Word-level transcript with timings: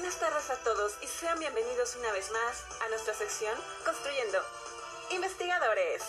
Buenas 0.00 0.18
tardes 0.18 0.48
a 0.48 0.64
todos 0.64 0.92
y 1.02 1.06
sean 1.06 1.38
bienvenidos 1.38 1.94
una 2.00 2.10
vez 2.12 2.30
más 2.32 2.64
a 2.80 2.88
nuestra 2.88 3.12
sección 3.12 3.52
Construyendo 3.84 4.38
Investigadores. 5.14 6.00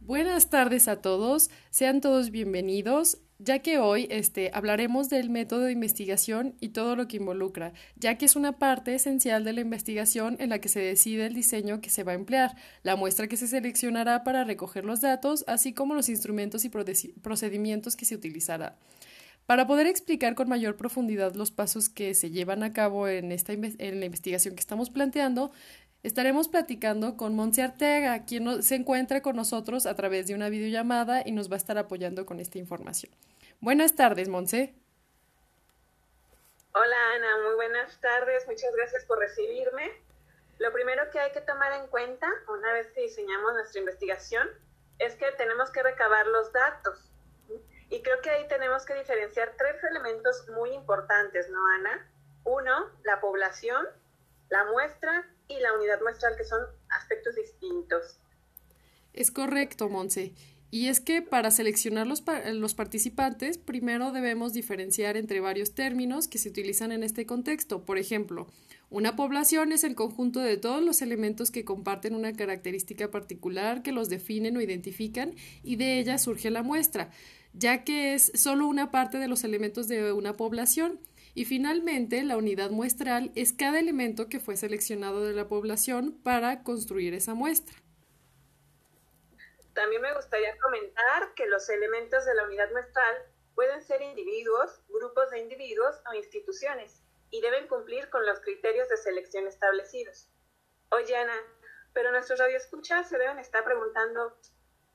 Buenas 0.00 0.50
tardes 0.50 0.88
a 0.88 1.00
todos, 1.00 1.48
sean 1.70 2.00
todos 2.00 2.32
bienvenidos, 2.32 3.18
ya 3.38 3.60
que 3.60 3.78
hoy 3.78 4.08
este, 4.10 4.50
hablaremos 4.52 5.08
del 5.08 5.30
método 5.30 5.60
de 5.60 5.72
investigación 5.72 6.56
y 6.58 6.70
todo 6.70 6.96
lo 6.96 7.06
que 7.06 7.18
involucra, 7.18 7.72
ya 7.94 8.18
que 8.18 8.24
es 8.24 8.34
una 8.34 8.58
parte 8.58 8.92
esencial 8.92 9.44
de 9.44 9.52
la 9.52 9.60
investigación 9.60 10.36
en 10.40 10.48
la 10.48 10.60
que 10.60 10.68
se 10.68 10.80
decide 10.80 11.26
el 11.26 11.34
diseño 11.34 11.80
que 11.80 11.90
se 11.90 12.02
va 12.02 12.12
a 12.12 12.16
emplear, 12.16 12.56
la 12.82 12.96
muestra 12.96 13.28
que 13.28 13.36
se 13.36 13.46
seleccionará 13.46 14.24
para 14.24 14.42
recoger 14.42 14.84
los 14.84 15.02
datos, 15.02 15.44
así 15.46 15.72
como 15.72 15.94
los 15.94 16.08
instrumentos 16.08 16.64
y 16.64 16.68
procedimientos 16.68 17.94
que 17.94 18.06
se 18.06 18.16
utilizará. 18.16 18.76
Para 19.46 19.66
poder 19.66 19.86
explicar 19.86 20.34
con 20.34 20.48
mayor 20.48 20.76
profundidad 20.76 21.34
los 21.34 21.50
pasos 21.50 21.88
que 21.88 22.14
se 22.14 22.30
llevan 22.30 22.62
a 22.62 22.72
cabo 22.72 23.08
en, 23.08 23.30
esta, 23.32 23.52
en 23.52 24.00
la 24.00 24.06
investigación 24.06 24.54
que 24.54 24.60
estamos 24.60 24.90
planteando, 24.90 25.52
Estaremos 26.06 26.46
platicando 26.46 27.16
con 27.16 27.34
Monse 27.34 27.64
Arteaga, 27.64 28.26
quien 28.26 28.62
se 28.62 28.76
encuentra 28.76 29.22
con 29.22 29.34
nosotros 29.34 29.86
a 29.86 29.96
través 29.96 30.28
de 30.28 30.36
una 30.36 30.48
videollamada 30.48 31.22
y 31.26 31.32
nos 31.32 31.50
va 31.50 31.54
a 31.54 31.56
estar 31.56 31.78
apoyando 31.78 32.26
con 32.26 32.38
esta 32.38 32.58
información. 32.58 33.12
Buenas 33.60 33.96
tardes, 33.96 34.28
Monse. 34.28 34.72
Hola, 36.74 36.96
Ana, 37.16 37.42
muy 37.44 37.56
buenas 37.56 38.00
tardes. 38.00 38.46
Muchas 38.46 38.72
gracias 38.76 39.04
por 39.06 39.18
recibirme. 39.18 39.90
Lo 40.60 40.72
primero 40.72 41.02
que 41.10 41.18
hay 41.18 41.32
que 41.32 41.40
tomar 41.40 41.72
en 41.72 41.88
cuenta 41.88 42.32
una 42.50 42.72
vez 42.72 42.86
que 42.92 43.00
diseñamos 43.00 43.54
nuestra 43.54 43.80
investigación 43.80 44.46
es 45.00 45.16
que 45.16 45.26
tenemos 45.32 45.72
que 45.72 45.82
recabar 45.82 46.24
los 46.28 46.52
datos. 46.52 47.10
Y 47.88 48.02
creo 48.02 48.20
que 48.20 48.30
ahí 48.30 48.48
tenemos 48.48 48.84
que 48.84 48.94
diferenciar 48.94 49.54
tres 49.56 49.76
elementos 49.84 50.48
muy 50.48 50.70
importantes, 50.72 51.48
¿no, 51.50 51.64
Ana? 51.66 52.10
Uno, 52.44 52.90
la 53.04 53.20
población, 53.20 53.86
la 54.48 54.64
muestra 54.64 55.28
y 55.48 55.60
la 55.60 55.72
unidad 55.74 56.00
muestral, 56.02 56.36
que 56.36 56.44
son 56.44 56.64
aspectos 56.88 57.36
distintos. 57.36 58.18
Es 59.12 59.30
correcto, 59.30 59.88
Monse. 59.88 60.34
Y 60.76 60.88
es 60.88 61.00
que 61.00 61.22
para 61.22 61.50
seleccionar 61.50 62.06
los, 62.06 62.22
los, 62.52 62.74
participantes, 62.74 63.56
primero 63.56 64.12
debemos 64.12 64.52
diferenciar 64.52 65.16
entre 65.16 65.40
varios 65.40 65.72
términos 65.72 66.28
que 66.28 66.36
se 66.36 66.50
utilizan 66.50 66.92
en 66.92 67.02
este 67.02 67.24
contexto. 67.24 67.86
Por 67.86 67.96
ejemplo, 67.96 68.46
una 68.90 69.16
población 69.16 69.72
es 69.72 69.84
el 69.84 69.94
conjunto 69.94 70.40
de 70.40 70.58
todos 70.58 70.82
los 70.82 71.00
elementos 71.00 71.50
que 71.50 71.64
comparten 71.64 72.14
una 72.14 72.34
característica 72.34 73.10
particular 73.10 73.82
que 73.82 73.90
los 73.90 74.10
definen 74.10 74.58
o 74.58 74.60
identifican 74.60 75.32
y 75.64 75.76
de 75.76 75.98
ella 75.98 76.18
surge 76.18 76.50
la 76.50 76.62
muestra, 76.62 77.08
ya 77.54 77.82
que 77.82 78.12
es 78.12 78.30
solo 78.34 78.66
una 78.66 78.90
parte 78.90 79.16
de 79.16 79.28
los 79.28 79.44
elementos 79.44 79.88
de 79.88 80.12
una 80.12 80.36
población. 80.36 81.00
Y 81.34 81.46
finalmente, 81.46 82.22
la 82.22 82.36
unidad 82.36 82.70
muestral 82.70 83.32
es 83.34 83.54
cada 83.54 83.78
elemento 83.78 84.28
que 84.28 84.40
fue 84.40 84.58
seleccionado 84.58 85.24
de 85.24 85.32
la 85.32 85.48
población 85.48 86.18
para 86.22 86.62
construir 86.62 87.14
esa 87.14 87.32
muestra. 87.32 87.85
También 89.76 90.00
me 90.00 90.14
gustaría 90.14 90.56
comentar 90.58 91.34
que 91.34 91.44
los 91.44 91.68
elementos 91.68 92.24
de 92.24 92.34
la 92.34 92.44
unidad 92.44 92.70
muestral 92.70 93.26
pueden 93.54 93.82
ser 93.82 94.00
individuos, 94.00 94.80
grupos 94.88 95.30
de 95.30 95.38
individuos 95.38 96.00
o 96.10 96.14
instituciones 96.14 97.02
y 97.28 97.42
deben 97.42 97.68
cumplir 97.68 98.08
con 98.08 98.24
los 98.24 98.40
criterios 98.40 98.88
de 98.88 98.96
selección 98.96 99.46
establecidos. 99.46 100.30
Oye, 100.88 101.14
Ana, 101.14 101.36
pero 101.92 102.10
nuestros 102.10 102.38
radioescuchas 102.38 103.06
se 103.06 103.18
deben 103.18 103.38
estar 103.38 103.64
preguntando, 103.64 104.38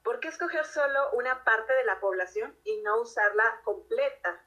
¿por 0.03 0.19
qué 0.19 0.29
escoger 0.29 0.65
solo 0.65 1.11
una 1.11 1.43
parte 1.43 1.73
de 1.73 1.85
la 1.85 1.99
población 1.99 2.57
y 2.63 2.81
no 2.81 3.01
usarla 3.01 3.61
completa? 3.63 4.43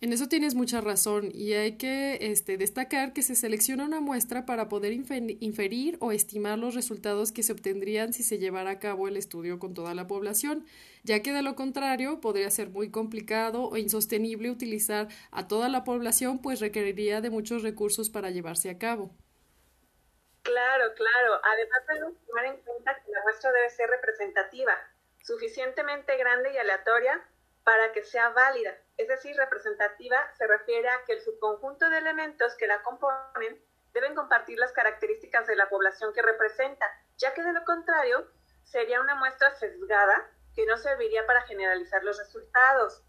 En 0.00 0.12
eso 0.12 0.28
tienes 0.28 0.54
mucha 0.54 0.80
razón 0.80 1.28
y 1.34 1.54
hay 1.54 1.76
que 1.76 2.18
este, 2.20 2.56
destacar 2.56 3.12
que 3.12 3.22
se 3.22 3.34
selecciona 3.34 3.84
una 3.84 4.00
muestra 4.00 4.46
para 4.46 4.68
poder 4.68 4.92
inferir 4.92 5.98
o 6.00 6.12
estimar 6.12 6.56
los 6.56 6.76
resultados 6.76 7.32
que 7.32 7.42
se 7.42 7.52
obtendrían 7.52 8.12
si 8.12 8.22
se 8.22 8.38
llevara 8.38 8.70
a 8.70 8.78
cabo 8.78 9.08
el 9.08 9.16
estudio 9.16 9.58
con 9.58 9.74
toda 9.74 9.94
la 9.94 10.06
población, 10.06 10.64
ya 11.02 11.20
que 11.20 11.32
de 11.32 11.42
lo 11.42 11.56
contrario 11.56 12.20
podría 12.20 12.48
ser 12.50 12.68
muy 12.68 12.92
complicado 12.92 13.64
o 13.64 13.76
insostenible 13.76 14.52
utilizar 14.52 15.08
a 15.32 15.48
toda 15.48 15.68
la 15.68 15.82
población, 15.82 16.40
pues 16.42 16.60
requeriría 16.60 17.20
de 17.20 17.30
muchos 17.30 17.64
recursos 17.64 18.08
para 18.08 18.30
llevarse 18.30 18.70
a 18.70 18.78
cabo. 18.78 19.10
Claro, 20.42 20.94
claro. 20.94 21.40
Además 21.42 21.80
debemos 21.88 22.14
tomar 22.24 22.44
en 22.44 22.56
cuenta 22.58 22.94
que 23.04 23.10
la 23.10 23.22
muestra 23.24 23.50
debe 23.50 23.68
ser 23.70 23.90
representativa, 23.90 24.78
suficientemente 25.24 26.16
grande 26.16 26.52
y 26.54 26.56
aleatoria 26.56 27.20
para 27.64 27.92
que 27.92 28.04
sea 28.04 28.28
válida. 28.28 28.78
Es 28.98 29.06
decir, 29.06 29.36
representativa 29.36 30.18
se 30.36 30.46
refiere 30.46 30.88
a 30.88 31.04
que 31.06 31.14
el 31.14 31.20
subconjunto 31.20 31.88
de 31.88 31.98
elementos 31.98 32.56
que 32.56 32.66
la 32.66 32.82
componen 32.82 33.62
deben 33.92 34.14
compartir 34.14 34.58
las 34.58 34.72
características 34.72 35.46
de 35.46 35.54
la 35.56 35.68
población 35.68 36.12
que 36.12 36.20
representa, 36.20 36.86
ya 37.16 37.32
que 37.32 37.42
de 37.42 37.52
lo 37.52 37.64
contrario 37.64 38.30
sería 38.64 39.00
una 39.00 39.14
muestra 39.14 39.54
sesgada 39.54 40.30
que 40.54 40.66
no 40.66 40.76
serviría 40.76 41.24
para 41.26 41.42
generalizar 41.42 42.02
los 42.02 42.18
resultados. 42.18 43.04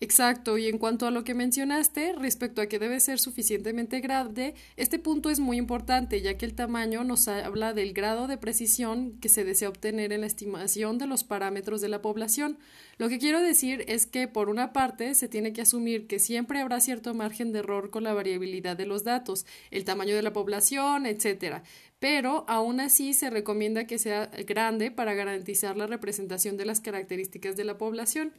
Exacto, 0.00 0.58
y 0.58 0.68
en 0.68 0.78
cuanto 0.78 1.08
a 1.08 1.10
lo 1.10 1.24
que 1.24 1.34
mencionaste, 1.34 2.12
respecto 2.12 2.60
a 2.60 2.66
que 2.66 2.78
debe 2.78 3.00
ser 3.00 3.18
suficientemente 3.18 3.98
grande, 3.98 4.54
este 4.76 5.00
punto 5.00 5.28
es 5.28 5.40
muy 5.40 5.56
importante, 5.56 6.20
ya 6.22 6.38
que 6.38 6.46
el 6.46 6.54
tamaño 6.54 7.02
nos 7.02 7.26
habla 7.26 7.72
del 7.72 7.94
grado 7.94 8.28
de 8.28 8.38
precisión 8.38 9.18
que 9.18 9.28
se 9.28 9.42
desea 9.42 9.68
obtener 9.68 10.12
en 10.12 10.20
la 10.20 10.28
estimación 10.28 10.98
de 10.98 11.08
los 11.08 11.24
parámetros 11.24 11.80
de 11.80 11.88
la 11.88 12.00
población. 12.00 12.58
Lo 12.96 13.08
que 13.08 13.18
quiero 13.18 13.40
decir 13.40 13.84
es 13.88 14.06
que, 14.06 14.28
por 14.28 14.50
una 14.50 14.72
parte, 14.72 15.16
se 15.16 15.26
tiene 15.26 15.52
que 15.52 15.62
asumir 15.62 16.06
que 16.06 16.20
siempre 16.20 16.60
habrá 16.60 16.80
cierto 16.80 17.12
margen 17.12 17.50
de 17.50 17.58
error 17.58 17.90
con 17.90 18.04
la 18.04 18.14
variabilidad 18.14 18.76
de 18.76 18.86
los 18.86 19.02
datos, 19.02 19.46
el 19.72 19.84
tamaño 19.84 20.14
de 20.14 20.22
la 20.22 20.32
población, 20.32 21.06
etc. 21.06 21.62
Pero 21.98 22.44
aún 22.46 22.78
así 22.78 23.14
se 23.14 23.30
recomienda 23.30 23.88
que 23.88 23.98
sea 23.98 24.26
grande 24.46 24.92
para 24.92 25.14
garantizar 25.14 25.76
la 25.76 25.88
representación 25.88 26.56
de 26.56 26.66
las 26.66 26.78
características 26.78 27.56
de 27.56 27.64
la 27.64 27.78
población. 27.78 28.32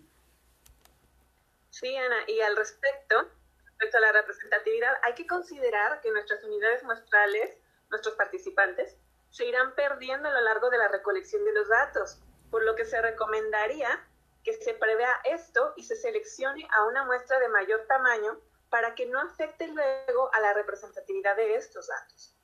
Sí, 1.79 1.95
Ana, 1.95 2.17
y 2.27 2.41
al 2.41 2.57
respecto, 2.57 3.29
respecto 3.65 3.97
a 3.97 4.01
la 4.01 4.11
representatividad, 4.11 4.99
hay 5.03 5.13
que 5.13 5.25
considerar 5.25 6.01
que 6.01 6.11
nuestras 6.11 6.43
unidades 6.43 6.83
muestrales, 6.83 7.57
nuestros 7.89 8.15
participantes, 8.15 8.97
se 9.29 9.45
irán 9.45 9.73
perdiendo 9.75 10.27
a 10.27 10.33
lo 10.33 10.41
largo 10.41 10.69
de 10.69 10.77
la 10.77 10.89
recolección 10.89 11.45
de 11.45 11.53
los 11.53 11.69
datos, 11.69 12.19
por 12.51 12.63
lo 12.63 12.75
que 12.75 12.83
se 12.83 13.01
recomendaría 13.01 14.05
que 14.43 14.53
se 14.53 14.73
prevea 14.73 15.21
esto 15.23 15.73
y 15.77 15.83
se 15.83 15.95
seleccione 15.95 16.67
a 16.71 16.85
una 16.85 17.05
muestra 17.05 17.39
de 17.39 17.49
mayor 17.49 17.85
tamaño 17.87 18.39
para 18.69 18.95
que 18.95 19.05
no 19.05 19.19
afecte 19.19 19.67
luego 19.67 20.33
a 20.33 20.39
la 20.39 20.53
representatividad 20.53 21.35
de 21.35 21.55
estos 21.55 21.87
datos. 21.87 22.38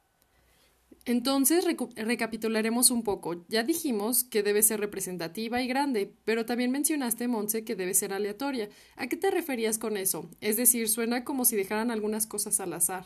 Entonces 1.06 1.66
recapitularemos 1.96 2.90
un 2.90 3.04
poco. 3.04 3.46
Ya 3.48 3.62
dijimos 3.62 4.24
que 4.24 4.42
debe 4.42 4.64
ser 4.64 4.80
representativa 4.80 5.62
y 5.62 5.68
grande, 5.68 6.12
pero 6.26 6.48
también 6.48 6.72
mencionaste, 6.72 7.28
Monse, 7.28 7.64
que 7.64 7.76
debe 7.76 7.94
ser 7.94 8.12
aleatoria. 8.12 8.70
¿A 8.96 9.06
qué 9.06 9.16
te 9.16 9.30
referías 9.30 9.78
con 9.78 9.98
eso? 9.98 10.28
Es 10.42 10.58
decir, 10.58 10.90
suena 10.90 11.24
como 11.24 11.46
si 11.46 11.56
dejaran 11.56 11.92
algunas 11.92 12.26
cosas 12.26 12.60
al 12.60 12.74
azar. 12.74 13.04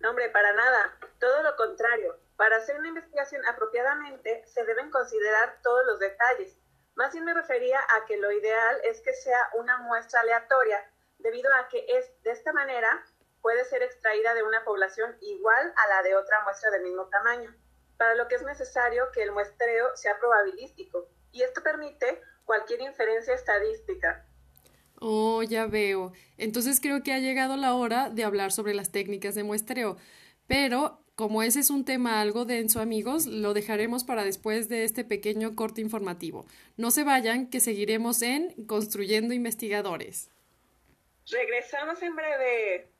No, 0.00 0.10
hombre, 0.10 0.30
para 0.30 0.52
nada. 0.54 0.96
Todo 1.20 1.42
lo 1.42 1.54
contrario. 1.56 2.16
Para 2.36 2.56
hacer 2.56 2.78
una 2.78 2.88
investigación 2.88 3.42
apropiadamente 3.46 4.42
se 4.46 4.64
deben 4.64 4.90
considerar 4.90 5.58
todos 5.62 5.84
los 5.86 6.00
detalles. 6.00 6.56
Más 6.94 7.12
bien 7.12 7.26
me 7.26 7.34
refería 7.34 7.80
a 7.80 8.06
que 8.06 8.16
lo 8.16 8.32
ideal 8.32 8.76
es 8.84 9.00
que 9.02 9.12
sea 9.12 9.50
una 9.58 9.76
muestra 9.78 10.20
aleatoria, 10.20 10.90
debido 11.18 11.52
a 11.54 11.68
que 11.68 11.84
es 11.86 12.10
de 12.22 12.32
esta 12.32 12.52
manera 12.52 13.04
puede 13.42 13.64
ser 13.64 13.82
extraída 13.82 14.34
de 14.34 14.44
una 14.44 14.64
población 14.64 15.16
igual 15.20 15.72
a 15.76 15.88
la 15.88 16.02
de 16.02 16.16
otra 16.16 16.42
muestra 16.44 16.70
del 16.70 16.84
mismo 16.84 17.06
tamaño, 17.08 17.54
para 17.98 18.14
lo 18.14 18.28
que 18.28 18.36
es 18.36 18.42
necesario 18.42 19.10
que 19.12 19.22
el 19.22 19.32
muestreo 19.32 19.94
sea 19.96 20.18
probabilístico, 20.18 21.08
y 21.32 21.42
esto 21.42 21.62
permite 21.62 22.20
cualquier 22.44 22.80
inferencia 22.80 23.34
estadística. 23.34 24.24
Oh, 25.00 25.42
ya 25.42 25.66
veo. 25.66 26.12
Entonces 26.38 26.80
creo 26.80 27.02
que 27.02 27.12
ha 27.12 27.18
llegado 27.18 27.56
la 27.56 27.74
hora 27.74 28.08
de 28.08 28.22
hablar 28.24 28.52
sobre 28.52 28.74
las 28.74 28.92
técnicas 28.92 29.34
de 29.34 29.42
muestreo. 29.42 29.96
Pero, 30.46 31.00
como 31.16 31.42
ese 31.42 31.58
es 31.60 31.70
un 31.70 31.84
tema 31.84 32.20
algo 32.20 32.44
denso, 32.44 32.80
amigos, 32.80 33.26
lo 33.26 33.52
dejaremos 33.52 34.04
para 34.04 34.24
después 34.24 34.68
de 34.68 34.84
este 34.84 35.04
pequeño 35.04 35.56
corte 35.56 35.80
informativo. 35.80 36.46
No 36.76 36.92
se 36.92 37.02
vayan, 37.02 37.50
que 37.50 37.58
seguiremos 37.58 38.22
en 38.22 38.52
Construyendo 38.66 39.34
Investigadores. 39.34 40.30
Regresamos 41.28 42.00
en 42.02 42.14
breve. 42.14 42.92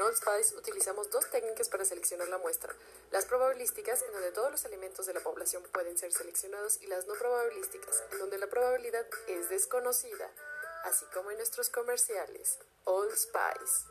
Old 0.00 0.16
Spice 0.16 0.56
utilizamos 0.56 1.10
dos 1.10 1.28
técnicas 1.30 1.68
para 1.68 1.84
seleccionar 1.84 2.28
la 2.28 2.38
muestra, 2.38 2.74
las 3.10 3.24
probabilísticas, 3.24 4.02
en 4.02 4.12
donde 4.12 4.32
todos 4.32 4.50
los 4.50 4.64
elementos 4.64 5.06
de 5.06 5.14
la 5.14 5.20
población 5.20 5.62
pueden 5.72 5.98
ser 5.98 6.12
seleccionados, 6.12 6.80
y 6.82 6.86
las 6.86 7.06
no 7.06 7.14
probabilísticas, 7.14 8.04
en 8.12 8.18
donde 8.18 8.38
la 8.38 8.46
probabilidad 8.46 9.06
es 9.26 9.48
desconocida, 9.48 10.30
así 10.84 11.04
como 11.06 11.30
en 11.30 11.36
nuestros 11.38 11.70
comerciales. 11.70 12.58
Old 12.84 13.14
Spice. 13.14 13.86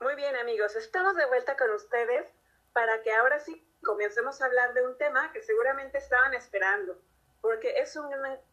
Muy 0.00 0.16
bien 0.16 0.34
amigos, 0.34 0.74
estamos 0.74 1.14
de 1.16 1.26
vuelta 1.26 1.56
con 1.56 1.70
ustedes 1.70 2.26
para 2.72 3.02
que 3.02 3.12
ahora 3.12 3.38
sí 3.38 3.64
comencemos 3.84 4.42
a 4.42 4.46
hablar 4.46 4.74
de 4.74 4.84
un 4.84 4.98
tema 4.98 5.32
que 5.32 5.42
seguramente 5.42 5.98
estaban 5.98 6.34
esperando, 6.34 6.98
porque 7.42 7.78
es, 7.78 7.98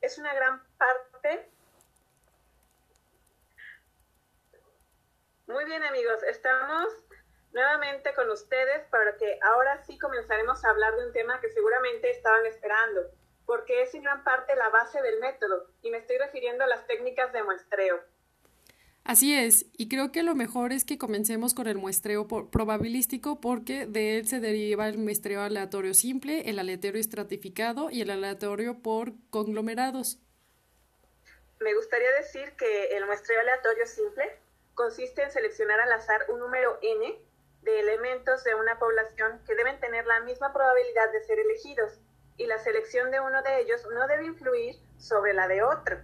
es 0.01 0.17
una 0.17 0.33
gran 0.33 0.61
parte... 0.77 1.49
Muy 5.47 5.65
bien 5.65 5.83
amigos, 5.83 6.21
estamos 6.23 6.91
nuevamente 7.53 8.13
con 8.13 8.29
ustedes 8.29 8.85
para 8.89 9.15
que 9.17 9.39
ahora 9.41 9.77
sí 9.83 9.97
comenzaremos 9.97 10.63
a 10.63 10.69
hablar 10.69 10.95
de 10.95 11.07
un 11.07 11.13
tema 11.13 11.39
que 11.39 11.49
seguramente 11.49 12.11
estaban 12.11 12.45
esperando, 12.45 13.01
porque 13.45 13.81
es 13.81 13.93
en 13.95 14.03
gran 14.03 14.23
parte 14.23 14.55
la 14.55 14.69
base 14.69 15.01
del 15.01 15.19
método 15.19 15.67
y 15.81 15.89
me 15.89 15.97
estoy 15.97 16.17
refiriendo 16.17 16.63
a 16.63 16.67
las 16.67 16.85
técnicas 16.85 17.33
de 17.33 17.41
muestreo. 17.41 17.99
Así 19.09 19.33
es, 19.33 19.65
y 19.75 19.89
creo 19.89 20.11
que 20.11 20.21
lo 20.21 20.35
mejor 20.35 20.71
es 20.71 20.85
que 20.85 20.99
comencemos 20.99 21.55
con 21.55 21.65
el 21.65 21.79
muestreo 21.79 22.27
probabilístico 22.27 23.41
porque 23.41 23.87
de 23.87 24.19
él 24.19 24.27
se 24.27 24.39
deriva 24.39 24.87
el 24.87 24.99
muestreo 24.99 25.41
aleatorio 25.41 25.95
simple, 25.95 26.47
el 26.47 26.59
aleatorio 26.59 27.01
estratificado 27.01 27.89
y 27.89 28.01
el 28.01 28.11
aleatorio 28.11 28.83
por 28.83 29.13
conglomerados. 29.31 30.19
Me 31.59 31.73
gustaría 31.73 32.11
decir 32.19 32.55
que 32.55 32.95
el 32.97 33.07
muestreo 33.07 33.39
aleatorio 33.41 33.87
simple 33.87 34.25
consiste 34.75 35.23
en 35.23 35.31
seleccionar 35.31 35.79
al 35.79 35.91
azar 35.91 36.27
un 36.29 36.37
número 36.37 36.77
n 36.83 37.19
de 37.63 37.79
elementos 37.79 38.43
de 38.43 38.53
una 38.53 38.77
población 38.77 39.41
que 39.47 39.55
deben 39.55 39.79
tener 39.79 40.05
la 40.05 40.19
misma 40.19 40.53
probabilidad 40.53 41.11
de 41.11 41.23
ser 41.23 41.39
elegidos 41.39 41.99
y 42.37 42.45
la 42.45 42.59
selección 42.59 43.09
de 43.09 43.19
uno 43.19 43.41
de 43.41 43.61
ellos 43.61 43.81
no 43.91 44.05
debe 44.05 44.27
influir 44.27 44.75
sobre 44.99 45.33
la 45.33 45.47
de 45.47 45.63
otro. 45.63 45.97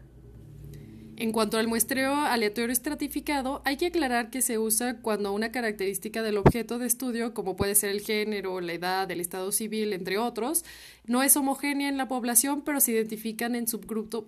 En 1.18 1.32
cuanto 1.32 1.58
al 1.58 1.70
muestreo 1.70 2.14
aleatorio 2.14 2.74
estratificado, 2.74 3.62
hay 3.64 3.78
que 3.78 3.86
aclarar 3.86 4.30
que 4.30 4.42
se 4.42 4.58
usa 4.58 4.98
cuando 4.98 5.32
una 5.32 5.50
característica 5.50 6.22
del 6.22 6.36
objeto 6.36 6.78
de 6.78 6.88
estudio, 6.88 7.34
como 7.34 7.56
puede 7.56 7.76
ser 7.76 7.92
el 7.92 8.02
género, 8.02 8.60
la 8.60 8.74
edad, 8.74 9.10
el 9.10 9.22
estado 9.22 9.54
civil, 9.54 9.94
entre 9.94 10.18
otros, 10.18 10.66
no 11.06 11.24
es 11.24 11.38
homogénea 11.38 11.88
en 11.88 11.96
la 11.96 12.10
población, 12.10 12.64
pero 12.64 12.82
se 12.82 12.92
identifican 12.92 13.56
en, 13.56 13.66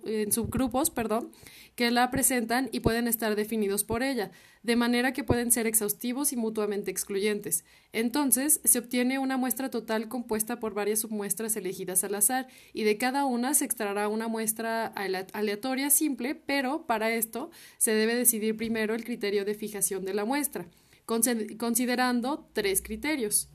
en 0.06 0.32
subgrupos 0.32 0.88
perdón, 0.88 1.30
que 1.74 1.90
la 1.90 2.10
presentan 2.10 2.70
y 2.72 2.80
pueden 2.80 3.06
estar 3.06 3.36
definidos 3.36 3.84
por 3.84 4.02
ella, 4.02 4.30
de 4.62 4.74
manera 4.74 5.12
que 5.12 5.24
pueden 5.24 5.52
ser 5.52 5.66
exhaustivos 5.66 6.32
y 6.32 6.36
mutuamente 6.36 6.90
excluyentes. 6.90 7.64
Entonces, 7.92 8.60
se 8.64 8.78
obtiene 8.78 9.18
una 9.18 9.36
muestra 9.36 9.70
total 9.70 10.08
compuesta 10.08 10.58
por 10.58 10.74
varias 10.74 11.00
submuestras 11.00 11.54
elegidas 11.56 12.02
al 12.02 12.14
azar, 12.14 12.48
y 12.72 12.84
de 12.84 12.96
cada 12.96 13.26
una 13.26 13.54
se 13.54 13.64
extraerá 13.64 14.08
una 14.08 14.26
muestra 14.28 14.86
aleatoria 14.86 15.90
simple, 15.90 16.34
pero 16.34 16.77
para 16.86 17.10
esto 17.10 17.50
se 17.78 17.94
debe 17.94 18.14
decidir 18.14 18.56
primero 18.56 18.94
el 18.94 19.04
criterio 19.04 19.44
de 19.44 19.54
fijación 19.54 20.04
de 20.04 20.14
la 20.14 20.24
muestra, 20.24 20.66
considerando 21.06 22.48
tres 22.52 22.82
criterios. 22.82 23.48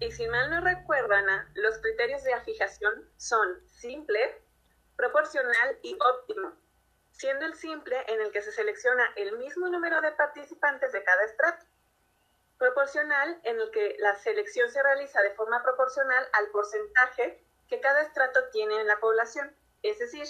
Y 0.00 0.10
si 0.10 0.26
mal 0.26 0.50
no 0.50 0.60
recuerdo, 0.60 1.14
Ana, 1.14 1.50
los 1.54 1.78
criterios 1.78 2.22
de 2.24 2.38
fijación 2.44 3.08
son 3.16 3.48
simple, 3.66 4.18
proporcional 4.96 5.78
y 5.82 5.94
óptimo, 5.94 6.52
siendo 7.12 7.46
el 7.46 7.54
simple 7.54 7.96
en 8.08 8.20
el 8.20 8.30
que 8.32 8.42
se 8.42 8.52
selecciona 8.52 9.04
el 9.16 9.38
mismo 9.38 9.68
número 9.68 10.00
de 10.00 10.12
participantes 10.12 10.92
de 10.92 11.02
cada 11.04 11.24
estrato, 11.24 11.64
proporcional 12.58 13.40
en 13.44 13.60
el 13.60 13.70
que 13.70 13.96
la 13.98 14.14
selección 14.16 14.70
se 14.70 14.82
realiza 14.82 15.22
de 15.22 15.34
forma 15.34 15.62
proporcional 15.62 16.26
al 16.32 16.48
porcentaje 16.50 17.44
que 17.68 17.80
cada 17.80 18.02
estrato 18.02 18.40
tiene 18.52 18.80
en 18.80 18.86
la 18.86 19.00
población, 19.00 19.54
es 19.82 19.98
decir, 19.98 20.26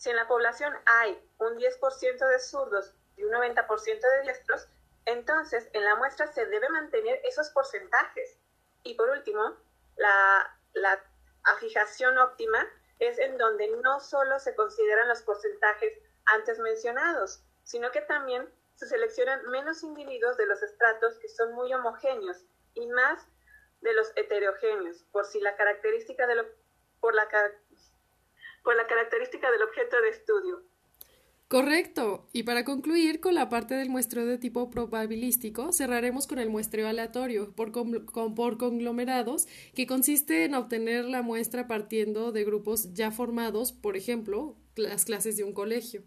si 0.00 0.08
en 0.08 0.16
la 0.16 0.26
población 0.26 0.74
hay 0.86 1.22
un 1.36 1.58
10% 1.58 2.28
de 2.28 2.38
zurdos 2.38 2.94
y 3.18 3.24
un 3.24 3.32
90% 3.32 4.00
de 4.00 4.22
diestros, 4.22 4.66
entonces 5.04 5.68
en 5.74 5.84
la 5.84 5.94
muestra 5.96 6.26
se 6.26 6.46
debe 6.46 6.70
mantener 6.70 7.20
esos 7.22 7.50
porcentajes. 7.50 8.38
Y 8.82 8.94
por 8.94 9.10
último, 9.10 9.58
la, 9.96 10.58
la 10.72 11.04
afijación 11.44 12.16
óptima 12.16 12.66
es 12.98 13.18
en 13.18 13.36
donde 13.36 13.68
no 13.82 14.00
solo 14.00 14.38
se 14.38 14.54
consideran 14.54 15.06
los 15.06 15.20
porcentajes 15.20 15.92
antes 16.24 16.58
mencionados, 16.60 17.44
sino 17.64 17.90
que 17.90 18.00
también 18.00 18.50
se 18.76 18.86
seleccionan 18.86 19.46
menos 19.50 19.82
individuos 19.82 20.38
de 20.38 20.46
los 20.46 20.62
estratos 20.62 21.18
que 21.18 21.28
son 21.28 21.52
muy 21.52 21.74
homogéneos 21.74 22.38
y 22.72 22.86
más 22.86 23.28
de 23.82 23.92
los 23.92 24.16
heterogéneos, 24.16 25.04
por 25.12 25.26
si 25.26 25.40
la 25.40 25.56
característica 25.56 26.26
de 26.26 26.36
lo, 26.36 26.46
por 27.00 27.14
la, 27.14 27.28
por 28.62 28.76
la 28.76 28.86
característica 28.86 29.50
del 29.50 29.62
objeto 29.62 30.00
de 30.00 30.08
estudio. 30.08 30.62
Correcto. 31.50 32.28
Y 32.32 32.44
para 32.44 32.64
concluir 32.64 33.20
con 33.20 33.34
la 33.34 33.48
parte 33.48 33.74
del 33.74 33.88
muestreo 33.90 34.24
de 34.24 34.38
tipo 34.38 34.70
probabilístico, 34.70 35.72
cerraremos 35.72 36.28
con 36.28 36.38
el 36.38 36.48
muestreo 36.48 36.86
aleatorio 36.86 37.52
por, 37.56 37.72
por 37.72 38.56
conglomerados, 38.56 39.48
que 39.74 39.88
consiste 39.88 40.44
en 40.44 40.54
obtener 40.54 41.06
la 41.06 41.22
muestra 41.22 41.66
partiendo 41.66 42.30
de 42.30 42.44
grupos 42.44 42.94
ya 42.94 43.10
formados, 43.10 43.72
por 43.72 43.96
ejemplo, 43.96 44.54
las 44.76 45.04
clases 45.04 45.36
de 45.36 45.42
un 45.42 45.52
colegio. 45.52 46.04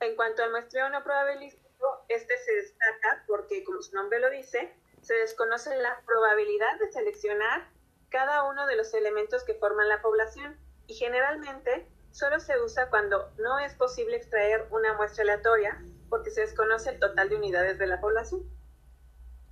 En 0.00 0.16
cuanto 0.16 0.42
al 0.42 0.50
muestreo 0.50 0.88
no 0.88 1.04
probabilístico, 1.04 2.04
este 2.08 2.36
se 2.38 2.52
destaca 2.52 3.22
porque, 3.28 3.62
como 3.62 3.80
su 3.82 3.94
nombre 3.94 4.18
lo 4.18 4.30
dice, 4.30 4.74
se 5.00 5.14
desconoce 5.14 5.76
la 5.76 6.02
probabilidad 6.06 6.76
de 6.80 6.90
seleccionar 6.90 7.68
cada 8.08 8.50
uno 8.50 8.66
de 8.66 8.74
los 8.74 8.92
elementos 8.94 9.44
que 9.44 9.54
forman 9.54 9.88
la 9.88 10.02
población 10.02 10.58
y 10.90 10.94
generalmente 10.94 11.88
solo 12.10 12.40
se 12.40 12.60
usa 12.60 12.90
cuando 12.90 13.30
no 13.38 13.60
es 13.60 13.74
posible 13.74 14.16
extraer 14.16 14.66
una 14.72 14.94
muestra 14.94 15.22
aleatoria 15.22 15.80
porque 16.08 16.30
se 16.30 16.40
desconoce 16.40 16.90
el 16.90 16.98
total 16.98 17.28
de 17.28 17.36
unidades 17.36 17.78
de 17.78 17.86
la 17.86 18.00
población. 18.00 18.42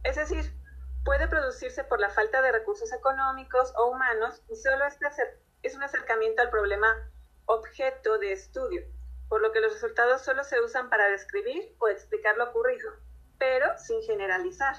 Es 0.02 0.16
decir, 0.16 0.52
puede 1.04 1.28
producirse 1.28 1.84
por 1.84 2.00
la 2.00 2.10
falta 2.10 2.42
de 2.42 2.50
recursos 2.50 2.92
económicos 2.92 3.72
o 3.76 3.86
humanos 3.86 4.42
y 4.48 4.56
solo 4.56 4.84
este 4.84 5.06
es 5.62 5.76
un 5.76 5.84
acercamiento 5.84 6.42
al 6.42 6.50
problema 6.50 7.08
objeto 7.46 8.18
de 8.18 8.32
estudio, 8.32 8.82
por 9.28 9.40
lo 9.40 9.52
que 9.52 9.60
los 9.60 9.72
resultados 9.72 10.22
solo 10.22 10.42
se 10.42 10.60
usan 10.60 10.90
para 10.90 11.08
describir 11.08 11.72
o 11.78 11.86
explicar 11.86 12.36
lo 12.36 12.50
ocurrido, 12.50 12.90
pero 13.38 13.78
sin 13.78 14.02
generalizar. 14.02 14.74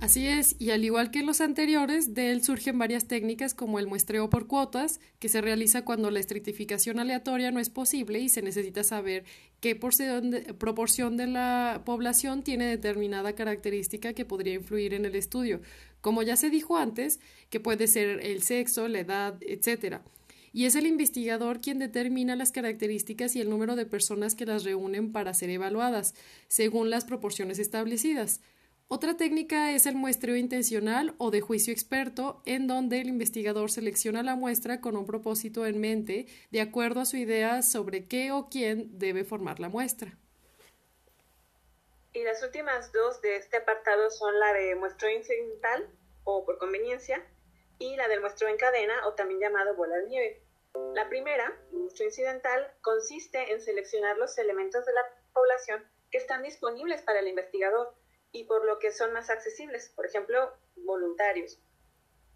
Así 0.00 0.26
es, 0.26 0.56
y 0.58 0.70
al 0.70 0.82
igual 0.82 1.10
que 1.10 1.22
los 1.22 1.42
anteriores, 1.42 2.14
de 2.14 2.30
él 2.30 2.42
surgen 2.42 2.78
varias 2.78 3.06
técnicas 3.06 3.52
como 3.52 3.78
el 3.78 3.86
muestreo 3.86 4.30
por 4.30 4.46
cuotas, 4.46 4.98
que 5.18 5.28
se 5.28 5.42
realiza 5.42 5.84
cuando 5.84 6.10
la 6.10 6.20
estratificación 6.20 6.98
aleatoria 6.98 7.50
no 7.50 7.60
es 7.60 7.68
posible 7.68 8.18
y 8.18 8.30
se 8.30 8.40
necesita 8.40 8.82
saber 8.82 9.24
qué 9.60 9.76
proporción 9.76 11.16
de 11.18 11.26
la 11.26 11.82
población 11.84 12.42
tiene 12.42 12.64
determinada 12.64 13.34
característica 13.34 14.14
que 14.14 14.24
podría 14.24 14.54
influir 14.54 14.94
en 14.94 15.04
el 15.04 15.14
estudio, 15.14 15.60
como 16.00 16.22
ya 16.22 16.36
se 16.36 16.48
dijo 16.48 16.78
antes, 16.78 17.20
que 17.50 17.60
puede 17.60 17.86
ser 17.86 18.24
el 18.24 18.42
sexo, 18.42 18.88
la 18.88 19.00
edad, 19.00 19.34
etc. 19.42 19.98
Y 20.54 20.64
es 20.64 20.76
el 20.76 20.86
investigador 20.86 21.60
quien 21.60 21.78
determina 21.78 22.36
las 22.36 22.52
características 22.52 23.36
y 23.36 23.42
el 23.42 23.50
número 23.50 23.76
de 23.76 23.84
personas 23.84 24.34
que 24.34 24.46
las 24.46 24.64
reúnen 24.64 25.12
para 25.12 25.34
ser 25.34 25.50
evaluadas, 25.50 26.14
según 26.48 26.88
las 26.88 27.04
proporciones 27.04 27.58
establecidas. 27.58 28.40
Otra 28.92 29.16
técnica 29.16 29.70
es 29.70 29.86
el 29.86 29.94
muestreo 29.94 30.34
intencional 30.34 31.14
o 31.18 31.30
de 31.30 31.40
juicio 31.40 31.72
experto, 31.72 32.42
en 32.44 32.66
donde 32.66 33.00
el 33.00 33.06
investigador 33.06 33.70
selecciona 33.70 34.24
la 34.24 34.34
muestra 34.34 34.80
con 34.80 34.96
un 34.96 35.06
propósito 35.06 35.64
en 35.64 35.80
mente, 35.80 36.26
de 36.50 36.60
acuerdo 36.60 36.98
a 36.98 37.04
su 37.04 37.16
idea 37.16 37.62
sobre 37.62 38.08
qué 38.08 38.32
o 38.32 38.48
quién 38.50 38.98
debe 38.98 39.22
formar 39.22 39.60
la 39.60 39.68
muestra. 39.68 40.18
Y 42.12 42.24
las 42.24 42.42
últimas 42.42 42.90
dos 42.90 43.22
de 43.22 43.36
este 43.36 43.58
apartado 43.58 44.10
son 44.10 44.36
la 44.40 44.52
de 44.54 44.74
muestreo 44.74 45.16
incidental 45.16 45.88
o 46.24 46.44
por 46.44 46.58
conveniencia 46.58 47.24
y 47.78 47.94
la 47.94 48.08
del 48.08 48.20
muestreo 48.20 48.50
en 48.50 48.56
cadena 48.56 49.06
o 49.06 49.14
también 49.14 49.38
llamado 49.38 49.76
bola 49.76 49.98
de 49.98 50.08
nieve. 50.08 50.42
La 50.96 51.08
primera, 51.08 51.56
muestreo 51.70 52.08
incidental, 52.08 52.74
consiste 52.80 53.52
en 53.52 53.60
seleccionar 53.60 54.18
los 54.18 54.36
elementos 54.36 54.84
de 54.84 54.94
la 54.94 55.02
población 55.32 55.88
que 56.10 56.18
están 56.18 56.42
disponibles 56.42 57.02
para 57.02 57.20
el 57.20 57.28
investigador 57.28 57.99
y 58.32 58.44
por 58.44 58.64
lo 58.64 58.78
que 58.78 58.92
son 58.92 59.12
más 59.12 59.30
accesibles, 59.30 59.90
por 59.96 60.06
ejemplo, 60.06 60.52
voluntarios. 60.76 61.60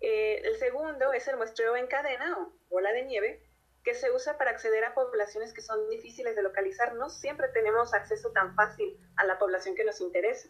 Eh, 0.00 0.40
el 0.44 0.56
segundo 0.56 1.12
es 1.12 1.28
el 1.28 1.36
muestreo 1.36 1.76
en 1.76 1.86
cadena 1.86 2.38
o 2.38 2.52
bola 2.68 2.92
de 2.92 3.02
nieve, 3.02 3.42
que 3.84 3.94
se 3.94 4.10
usa 4.10 4.38
para 4.38 4.50
acceder 4.50 4.84
a 4.84 4.94
poblaciones 4.94 5.52
que 5.52 5.62
son 5.62 5.88
difíciles 5.88 6.34
de 6.36 6.42
localizar. 6.42 6.94
No 6.94 7.10
siempre 7.10 7.48
tenemos 7.48 7.94
acceso 7.94 8.32
tan 8.32 8.54
fácil 8.54 8.98
a 9.16 9.24
la 9.24 9.38
población 9.38 9.74
que 9.74 9.84
nos 9.84 10.00
interesa. 10.00 10.48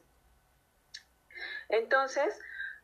Entonces, 1.69 2.39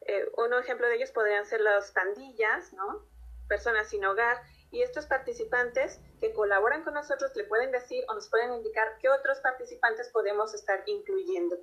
Eh, 0.07 0.25
un 0.38 0.55
ejemplo 0.55 0.87
de 0.88 0.97
ellos 0.97 1.12
podrían 1.12 1.45
ser 1.45 1.61
las 1.61 1.93
pandillas, 1.93 2.73
¿no? 2.73 3.05
Personas 3.49 3.90
sin 3.90 4.02
hogar. 4.05 4.40
Y 4.71 4.83
estos 4.83 5.05
participantes 5.07 6.00
que 6.21 6.33
colaboran 6.33 6.85
con 6.85 6.95
nosotros 6.95 7.37
le 7.37 7.45
pueden 7.45 7.71
decir 7.71 8.02
o 8.09 8.14
nos 8.14 8.31
pueden 8.31 8.55
indicar 8.55 8.97
qué 8.99 9.09
otros 9.11 9.40
participantes 9.40 10.09
podemos 10.09 10.55
estar 10.55 10.83
incluyendo. 10.87 11.59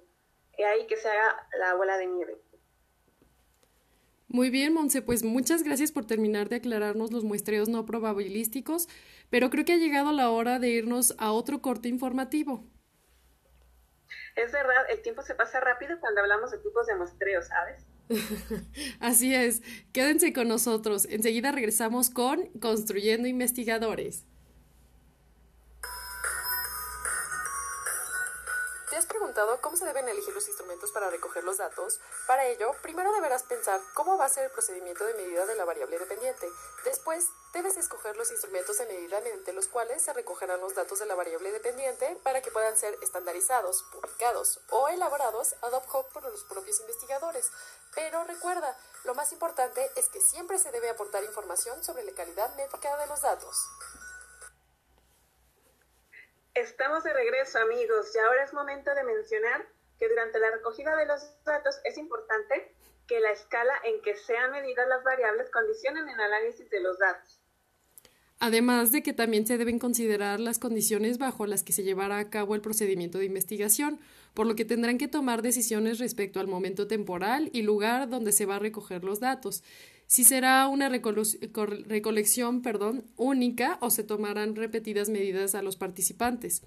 Y 0.58 0.64
ahí 0.64 0.88
que 0.88 0.98
se 0.98 1.08
haga 1.08 1.48
la 1.60 1.76
bola 1.76 1.98
de 1.98 2.08
nieve. 2.08 2.38
Muy 4.30 4.50
bien, 4.50 4.74
Monse, 4.74 5.02
pues 5.02 5.24
muchas 5.24 5.64
gracias 5.64 5.92
por 5.92 6.06
terminar 6.06 6.50
de 6.50 6.58
aclararnos 6.58 7.14
los 7.14 7.24
muestreos 7.24 7.70
no 7.70 7.86
probabilísticos, 7.86 8.90
pero 9.30 9.50
creo 9.50 9.64
que 9.64 9.74
ha 9.74 9.78
llegado 9.78 10.12
la 10.12 10.30
hora 10.30 10.60
de 10.60 10.70
irnos 10.70 11.16
a 11.18 11.32
otro 11.32 11.62
corte 11.62 11.88
informativo. 11.88 12.66
Es 14.36 14.52
verdad, 14.52 14.86
el 14.90 15.02
tiempo 15.02 15.22
se 15.22 15.34
pasa 15.34 15.60
rápido 15.60 16.00
cuando 16.00 16.22
hablamos 16.22 16.52
de 16.52 16.58
tipos 16.58 16.86
de 16.88 16.96
muestreos, 16.96 17.48
¿sabes? 17.48 17.86
Así 19.00 19.34
es, 19.34 19.62
quédense 19.94 20.34
con 20.34 20.48
nosotros. 20.48 21.08
Enseguida 21.10 21.52
regresamos 21.52 22.10
con 22.10 22.48
Construyendo 22.60 23.28
Investigadores. 23.28 24.26
Cómo 29.62 29.78
se 29.78 29.86
deben 29.86 30.10
elegir 30.10 30.34
los 30.34 30.48
instrumentos 30.48 30.92
para 30.92 31.12
recoger 31.12 31.44
los 31.44 31.58
datos? 31.58 32.00
Para 32.26 32.46
ello, 32.46 32.72
primero 32.82 33.14
deberás 33.14 33.44
pensar 33.44 33.80
cómo 33.94 34.18
va 34.18 34.26
a 34.26 34.30
ser 34.30 34.46
el 34.46 34.52
procedimiento 34.52 35.06
de 35.06 35.14
medida 35.14 35.46
de 35.46 35.56
la 35.56 35.64
variable 35.64 36.00
dependiente. 36.00 36.50
Después, 36.84 37.28
debes 37.54 37.78
escoger 37.78 38.18
los 38.18 38.32
instrumentos 38.32 38.80
de 38.80 38.88
medida 38.88 39.22
mediante 39.22 39.54
los 39.54 39.68
cuales 39.68 40.02
se 40.02 40.14
recogerán 40.14 40.60
los 40.60 40.74
datos 40.74 40.98
de 41.00 41.06
la 41.06 41.14
variable 41.14 41.52
dependiente 41.52 42.18
para 42.24 42.42
que 42.42 42.50
puedan 42.50 42.76
ser 42.78 42.98
estandarizados, 43.04 43.84
publicados 43.92 44.60
o 44.72 44.90
elaborados 44.90 45.54
ad 45.62 45.74
hoc 45.74 46.12
por 46.12 46.24
los 46.24 46.44
propios 46.46 46.80
investigadores. 46.80 47.52
Pero 47.94 48.24
recuerda, 48.24 48.76
lo 49.04 49.14
más 49.14 49.32
importante 49.34 49.92
es 49.96 50.10
que 50.10 50.20
siempre 50.20 50.58
se 50.58 50.72
debe 50.72 50.90
aportar 50.90 51.24
información 51.24 51.84
sobre 51.84 52.04
la 52.04 52.14
calidad 52.14 52.56
métrica 52.56 52.98
de 52.98 53.06
los 53.06 53.22
datos. 53.22 53.56
Estamos 56.58 57.04
de 57.04 57.14
regreso, 57.14 57.60
amigos, 57.60 58.08
y 58.16 58.18
ahora 58.18 58.44
es 58.44 58.52
momento 58.52 58.90
de 58.96 59.04
mencionar 59.04 59.64
que 60.00 60.10
durante 60.10 60.40
la 60.40 60.50
recogida 60.50 60.96
de 60.96 61.06
los 61.06 61.22
datos 61.46 61.76
es 61.84 62.00
importante 62.00 62.74
que 63.06 63.20
la 63.20 63.32
escala 63.32 63.74
en 63.84 64.02
que 64.02 64.16
sean 64.16 64.52
medidas 64.52 64.88
las 64.88 65.04
variables 65.04 65.52
condicionen 65.52 66.10
el 66.10 66.20
análisis 66.20 66.68
de 66.72 66.82
los 66.82 66.98
datos. 66.98 67.44
Además 68.40 68.92
de 68.92 69.04
que 69.04 69.14
también 69.14 69.46
se 69.46 69.60
deben 69.60 69.78
considerar 69.78 70.40
las 70.40 70.58
condiciones 70.58 71.20
bajo 71.20 71.46
las 71.46 71.62
que 71.62 71.74
se 71.74 71.84
llevará 71.84 72.18
a 72.18 72.32
cabo 72.32 72.56
el 72.56 72.62
procedimiento 72.62 73.20
de 73.20 73.26
investigación, 73.26 74.00
por 74.34 74.48
lo 74.48 74.56
que 74.56 74.66
tendrán 74.66 74.98
que 74.98 75.08
tomar 75.08 75.44
decisiones 75.44 76.00
respecto 76.00 76.40
al 76.40 76.48
momento 76.48 76.88
temporal 76.88 77.52
y 77.54 77.62
lugar 77.62 78.10
donde 78.10 78.32
se 78.32 78.48
va 78.48 78.56
a 78.56 78.60
recoger 78.60 79.04
los 79.04 79.20
datos 79.20 79.64
si 80.08 80.24
será 80.24 80.68
una 80.68 80.90
recolección 80.90 82.64
única 83.18 83.78
o 83.82 83.90
se 83.90 84.04
tomarán 84.04 84.56
repetidas 84.56 85.10
medidas 85.10 85.54
a 85.54 85.62
los 85.62 85.76
participantes. 85.76 86.64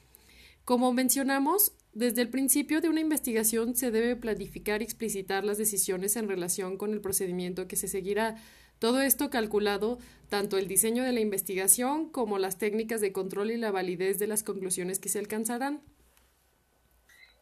Como 0.64 0.92
mencionamos, 0.92 1.72
desde 1.92 2.22
el 2.22 2.28
principio 2.28 2.80
de 2.80 2.88
una 2.88 3.00
investigación 3.00 3.74
se 3.74 3.90
debe 3.90 4.14
planificar 4.14 4.82
y 4.82 4.84
explicitar 4.84 5.42
las 5.42 5.58
decisiones 5.58 6.16
en 6.16 6.28
relación 6.28 6.76
con 6.76 6.92
el 6.92 7.00
procedimiento 7.00 7.66
que 7.66 7.76
se 7.76 7.88
seguirá. 7.88 8.36
Todo 8.78 9.00
esto 9.00 9.30
calculado 9.30 9.98
tanto 10.28 10.56
el 10.58 10.68
diseño 10.68 11.02
de 11.02 11.12
la 11.12 11.20
investigación 11.20 12.10
como 12.10 12.38
las 12.38 12.58
técnicas 12.58 13.00
de 13.00 13.12
control 13.12 13.50
y 13.50 13.56
la 13.56 13.72
validez 13.72 14.18
de 14.18 14.26
las 14.26 14.44
conclusiones 14.44 15.00
que 15.00 15.08
se 15.08 15.18
alcanzarán. 15.18 15.82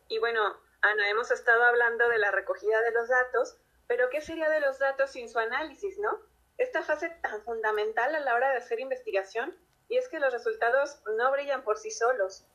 Y 0.09 0.19
bueno, 0.21 0.41
Ana, 0.81 1.11
hemos 1.11 1.31
estado 1.31 1.63
hablando 1.65 2.09
de 2.09 2.19
la 2.19 2.31
recogida 2.31 2.81
de 2.83 2.93
los 2.93 3.09
datos, 3.09 3.57
pero 3.89 4.11
¿qué 4.11 4.21
sería 4.21 4.49
de 4.49 4.61
los 4.61 4.79
datos 4.79 5.11
sin 5.11 5.29
su 5.29 5.39
análisis, 5.39 5.99
no? 5.99 6.21
Esta 6.59 6.83
fase 6.83 7.11
tan 7.23 7.43
fundamental 7.43 8.15
a 8.15 8.21
la 8.21 8.35
hora 8.35 8.51
de 8.51 8.59
hacer 8.59 8.79
investigación 8.79 9.57
y 9.89 9.97
es 9.97 10.09
que 10.09 10.21
los 10.21 10.33
resultados 10.33 11.01
no 11.17 11.33
brillan 11.33 11.65
por 11.65 11.79
sí 11.79 11.91
solos. 11.91 12.47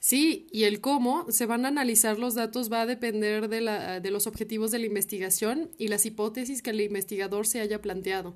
Sí, 0.00 0.48
y 0.50 0.64
el 0.64 0.80
cómo 0.80 1.30
se 1.30 1.46
van 1.46 1.64
a 1.64 1.68
analizar 1.68 2.18
los 2.18 2.34
datos 2.34 2.72
va 2.72 2.80
a 2.80 2.86
depender 2.86 3.48
de, 3.48 3.60
la, 3.60 4.00
de 4.00 4.10
los 4.10 4.26
objetivos 4.26 4.72
de 4.72 4.80
la 4.80 4.86
investigación 4.86 5.70
y 5.78 5.86
las 5.86 6.04
hipótesis 6.04 6.60
que 6.60 6.70
el 6.70 6.80
investigador 6.80 7.46
se 7.46 7.60
haya 7.60 7.80
planteado. 7.80 8.34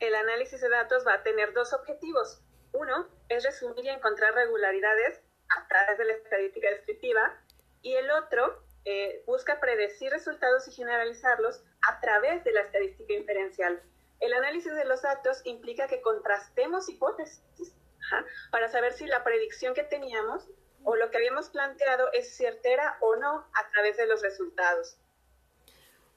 El 0.00 0.14
análisis 0.16 0.60
de 0.60 0.68
datos 0.68 1.06
va 1.06 1.14
a 1.14 1.22
tener 1.22 1.52
dos 1.52 1.72
objetivos. 1.72 2.40
Uno 2.72 3.06
es 3.28 3.44
resumir 3.44 3.84
y 3.84 3.88
encontrar 3.90 4.34
regularidades 4.34 5.20
a 5.48 5.68
través 5.68 5.98
de 5.98 6.04
la 6.06 6.14
estadística 6.14 6.68
descriptiva 6.68 7.40
y 7.82 7.94
el 7.94 8.10
otro 8.10 8.64
eh, 8.84 9.22
busca 9.26 9.60
predecir 9.60 10.10
resultados 10.10 10.66
y 10.68 10.72
generalizarlos 10.72 11.62
a 11.82 12.00
través 12.00 12.44
de 12.44 12.52
la 12.52 12.62
estadística 12.62 13.12
inferencial. 13.12 13.82
El 14.20 14.32
análisis 14.32 14.74
de 14.74 14.84
los 14.84 15.02
datos 15.02 15.40
implica 15.44 15.86
que 15.86 16.00
contrastemos 16.00 16.88
hipótesis 16.88 17.42
para 18.50 18.68
saber 18.68 18.92
si 18.92 19.06
la 19.06 19.22
predicción 19.24 19.74
que 19.74 19.84
teníamos 19.84 20.48
o 20.84 20.96
lo 20.96 21.10
que 21.10 21.18
habíamos 21.18 21.48
planteado 21.48 22.06
es 22.12 22.36
certera 22.36 22.96
o 23.00 23.16
no 23.16 23.46
a 23.54 23.70
través 23.72 23.96
de 23.96 24.06
los 24.06 24.22
resultados. 24.22 24.96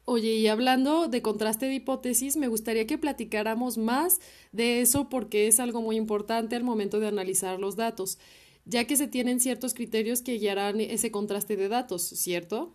Oye, 0.06 0.30
y 0.30 0.48
hablando 0.48 1.08
de 1.08 1.22
contraste 1.22 1.68
de 1.68 1.76
hipótesis, 1.76 2.36
me 2.36 2.48
gustaría 2.48 2.88
que 2.88 2.98
platicáramos 2.98 3.78
más 3.78 4.20
de 4.52 4.82
eso 4.82 5.10
porque 5.10 5.48
es 5.48 5.60
algo 5.60 5.82
muy 5.82 5.96
importante 5.96 6.56
al 6.56 6.64
momento 6.64 7.00
de 7.00 7.08
analizar 7.08 7.60
los 7.60 7.76
datos 7.76 8.18
ya 8.66 8.86
que 8.86 8.96
se 8.96 9.08
tienen 9.08 9.40
ciertos 9.40 9.74
criterios 9.74 10.22
que 10.22 10.34
guiarán 10.34 10.80
ese 10.80 11.12
contraste 11.12 11.56
de 11.56 11.70
datos, 11.70 12.08
¿cierto? 12.08 12.74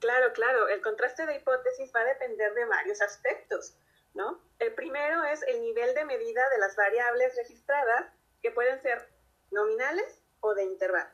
Claro, 0.00 0.32
claro. 0.34 0.68
El 0.68 0.80
contraste 0.82 1.26
de 1.26 1.36
hipótesis 1.36 1.90
va 1.94 2.00
a 2.00 2.04
depender 2.04 2.52
de 2.54 2.64
varios 2.66 3.00
aspectos, 3.00 3.74
¿no? 4.14 4.40
El 4.58 4.74
primero 4.74 5.24
es 5.24 5.42
el 5.42 5.60
nivel 5.60 5.94
de 5.94 6.04
medida 6.04 6.42
de 6.50 6.58
las 6.58 6.76
variables 6.76 7.34
registradas, 7.36 8.12
que 8.42 8.50
pueden 8.50 8.80
ser 8.82 9.08
nominales 9.50 10.22
o 10.40 10.54
de 10.54 10.64
intervalo. 10.64 11.10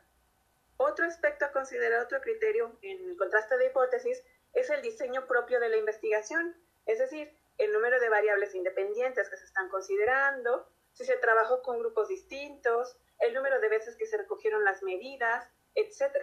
Otro 0.77 1.05
aspecto 1.07 1.45
a 1.45 1.53
considerar, 1.53 2.05
otro 2.05 2.21
criterio 2.21 2.77
en 2.83 3.11
el 3.11 3.17
contraste 3.17 3.57
de 3.57 3.67
hipótesis, 3.67 4.23
es 4.53 4.69
el 4.71 4.83
diseño 4.83 5.27
propio 5.27 5.61
de 5.61 5.69
la 5.69 5.77
investigación, 5.77 6.57
es 6.87 6.99
decir, 6.99 7.33
el 7.59 7.73
número 7.73 8.01
de 8.01 8.09
variables 8.09 8.55
independientes 8.55 9.29
que 9.29 9.37
se 9.37 9.45
están 9.45 9.69
considerando, 9.69 10.69
si 10.93 11.05
se 11.05 11.17
trabajó 11.17 11.63
con 11.63 11.79
grupos 11.79 12.09
distintos, 12.09 12.97
el 13.23 13.35
número 13.35 13.61
de 13.61 13.69
veces 13.69 13.97
que 13.97 14.07
se 14.07 14.19
recogieron 14.19 14.65
las 14.65 14.83
medidas, 14.83 15.49
etc. 15.75 16.15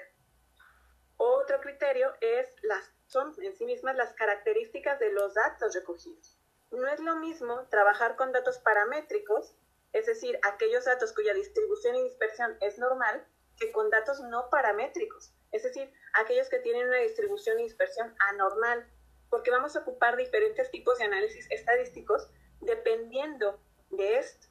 Otro 1.17 1.59
criterio 1.61 2.13
es 2.21 2.47
las, 2.61 2.93
son 3.07 3.33
en 3.41 3.55
sí 3.55 3.65
mismas 3.65 3.95
las 3.95 4.13
características 4.13 4.99
de 4.99 5.11
los 5.11 5.33
datos 5.33 5.73
recogidos. 5.73 6.37
No 6.71 6.87
es 6.87 6.99
lo 6.99 7.15
mismo 7.15 7.67
trabajar 7.69 8.15
con 8.15 8.31
datos 8.31 8.59
paramétricos, 8.59 9.55
es 9.91 10.05
decir, 10.05 10.39
aquellos 10.43 10.85
datos 10.85 11.13
cuya 11.13 11.33
distribución 11.33 11.95
y 11.95 12.03
dispersión 12.03 12.57
es 12.61 12.77
normal, 12.77 13.25
que 13.57 13.71
con 13.71 13.89
datos 13.89 14.21
no 14.21 14.49
paramétricos, 14.49 15.33
es 15.51 15.63
decir, 15.63 15.91
aquellos 16.13 16.47
que 16.49 16.59
tienen 16.59 16.87
una 16.87 16.97
distribución 16.97 17.59
y 17.59 17.63
dispersión 17.63 18.15
anormal, 18.29 18.87
porque 19.29 19.51
vamos 19.51 19.75
a 19.75 19.79
ocupar 19.79 20.15
diferentes 20.15 20.69
tipos 20.71 20.97
de 20.99 21.05
análisis 21.05 21.49
estadísticos 21.49 22.29
dependiendo 22.61 23.59
de 23.89 24.17
esto. 24.17 24.47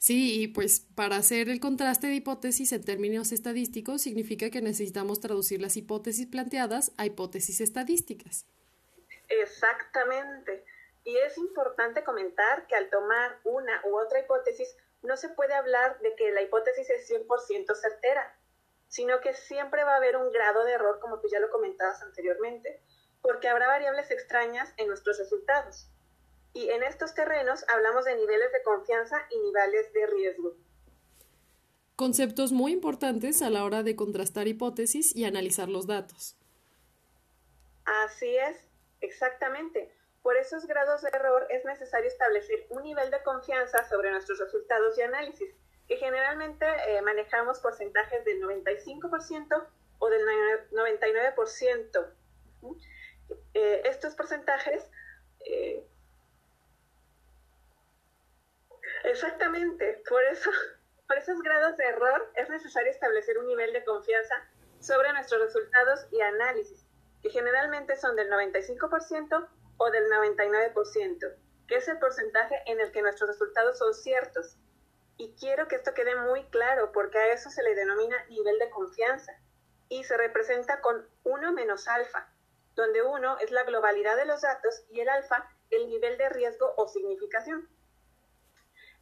Sí, 0.00 0.42
y 0.42 0.48
pues 0.48 0.80
para 0.80 1.16
hacer 1.16 1.50
el 1.50 1.60
contraste 1.60 2.06
de 2.06 2.14
hipótesis 2.14 2.72
en 2.72 2.82
términos 2.82 3.32
estadísticos 3.32 4.00
significa 4.00 4.48
que 4.48 4.62
necesitamos 4.62 5.20
traducir 5.20 5.60
las 5.60 5.76
hipótesis 5.76 6.26
planteadas 6.26 6.92
a 6.96 7.04
hipótesis 7.04 7.60
estadísticas. 7.60 8.46
Exactamente. 9.28 10.64
Y 11.04 11.18
es 11.18 11.36
importante 11.36 12.02
comentar 12.02 12.66
que 12.66 12.76
al 12.76 12.88
tomar 12.88 13.40
una 13.44 13.82
u 13.84 13.98
otra 13.98 14.20
hipótesis 14.20 14.74
no 15.02 15.18
se 15.18 15.28
puede 15.28 15.52
hablar 15.52 16.00
de 16.00 16.14
que 16.16 16.32
la 16.32 16.40
hipótesis 16.40 16.88
es 16.88 17.10
100% 17.10 17.74
certera, 17.74 18.34
sino 18.88 19.20
que 19.20 19.34
siempre 19.34 19.84
va 19.84 19.92
a 19.92 19.96
haber 19.96 20.16
un 20.16 20.32
grado 20.32 20.64
de 20.64 20.72
error, 20.72 20.98
como 21.00 21.20
tú 21.20 21.28
ya 21.30 21.40
lo 21.40 21.50
comentabas 21.50 22.00
anteriormente, 22.00 22.80
porque 23.20 23.48
habrá 23.48 23.66
variables 23.66 24.10
extrañas 24.10 24.72
en 24.78 24.88
nuestros 24.88 25.18
resultados. 25.18 25.90
Y 26.52 26.68
en 26.70 26.82
estos 26.82 27.14
terrenos 27.14 27.64
hablamos 27.68 28.04
de 28.04 28.16
niveles 28.16 28.52
de 28.52 28.62
confianza 28.62 29.16
y 29.30 29.38
niveles 29.38 29.92
de 29.92 30.06
riesgo. 30.06 30.54
Conceptos 31.96 32.50
muy 32.50 32.72
importantes 32.72 33.42
a 33.42 33.50
la 33.50 33.64
hora 33.64 33.82
de 33.82 33.94
contrastar 33.94 34.48
hipótesis 34.48 35.14
y 35.14 35.26
analizar 35.26 35.68
los 35.68 35.86
datos. 35.86 36.36
Así 37.84 38.36
es, 38.36 38.56
exactamente. 39.00 39.92
Por 40.22 40.36
esos 40.36 40.66
grados 40.66 41.02
de 41.02 41.08
error 41.10 41.46
es 41.50 41.64
necesario 41.64 42.08
establecer 42.08 42.66
un 42.70 42.82
nivel 42.82 43.10
de 43.10 43.22
confianza 43.22 43.88
sobre 43.88 44.10
nuestros 44.10 44.38
resultados 44.38 44.98
y 44.98 45.02
análisis, 45.02 45.54
que 45.88 45.96
generalmente 45.96 46.66
eh, 46.88 47.02
manejamos 47.02 47.58
porcentajes 47.60 48.24
del 48.24 48.42
95% 48.42 49.66
o 49.98 50.08
del 50.08 50.22
99%. 50.72 52.06
Eh, 53.54 53.82
estos 53.84 54.14
porcentajes 54.14 54.84
eh, 55.46 55.86
Exactamente, 59.04 60.02
por 60.08 60.22
eso, 60.24 60.50
por 61.08 61.18
esos 61.18 61.40
grados 61.42 61.76
de 61.76 61.84
error 61.84 62.30
es 62.36 62.48
necesario 62.48 62.90
establecer 62.90 63.38
un 63.38 63.46
nivel 63.46 63.72
de 63.72 63.84
confianza 63.84 64.34
sobre 64.80 65.12
nuestros 65.12 65.40
resultados 65.42 66.06
y 66.10 66.20
análisis. 66.20 66.86
que 67.22 67.28
generalmente 67.28 67.96
son 67.96 68.16
del 68.16 68.30
95% 68.30 69.48
o 69.76 69.90
del 69.90 70.04
99%, 70.10 71.36
que 71.68 71.76
es 71.76 71.86
el 71.86 71.98
porcentaje 71.98 72.62
en 72.64 72.80
el 72.80 72.90
que 72.92 73.02
nuestros 73.02 73.28
resultados 73.28 73.76
son 73.76 73.92
ciertos. 73.92 74.56
Y 75.18 75.34
quiero 75.38 75.68
que 75.68 75.76
esto 75.76 75.92
quede 75.92 76.16
muy 76.16 76.44
claro 76.44 76.92
porque 76.92 77.18
a 77.18 77.32
eso 77.34 77.50
se 77.50 77.62
le 77.62 77.74
denomina 77.74 78.24
nivel 78.30 78.58
de 78.58 78.70
confianza 78.70 79.32
y 79.90 80.04
se 80.04 80.16
representa 80.16 80.80
con 80.80 81.06
1 81.24 81.52
menos 81.52 81.88
alfa, 81.88 82.32
donde 82.74 83.02
1 83.02 83.38
es 83.40 83.50
la 83.50 83.64
globalidad 83.64 84.16
de 84.16 84.24
los 84.24 84.40
datos 84.40 84.82
y 84.88 85.00
el 85.00 85.08
alfa 85.10 85.46
el 85.70 85.88
nivel 85.88 86.16
de 86.16 86.30
riesgo 86.30 86.72
o 86.76 86.88
significación. 86.88 87.68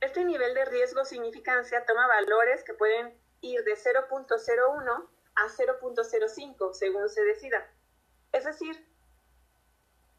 Este 0.01 0.25
nivel 0.25 0.55
de 0.55 0.65
riesgo 0.65 1.05
significancia 1.05 1.85
toma 1.87 2.07
valores 2.07 2.63
que 2.65 2.75
pueden 2.75 3.13
ir 3.41 3.63
de 3.65 3.73
0.01 3.73 5.07
a 5.35 5.49
0.05 5.49 6.73
según 6.73 7.09
se 7.09 7.23
decida. 7.25 7.67
Es 8.33 8.45
decir, 8.45 8.85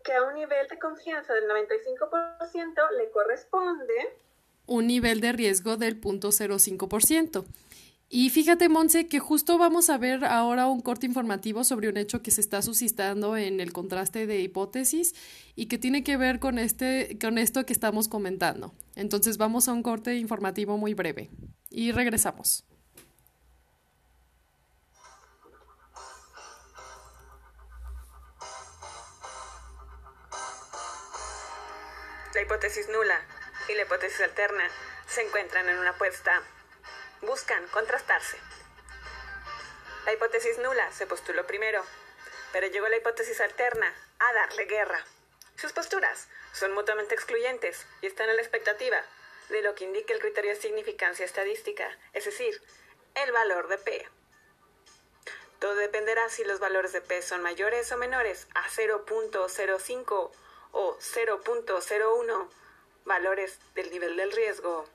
que 0.03 0.13
a 0.13 0.23
un 0.23 0.33
nivel 0.33 0.67
de 0.67 0.79
confianza 0.79 1.33
del 1.33 1.45
95% 1.45 2.91
le 2.97 3.11
corresponde 3.11 4.17
un 4.69 4.85
nivel 4.87 5.19
de 5.19 5.31
riesgo 5.31 5.77
del 5.77 5.99
0.05%. 5.99 7.43
Y 8.11 8.31
fíjate, 8.31 8.69
Monse, 8.69 9.07
que 9.07 9.19
justo 9.19 9.59
vamos 9.59 9.91
a 9.91 9.99
ver 9.99 10.25
ahora 10.25 10.65
un 10.65 10.81
corte 10.81 11.05
informativo 11.05 11.63
sobre 11.63 11.89
un 11.89 11.97
hecho 11.97 12.23
que 12.23 12.31
se 12.31 12.41
está 12.41 12.63
suscitando 12.63 13.37
en 13.37 13.59
el 13.59 13.71
contraste 13.71 14.25
de 14.25 14.41
hipótesis 14.41 15.13
y 15.55 15.67
que 15.67 15.77
tiene 15.77 16.03
que 16.03 16.17
ver 16.17 16.39
con, 16.39 16.57
este, 16.57 17.19
con 17.21 17.37
esto 17.37 17.67
que 17.67 17.73
estamos 17.73 18.07
comentando. 18.07 18.73
Entonces 18.95 19.37
vamos 19.37 19.67
a 19.67 19.73
un 19.73 19.83
corte 19.83 20.15
informativo 20.15 20.75
muy 20.75 20.95
breve 20.95 21.29
y 21.69 21.91
regresamos. 21.91 22.65
La 32.33 32.41
hipótesis 32.41 32.87
nula 32.91 33.21
y 33.71 33.75
la 33.75 33.83
hipótesis 33.83 34.21
alterna 34.21 34.63
se 35.07 35.21
encuentran 35.21 35.69
en 35.69 35.77
una 35.77 35.91
apuesta 35.91 36.31
buscan 37.21 37.65
contrastarse. 37.67 38.37
La 40.05 40.13
hipótesis 40.13 40.57
nula 40.57 40.91
se 40.91 41.05
postuló 41.05 41.45
primero, 41.45 41.83
pero 42.51 42.67
llegó 42.67 42.87
la 42.87 42.97
hipótesis 42.97 43.39
alterna 43.41 43.93
a 44.19 44.33
darle 44.33 44.65
guerra. 44.65 45.05
Sus 45.55 45.73
posturas 45.73 46.27
son 46.53 46.73
mutuamente 46.73 47.15
excluyentes 47.15 47.85
y 48.01 48.07
están 48.07 48.29
a 48.29 48.33
la 48.33 48.41
expectativa 48.41 49.03
de 49.49 49.61
lo 49.61 49.75
que 49.75 49.83
indica 49.85 50.13
el 50.13 50.19
criterio 50.19 50.51
de 50.51 50.61
significancia 50.61 51.25
estadística, 51.25 51.89
es 52.13 52.25
decir, 52.25 52.61
el 53.15 53.31
valor 53.31 53.67
de 53.67 53.77
P. 53.77 54.07
Todo 55.59 55.75
dependerá 55.75 56.29
si 56.29 56.45
los 56.45 56.59
valores 56.59 56.93
de 56.93 57.01
P 57.01 57.21
son 57.21 57.41
mayores 57.41 57.91
o 57.91 57.97
menores 57.97 58.47
a 58.55 58.69
0.05 58.69 60.31
o 60.71 60.97
0.01 60.97 62.49
valores 63.03 63.59
del 63.75 63.91
nivel 63.91 64.15
del 64.15 64.31
riesgo. 64.31 64.87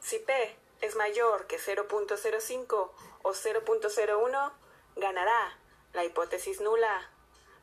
Si 0.00 0.18
P 0.18 0.56
es 0.82 0.96
mayor 0.96 1.46
que 1.46 1.58
0.05 1.58 2.90
o 3.22 3.32
0.01, 3.32 4.52
ganará 4.96 5.58
la 5.92 6.04
hipótesis 6.04 6.60
nula. 6.60 7.10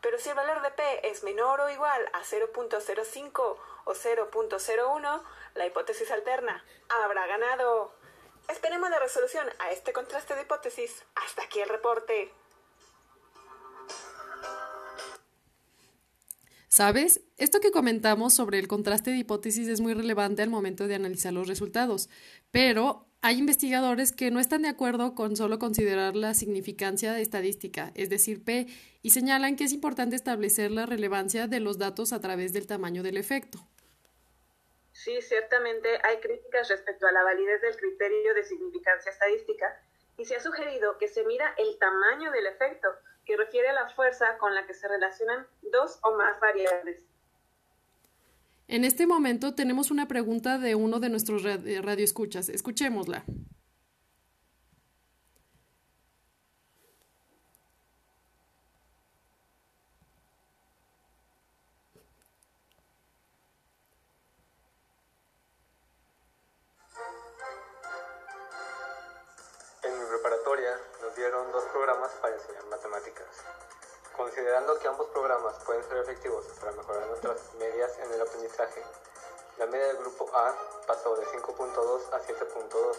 Pero 0.02 0.18
si 0.18 0.30
el 0.30 0.36
valor 0.36 0.62
de 0.62 0.72
P 0.72 1.10
es 1.10 1.24
menor 1.24 1.60
o 1.60 1.70
igual 1.70 2.10
a 2.14 2.24
0.05 2.24 3.58
o 3.84 3.94
0.01, 3.94 5.24
la 5.56 5.66
hipótesis 5.66 6.10
alterna 6.12 6.64
habrá 6.88 7.28
ganado. 7.28 7.94
Esperemos 8.48 8.90
la 8.90 9.00
resolución 9.00 9.48
a 9.60 9.72
este 9.72 9.94
contraste 9.94 10.36
de 10.36 10.44
hipótesis. 10.44 11.04
Hasta 11.16 11.44
aquí 11.44 11.60
el 11.60 11.70
reporte. 11.70 12.34
¿Sabes? 16.70 17.22
Esto 17.38 17.60
que 17.60 17.72
comentamos 17.72 18.34
sobre 18.34 18.60
el 18.60 18.68
contraste 18.68 19.12
de 19.12 19.18
hipótesis 19.18 19.68
es 19.68 19.82
muy 19.82 19.94
relevante 19.94 20.44
al 20.44 20.50
momento 20.50 20.88
de 20.88 20.96
analizar 20.96 21.34
los 21.34 21.48
resultados, 21.48 22.10
pero 22.52 23.09
hay 23.22 23.38
investigadores 23.38 24.14
que 24.14 24.32
no 24.32 24.40
están 24.40 24.62
de 24.62 24.70
acuerdo 24.70 25.14
con 25.14 25.36
solo 25.36 25.60
considerar 25.60 26.16
la 26.16 26.34
significancia 26.34 27.20
estadística, 27.20 27.92
es 27.96 28.10
decir, 28.10 28.44
P, 28.44 28.68
y 29.02 29.10
señalan 29.10 29.58
que 29.58 29.66
es 29.66 29.74
importante 29.74 30.16
establecer 30.16 30.72
la 30.72 30.86
relevancia 30.86 31.48
de 31.48 31.60
los 31.60 31.78
datos 31.78 32.14
a 32.14 32.22
través 32.22 32.54
del 32.54 32.66
tamaño 32.66 33.04
del 33.04 33.18
efecto. 33.18 33.60
Sí, 34.94 35.22
ciertamente 35.22 35.90
hay 36.04 36.18
críticas 36.18 36.70
respecto 36.70 37.08
a 37.08 37.12
la 37.12 37.24
validez 37.24 37.62
del 37.62 37.76
criterio 37.76 38.34
de 38.34 38.44
significancia 38.44 39.12
estadística 39.12 39.82
y 40.18 40.26
se 40.26 40.36
ha 40.36 40.40
sugerido 40.40 40.98
que 40.98 41.08
se 41.08 41.24
mida 41.26 41.54
el 41.58 41.78
tamaño 41.78 42.32
del 42.32 42.48
efecto, 42.48 42.88
que 43.26 43.38
refiere 43.38 43.70
a 43.70 43.74
la 43.74 43.90
fuerza 43.90 44.38
con 44.38 44.56
la 44.56 44.66
que 44.66 44.74
se 44.74 44.88
relacionan 44.88 45.46
dos 45.62 46.00
o 46.04 46.16
más 46.16 46.40
variables. 46.40 47.02
En 48.72 48.86
este 48.86 49.08
momento 49.08 49.56
tenemos 49.56 49.90
una 49.90 50.08
pregunta 50.08 50.60
de 50.60 50.76
uno 50.76 51.00
de 51.00 51.10
nuestros 51.10 51.42
radioescuchas. 51.42 52.50
Escuchémosla. 52.50 53.24
En 69.82 69.94
mi 70.00 70.06
preparatoria 70.12 70.70
nos 71.02 71.16
dieron 71.16 71.52
dos 71.52 71.64
programas 71.74 72.12
para 72.22 72.36
enseñar 72.36 72.66
matemáticas. 72.70 73.79
Considerando 74.20 74.78
que 74.80 74.88
ambos 74.90 75.08
programas 75.12 75.64
pueden 75.64 75.82
ser 75.86 75.98
efectivos 76.00 76.46
para 76.60 76.74
mejorar 76.74 77.08
nuestras 77.08 77.54
medias 77.54 77.98
en 78.00 78.12
el 78.12 78.22
aprendizaje, 78.22 78.84
la 79.58 79.66
media 79.68 79.88
del 79.88 79.98
grupo 80.00 80.30
A 80.36 80.54
pasó 80.86 81.16
de 81.16 81.26
5.2 81.26 82.12
a 82.12 82.20
7.2, 82.20 82.98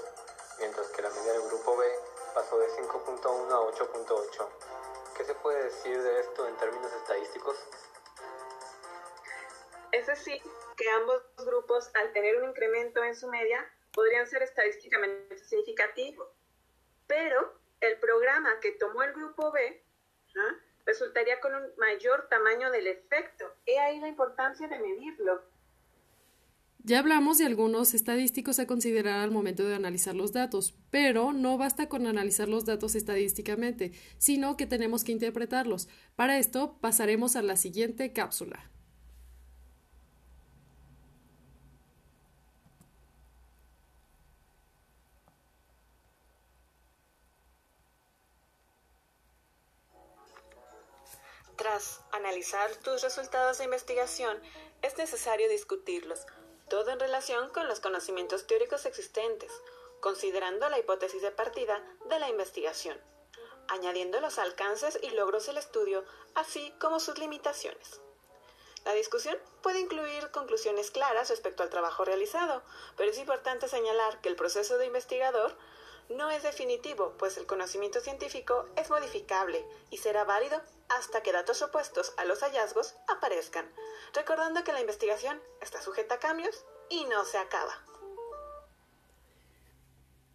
mientras 0.61 0.87
que 0.89 1.03
la 1.03 1.11
media 1.11 1.33
del 1.33 1.43
grupo 1.43 1.77
B 1.77 1.85
pasó 2.33 2.59
de 2.59 2.69
5.1 2.71 3.53
a 3.53 3.61
8.8. 3.61 4.49
¿Qué 5.15 5.25
se 5.25 5.35
puede 5.35 5.65
decir 5.65 6.03
de 6.03 6.21
esto 6.21 6.49
en 6.49 6.57
términos 6.57 6.91
estadísticos? 6.91 7.59
Es 9.93 10.07
decir, 10.07 10.41
que 10.75 10.89
ambos 10.89 11.23
grupos, 11.37 11.91
al 11.97 12.15
tener 12.15 12.39
un 12.39 12.49
incremento 12.49 13.05
en 13.05 13.15
su 13.15 13.29
media, 13.29 13.71
podrían 13.93 14.27
ser 14.27 14.43
estadísticamente 14.43 15.37
significativos. 15.37 16.31
Pero 17.07 17.61
el 17.83 18.01
programa 18.01 18.59
que 18.61 18.73
tomó 18.73 19.03
el 19.03 19.13
grupo 19.13 19.53
B 19.53 19.85
¿ah? 20.39 20.70
Resultaría 20.91 21.41
con 21.41 21.55
un 21.55 21.63
mayor 21.79 22.27
tamaño 22.29 22.71
del 22.71 22.89
efecto. 22.89 23.45
He 23.65 23.79
ahí 23.79 24.01
la 24.01 24.09
importancia 24.09 24.67
de 24.67 24.79
medirlo. 24.79 25.43
Ya 26.83 26.99
hablamos 26.99 27.39
de 27.39 27.45
algunos 27.45 27.95
estadísticos 27.95 28.59
a 28.59 28.67
considerar 28.67 29.21
al 29.21 29.31
momento 29.31 29.65
de 29.65 29.75
analizar 29.75 30.15
los 30.15 30.33
datos, 30.33 30.75
pero 30.91 31.33
no 31.33 31.59
basta 31.59 31.89
con 31.89 32.07
analizar 32.07 32.49
los 32.49 32.65
datos 32.65 32.95
estadísticamente, 32.95 33.93
sino 34.17 34.57
que 34.57 34.67
tenemos 34.67 35.05
que 35.05 35.13
interpretarlos. 35.13 35.89
Para 36.17 36.39
esto 36.39 36.79
pasaremos 36.81 37.37
a 37.37 37.43
la 37.43 37.57
siguiente 37.57 38.13
cápsula. 38.13 38.71
Tras 51.71 52.01
analizar 52.11 52.75
tus 52.79 53.01
resultados 53.01 53.59
de 53.59 53.65
investigación, 53.65 54.43
es 54.83 54.99
necesario 54.99 55.49
discutirlos, 55.49 56.27
todo 56.69 56.91
en 56.91 56.99
relación 56.99 57.49
con 57.51 57.69
los 57.69 57.79
conocimientos 57.79 58.49
teóricos 58.49 58.87
existentes, 58.87 59.53
considerando 60.01 60.69
la 60.69 60.81
hipótesis 60.81 61.23
de 61.23 61.31
partida 61.31 61.81
de 62.07 62.19
la 62.19 62.29
investigación, 62.29 63.01
añadiendo 63.69 64.21
los 64.21 64.41
alcances 64.41 64.99
y 65.01 65.11
logros 65.11 65.47
del 65.47 65.59
estudio, 65.59 66.05
así 66.35 66.75
como 66.81 66.99
sus 66.99 67.19
limitaciones. 67.19 68.01
La 68.85 68.93
discusión 68.95 69.39
puede 69.63 69.79
incluir 69.79 70.33
conclusiones 70.33 70.91
claras 70.91 71.31
respecto 71.31 71.63
al 71.63 71.71
trabajo 71.71 72.05
realizado, 72.05 72.65
pero 72.97 73.13
es 73.13 73.19
importante 73.19 73.69
señalar 73.69 74.21
que 74.21 74.29
el 74.29 74.35
proceso 74.35 74.77
de 74.77 74.87
investigador 74.87 75.57
no 76.11 76.31
es 76.31 76.43
definitivo, 76.43 77.15
pues 77.19 77.39
el 77.39 77.47
conocimiento 77.47 78.01
científico 78.01 78.67
es 78.77 78.91
modificable 78.91 79.65
y 79.91 79.99
será 79.99 80.25
válido 80.25 80.61
hasta 80.89 81.23
que 81.23 81.33
datos 81.33 81.63
opuestos 81.63 82.13
a 82.17 82.25
los 82.25 82.41
hallazgos 82.41 82.95
aparezcan, 83.09 83.67
recordando 84.13 84.65
que 84.65 84.73
la 84.73 84.81
investigación 84.81 85.41
está 85.61 85.81
sujeta 85.81 86.17
a 86.17 86.19
cambios 86.19 86.65
y 86.89 87.05
no 87.05 87.25
se 87.25 87.39
acaba. 87.39 87.73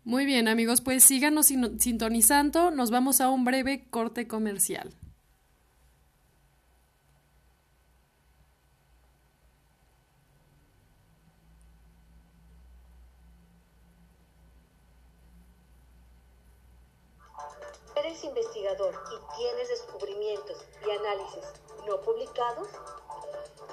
Muy 0.05 0.25
bien 0.25 0.47
amigos, 0.47 0.81
pues 0.81 1.03
síganos 1.03 1.47
sintonizando, 1.47 2.71
nos 2.71 2.91
vamos 2.91 3.21
a 3.21 3.29
un 3.29 3.43
breve 3.43 3.87
corte 3.89 4.27
comercial. 4.27 4.95
investigador 18.35 18.93
y 19.11 19.24
tienes 19.35 19.69
descubrimientos 19.69 20.57
y 20.85 20.91
análisis 20.91 21.43
no 21.85 22.01
publicados, 22.01 22.67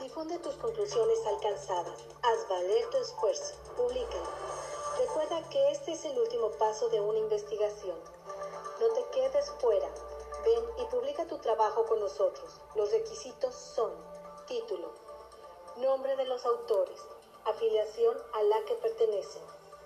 difunde 0.01 0.39
tus 0.39 0.55
conclusiones 0.57 1.19
alcanzadas. 1.27 1.99
Haz 2.23 2.49
valer 2.49 2.91
tu 2.91 2.99
esfuerzo. 2.99 3.55
Públicalo. 3.77 4.27
Recuerda 4.99 5.49
que 5.49 5.71
este 5.71 5.93
es 5.93 6.05
el 6.05 6.19
último 6.19 6.51
paso 6.53 6.89
de 6.91 7.01
una 7.01 7.19
investigación. 7.19 7.97
No 8.81 8.89
te 8.89 9.05
quedes 9.13 9.51
fuera. 9.61 9.89
Ven 10.45 10.65
y 10.79 10.85
publica 10.91 11.27
tu 11.27 11.39
trabajo 11.39 11.87
con 11.87 12.01
nosotros. 12.01 12.61
Los 12.75 12.91
requisitos 12.91 13.55
son 13.55 13.93
título, 14.47 14.91
nombre 15.77 16.17
de 16.17 16.27
los 16.27 16.45
autores, 16.45 17.01
afiliación 17.45 18.19
a 18.35 18.43
la 18.43 18.65
que 18.65 18.75
pertenecen, 18.75 19.43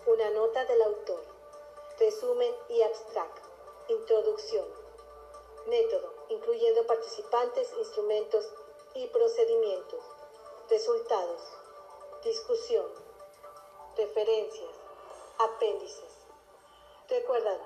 una 0.07 0.31
nota 0.31 0.65
del 0.65 0.83
autor, 0.83 1.23
resumen 1.99 2.55
y 2.71 2.83
abstract, 2.83 3.39
introducción, 3.89 4.65
método, 5.67 6.13
incluyendo 6.29 6.87
participantes, 6.87 7.73
instrumentos 7.79 8.45
y 8.95 9.07
procedimientos, 9.09 10.03
resultados, 10.69 11.43
discusión, 12.25 12.87
referencias, 13.97 14.71
apéndices. 15.39 16.27
Recuerda, 17.09 17.59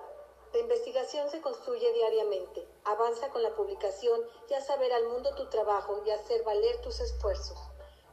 la 0.53 0.59
investigación 0.59 1.31
se 1.31 1.41
construye 1.41 1.93
diariamente. 1.93 2.67
Avanza 2.85 3.31
con 3.31 3.43
la 3.43 3.55
publicación 3.55 4.21
y 4.49 4.55
a 4.55 4.61
saber 4.61 4.93
al 4.93 5.07
mundo 5.07 5.35
tu 5.37 5.49
trabajo 5.49 6.03
y 6.05 6.11
hacer 6.11 6.43
valer 6.43 6.81
tus 6.81 6.99
esfuerzos. 7.01 7.59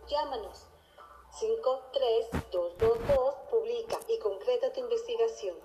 Llámanos 0.07 0.67
53222, 1.39 3.35
publica 3.49 3.99
y 4.07 4.19
concreta 4.19 4.71
tu 4.71 4.79
investigación. 4.79 5.57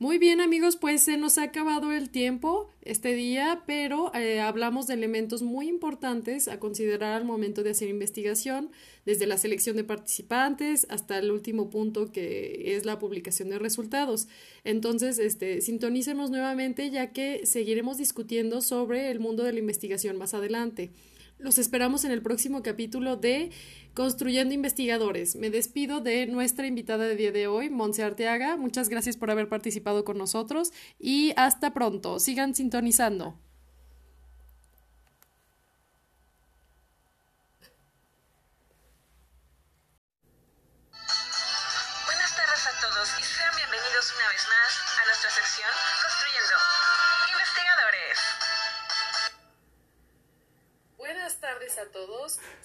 Muy 0.00 0.16
bien 0.16 0.40
amigos, 0.40 0.76
pues 0.76 1.02
se 1.02 1.18
nos 1.18 1.36
ha 1.36 1.42
acabado 1.42 1.92
el 1.92 2.08
tiempo 2.08 2.70
este 2.80 3.14
día, 3.14 3.64
pero 3.66 4.10
eh, 4.14 4.40
hablamos 4.40 4.86
de 4.86 4.94
elementos 4.94 5.42
muy 5.42 5.68
importantes 5.68 6.48
a 6.48 6.58
considerar 6.58 7.12
al 7.12 7.26
momento 7.26 7.62
de 7.62 7.72
hacer 7.72 7.90
investigación, 7.90 8.70
desde 9.04 9.26
la 9.26 9.36
selección 9.36 9.76
de 9.76 9.84
participantes 9.84 10.86
hasta 10.88 11.18
el 11.18 11.30
último 11.30 11.68
punto 11.68 12.12
que 12.12 12.74
es 12.76 12.86
la 12.86 12.98
publicación 12.98 13.50
de 13.50 13.58
resultados. 13.58 14.26
Entonces, 14.64 15.18
este, 15.18 15.60
sintonícenos 15.60 16.30
nuevamente 16.30 16.88
ya 16.88 17.12
que 17.12 17.44
seguiremos 17.44 17.98
discutiendo 17.98 18.62
sobre 18.62 19.10
el 19.10 19.20
mundo 19.20 19.42
de 19.42 19.52
la 19.52 19.58
investigación 19.58 20.16
más 20.16 20.32
adelante. 20.32 20.92
Los 21.40 21.56
esperamos 21.56 22.04
en 22.04 22.12
el 22.12 22.20
próximo 22.20 22.62
capítulo 22.62 23.16
de 23.16 23.50
Construyendo 23.94 24.52
Investigadores. 24.52 25.36
Me 25.36 25.48
despido 25.48 26.02
de 26.02 26.26
nuestra 26.26 26.66
invitada 26.66 27.06
de 27.06 27.16
día 27.16 27.32
de 27.32 27.46
hoy, 27.46 27.70
Monse 27.70 28.02
Arteaga. 28.02 28.58
Muchas 28.58 28.90
gracias 28.90 29.16
por 29.16 29.30
haber 29.30 29.48
participado 29.48 30.04
con 30.04 30.18
nosotros 30.18 30.70
y 30.98 31.32
hasta 31.36 31.72
pronto. 31.72 32.18
Sigan 32.18 32.54
sintonizando. 32.54 33.38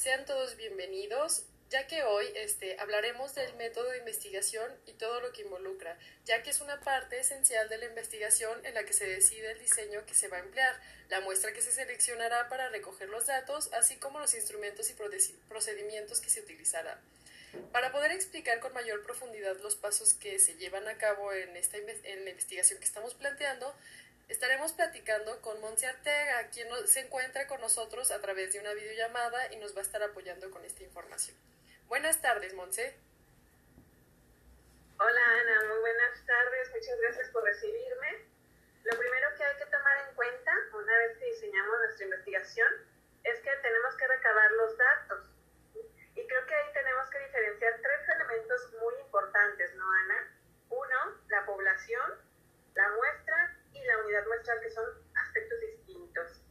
Sean 0.05 0.23
todos 0.23 0.55
bienvenidos, 0.55 1.45
ya 1.71 1.87
que 1.87 2.03
hoy 2.03 2.27
este, 2.35 2.79
hablaremos 2.79 3.33
del 3.33 3.51
método 3.55 3.89
de 3.89 3.97
investigación 3.97 4.71
y 4.85 4.93
todo 4.93 5.19
lo 5.19 5.31
que 5.31 5.41
involucra, 5.41 5.97
ya 6.25 6.43
que 6.43 6.51
es 6.51 6.61
una 6.61 6.79
parte 6.79 7.19
esencial 7.19 7.67
de 7.69 7.79
la 7.79 7.85
investigación 7.85 8.63
en 8.67 8.75
la 8.75 8.83
que 8.83 8.93
se 8.93 9.07
decide 9.07 9.49
el 9.49 9.59
diseño 9.59 10.05
que 10.05 10.13
se 10.13 10.27
va 10.27 10.37
a 10.37 10.41
emplear, 10.41 10.79
la 11.09 11.21
muestra 11.21 11.53
que 11.53 11.63
se 11.63 11.71
seleccionará 11.71 12.49
para 12.49 12.69
recoger 12.69 13.09
los 13.09 13.25
datos, 13.25 13.73
así 13.73 13.95
como 13.95 14.19
los 14.19 14.35
instrumentos 14.35 14.91
y 14.91 14.95
procedimientos 15.49 16.21
que 16.21 16.29
se 16.29 16.41
utilizará. 16.41 17.01
Para 17.71 17.91
poder 17.91 18.11
explicar 18.11 18.59
con 18.59 18.73
mayor 18.73 19.01
profundidad 19.01 19.57
los 19.63 19.75
pasos 19.75 20.13
que 20.13 20.37
se 20.37 20.53
llevan 20.57 20.87
a 20.87 20.99
cabo 20.99 21.33
en, 21.33 21.57
esta, 21.57 21.77
en 21.77 22.25
la 22.25 22.29
investigación 22.29 22.77
que 22.77 22.85
estamos 22.85 23.15
planteando, 23.15 23.73
Estaremos 24.35 24.73
platicando 24.73 25.41
con 25.41 25.61
Monse 25.61 25.87
Arteaga, 25.87 26.49
quien 26.49 26.67
se 26.87 26.99
encuentra 26.99 27.47
con 27.47 27.61
nosotros 27.61 28.11
a 28.11 28.19
través 28.19 28.51
de 28.51 28.59
una 28.59 28.73
videollamada 28.73 29.53
y 29.53 29.55
nos 29.55 29.73
va 29.73 29.79
a 29.79 29.83
estar 29.83 30.03
apoyando 30.03 30.51
con 30.51 30.65
esta 30.65 30.83
información. 30.83 31.37
Buenas 31.87 32.21
tardes, 32.21 32.53
Monse. 32.53 32.97
Hola, 34.99 35.21
Ana. 35.39 35.69
Muy 35.69 35.79
buenas 35.79 36.25
tardes. 36.25 36.69
Muchas 36.69 36.99
gracias 36.99 37.29
por 37.29 37.45
recibirme. 37.45 38.25
Lo 38.83 38.99
primero 38.99 39.27
que 39.37 39.43
hay 39.45 39.55
que 39.55 39.65
tomar 39.67 40.05
en 40.05 40.15
cuenta, 40.15 40.51
una 40.73 40.97
vez 40.97 41.17
que 41.17 41.25
diseñamos 41.31 41.79
nuestra 41.79 42.03
investigación, 42.03 42.73
es 43.23 43.39
que 43.39 43.51
tenemos 43.63 43.95
que 43.95 44.05
recabar 44.05 44.51
los 44.51 44.77
datos. 44.77 45.29
Y 46.13 46.27
creo 46.27 46.45
que 46.45 46.55
ahí 46.55 46.73
tenemos 46.73 47.09
que 47.09 47.19
diferenciar 47.19 47.79
tres 47.81 48.09
elementos 48.09 48.73
muy 48.81 48.95
importantes, 48.99 49.73
¿no, 49.75 49.89
Ana? 49.89 50.27
Uno, 50.71 51.21
la 51.29 51.45
población, 51.45 52.19
la 52.73 52.89
muestra 52.89 53.24
la 53.85 53.97
unidad 54.03 54.23
que 54.61 54.69
son 54.71 54.85
aspectos 55.15 55.59
distintos. 55.61 56.41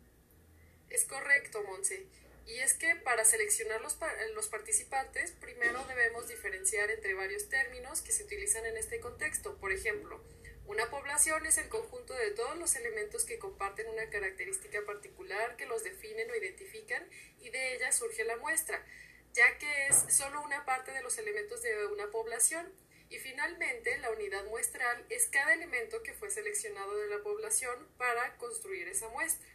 Es 0.89 1.05
correcto, 1.05 1.63
Monse. 1.65 2.07
Y 2.47 2.59
es 2.59 2.75
que 2.75 2.95
para 2.97 3.25
seleccionar 3.25 3.81
los, 3.81 3.99
los, 4.35 4.49
participantes, 4.49 5.33
primero 5.33 5.83
debemos 5.87 6.29
diferenciar 6.29 6.91
entre 6.91 7.15
varios 7.15 7.49
términos 7.49 8.03
que 8.03 8.13
se 8.13 8.25
utilizan 8.25 8.67
en 8.67 8.77
este 8.77 9.01
contexto. 9.01 9.57
Por 9.57 9.73
ejemplo, 9.73 10.23
una 10.67 10.91
población 10.91 11.47
es 11.47 11.57
el 11.59 11.69
conjunto 11.69 12.13
de 12.15 12.31
todos 12.33 12.57
los 12.59 12.77
elementos 12.77 13.25
que 13.25 13.39
comparten 13.39 13.89
una 13.89 14.09
característica 14.11 14.85
particular 14.85 15.57
que 15.57 15.67
los 15.67 15.85
definen 15.85 16.31
o 16.31 16.35
identifican 16.35 17.07
y 17.41 17.51
de 17.51 17.75
ella 17.75 17.93
surge 17.93 18.25
la 18.25 18.37
muestra, 18.37 18.85
ya 19.33 19.59
que 19.59 19.87
es 19.87 20.05
solo 20.09 20.43
una 20.43 20.65
parte 20.65 20.93
de 20.93 21.03
los 21.03 21.17
elementos 21.19 21.63
de 21.63 21.87
una 21.87 22.11
población 22.11 22.71
y 23.15 23.19
finalmente, 23.21 23.97
la 23.99 24.11
unidad 24.11 24.45
muestral 24.47 25.07
es 25.09 25.29
cada 25.29 25.55
elemento 25.55 26.03
que 26.03 26.15
fue 26.15 26.31
seleccionado 26.31 26.97
de 26.97 27.07
la 27.07 27.23
población 27.23 27.87
para 27.97 28.37
construir 28.39 28.89
esa 28.89 29.09
muestra. 29.11 29.49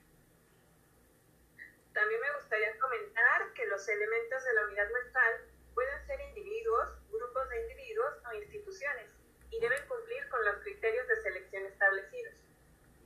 También 1.94 2.22
me 2.22 2.36
gustaría 2.40 2.80
comentar 2.80 3.52
que 3.54 3.66
los 3.66 3.86
elementos 3.90 4.46
de 4.46 4.54
la 4.54 4.64
unidad 4.64 4.90
muestral 4.90 5.34
pueden 5.74 6.08
ser 6.08 6.22
individuos, 6.22 6.88
grupos 7.12 7.50
de 7.50 7.62
individuos 7.64 8.14
o 8.30 8.34
instituciones 8.34 9.12
y 9.52 9.60
deben 9.60 9.86
cumplir 9.90 10.30
con 10.30 10.46
los 10.46 10.56
criterios 10.64 11.06
de 11.10 11.22
selección 11.22 11.66
establecidos. 11.66 12.36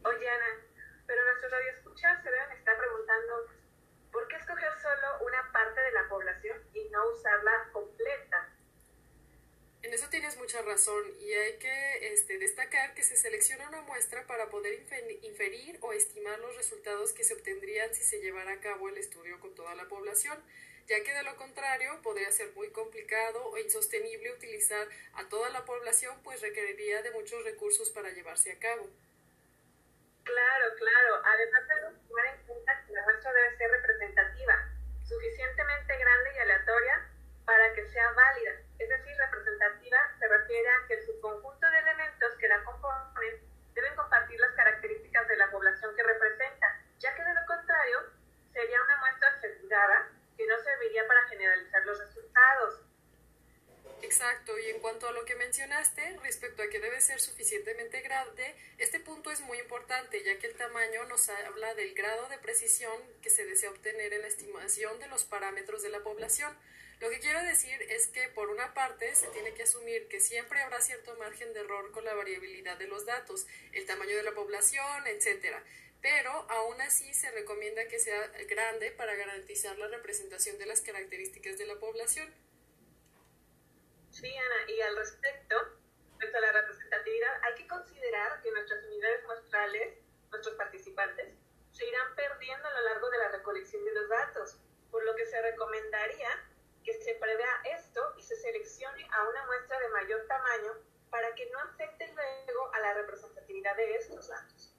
Oye, 0.05 0.29
Ana, 0.29 0.59
pero 1.07 1.23
nuestros 1.25 1.51
radioescuchas 1.51 2.21
se 2.21 2.29
deben 2.29 2.51
estar 2.51 2.77
preguntando 2.77 3.47
¿por 4.11 4.27
qué 4.27 4.35
escoger 4.35 4.71
solo 4.79 5.25
una 5.25 5.51
parte 5.51 5.81
de 5.81 5.91
la 5.93 6.07
población 6.09 6.61
y 6.73 6.89
no 6.89 7.09
usarla 7.09 7.69
completa? 7.71 8.32
Eso 9.93 10.10
tienes 10.10 10.36
mucha 10.38 10.60
razón 10.63 11.03
y 11.19 11.32
hay 11.34 11.60
que 11.60 12.13
este, 12.13 12.39
destacar 12.39 12.95
que 12.95 13.03
se 13.03 13.15
selecciona 13.15 13.67
una 13.67 13.82
muestra 13.82 14.25
para 14.25 14.49
poder 14.49 14.73
inferir 15.21 15.77
o 15.82 15.93
estimar 15.93 16.39
los 16.39 16.56
resultados 16.56 17.13
que 17.13 17.23
se 17.23 17.36
obtendrían 17.36 17.93
si 17.93 18.01
se 18.01 18.19
llevara 18.19 18.53
a 18.53 18.60
cabo 18.60 18.89
el 18.89 18.97
estudio 18.97 19.39
con 19.39 19.53
toda 19.53 19.75
la 19.75 19.88
población, 19.88 20.43
ya 20.88 21.03
que 21.03 21.13
de 21.13 21.21
lo 21.21 21.36
contrario 21.36 22.01
podría 22.01 22.32
ser 22.32 22.51
muy 22.56 22.71
complicado 22.71 23.45
o 23.49 23.58
insostenible 23.60 24.34
utilizar 24.34 24.88
a 25.13 25.29
toda 25.29 25.51
la 25.51 25.63
población, 25.63 26.19
pues 26.23 26.41
requeriría 26.41 27.03
de 27.03 27.12
muchos 27.12 27.43
recursos 27.43 27.91
para 27.91 28.10
llevarse 28.10 28.51
a 28.51 28.58
cabo. 28.58 28.89
Claro, 30.23 30.75
claro. 30.75 31.21
Además 31.23 31.67
debemos 31.67 32.08
tomar 32.08 32.25
en 32.34 32.47
cuenta 32.47 32.84
que 32.88 32.93
la 32.93 33.03
muestra 33.03 33.32
debe 33.32 33.58
ser 33.58 33.69
representativa, 33.69 34.73
suficientemente 35.08 35.97
grande 35.99 36.29
y 36.36 36.39
aleatoria 36.39 37.10
para 37.45 37.75
que 37.75 37.88
sea 37.89 38.10
válida 38.13 38.62
es 38.83 38.89
decir, 38.89 39.15
representativa 39.17 39.97
se 40.19 40.27
refiere 40.27 40.69
a 40.69 40.87
que 40.87 40.93
el 40.95 41.05
subconjunto 41.05 41.71
de 41.71 41.79
elementos 41.79 42.35
que 42.39 42.47
la 42.47 42.63
componen 42.63 43.39
deben 43.73 43.95
compartir 43.95 44.39
las 44.39 44.51
características 44.51 45.27
de 45.27 45.37
la 45.37 45.49
población 45.49 45.95
que 45.95 46.03
representa, 46.03 46.81
ya 46.99 47.15
que 47.15 47.23
de 47.23 47.33
lo 47.33 47.45
contrario 47.47 47.99
sería 48.51 48.81
una 48.81 48.97
muestra 48.97 49.29
asegurada 49.29 50.09
que 50.37 50.45
no 50.45 50.57
serviría 50.59 51.07
para 51.07 51.27
generalizar 51.27 51.85
los 51.85 51.99
resultados. 51.99 52.81
Exacto, 54.01 54.59
y 54.59 54.69
en 54.69 54.81
cuanto 54.81 55.07
a 55.07 55.13
lo 55.13 55.23
que 55.23 55.35
mencionaste, 55.35 56.19
respecto 56.21 56.61
a 56.61 56.67
que 56.67 56.79
debe 56.79 56.99
ser 56.99 57.21
suficientemente 57.21 58.01
grande, 58.01 58.53
este 58.77 58.99
punto 58.99 59.31
es 59.31 59.39
muy 59.41 59.57
importante, 59.59 60.21
ya 60.23 60.37
que 60.39 60.47
el 60.47 60.55
tamaño 60.55 61.05
nos 61.05 61.29
habla 61.29 61.73
del 61.75 61.95
grado 61.95 62.27
de 62.27 62.37
precisión 62.37 62.93
que 63.21 63.29
se 63.29 63.45
desea 63.45 63.69
obtener 63.69 64.11
en 64.13 64.21
la 64.21 64.27
estimación 64.27 64.99
de 64.99 65.07
los 65.07 65.23
parámetros 65.23 65.81
de 65.83 65.89
la 65.89 66.01
población. 66.01 66.53
Lo 67.03 67.09
que 67.09 67.19
quiero 67.19 67.43
decir 67.43 67.81
es 67.89 68.07
que 68.07 68.29
por 68.29 68.49
una 68.49 68.73
parte 68.73 69.13
se 69.13 69.27
tiene 69.27 69.53
que 69.53 69.63
asumir 69.63 70.07
que 70.07 70.21
siempre 70.21 70.61
habrá 70.61 70.79
cierto 70.79 71.13
margen 71.17 71.51
de 71.51 71.59
error 71.59 71.91
con 71.91 72.05
la 72.05 72.13
variabilidad 72.13 72.77
de 72.77 72.87
los 72.87 73.05
datos, 73.05 73.45
el 73.73 73.85
tamaño 73.85 74.15
de 74.15 74.23
la 74.23 74.31
población, 74.31 75.05
etcétera 75.07 75.61
pero 76.01 76.31
aún 76.49 76.81
así 76.81 77.13
se 77.13 77.31
recomienda 77.31 77.87
que 77.87 77.97
sea 77.97 78.27
grande 78.49 78.91
para 78.91 79.15
garantizar 79.15 79.77
la 79.79 79.87
representación 79.87 80.57
de 80.57 80.65
las 80.65 80.81
características 80.81 81.57
de 81.57 81.65
la 81.65 81.79
población. 81.79 82.29
Sí, 84.11 84.27
Ana, 84.35 84.69
y 84.69 84.81
al 84.81 84.97
respecto, 84.97 85.55
respecto 86.09 86.37
a 86.37 86.41
la 86.41 86.51
representatividad, 86.51 87.43
hay 87.43 87.55
que 87.55 87.67
considerar 87.69 88.41
que 88.41 88.51
nuestras 88.51 88.83
unidades 88.83 89.23
muestrales, 89.23 89.97
nuestros 90.29 90.55
participantes, 90.55 91.35
se 91.71 91.87
irán 91.87 92.15
perdiendo 92.15 92.67
a 92.67 92.73
lo 92.73 92.83
largo 92.83 93.09
de 93.09 93.17
la 93.19 93.29
recolección 93.29 93.85
de 93.85 93.93
los 93.93 94.09
datos, 94.09 94.57
por 94.91 95.05
lo 95.05 95.15
que 95.15 95.25
se 95.25 95.41
recomendaría 95.41 96.52
que 96.83 96.93
se 96.93 97.15
prevea 97.15 97.61
esto 97.77 98.01
y 98.17 98.23
se 98.23 98.35
seleccione 98.35 99.07
a 99.11 99.29
una 99.29 99.45
muestra 99.45 99.79
de 99.79 99.89
mayor 99.89 100.27
tamaño 100.27 100.73
para 101.09 101.33
que 101.35 101.49
no 101.49 101.59
afecte 101.59 102.07
luego 102.13 102.73
a 102.73 102.79
la 102.79 102.93
representatividad 102.95 103.75
de 103.75 103.95
estos 103.95 104.27
datos. 104.27 104.73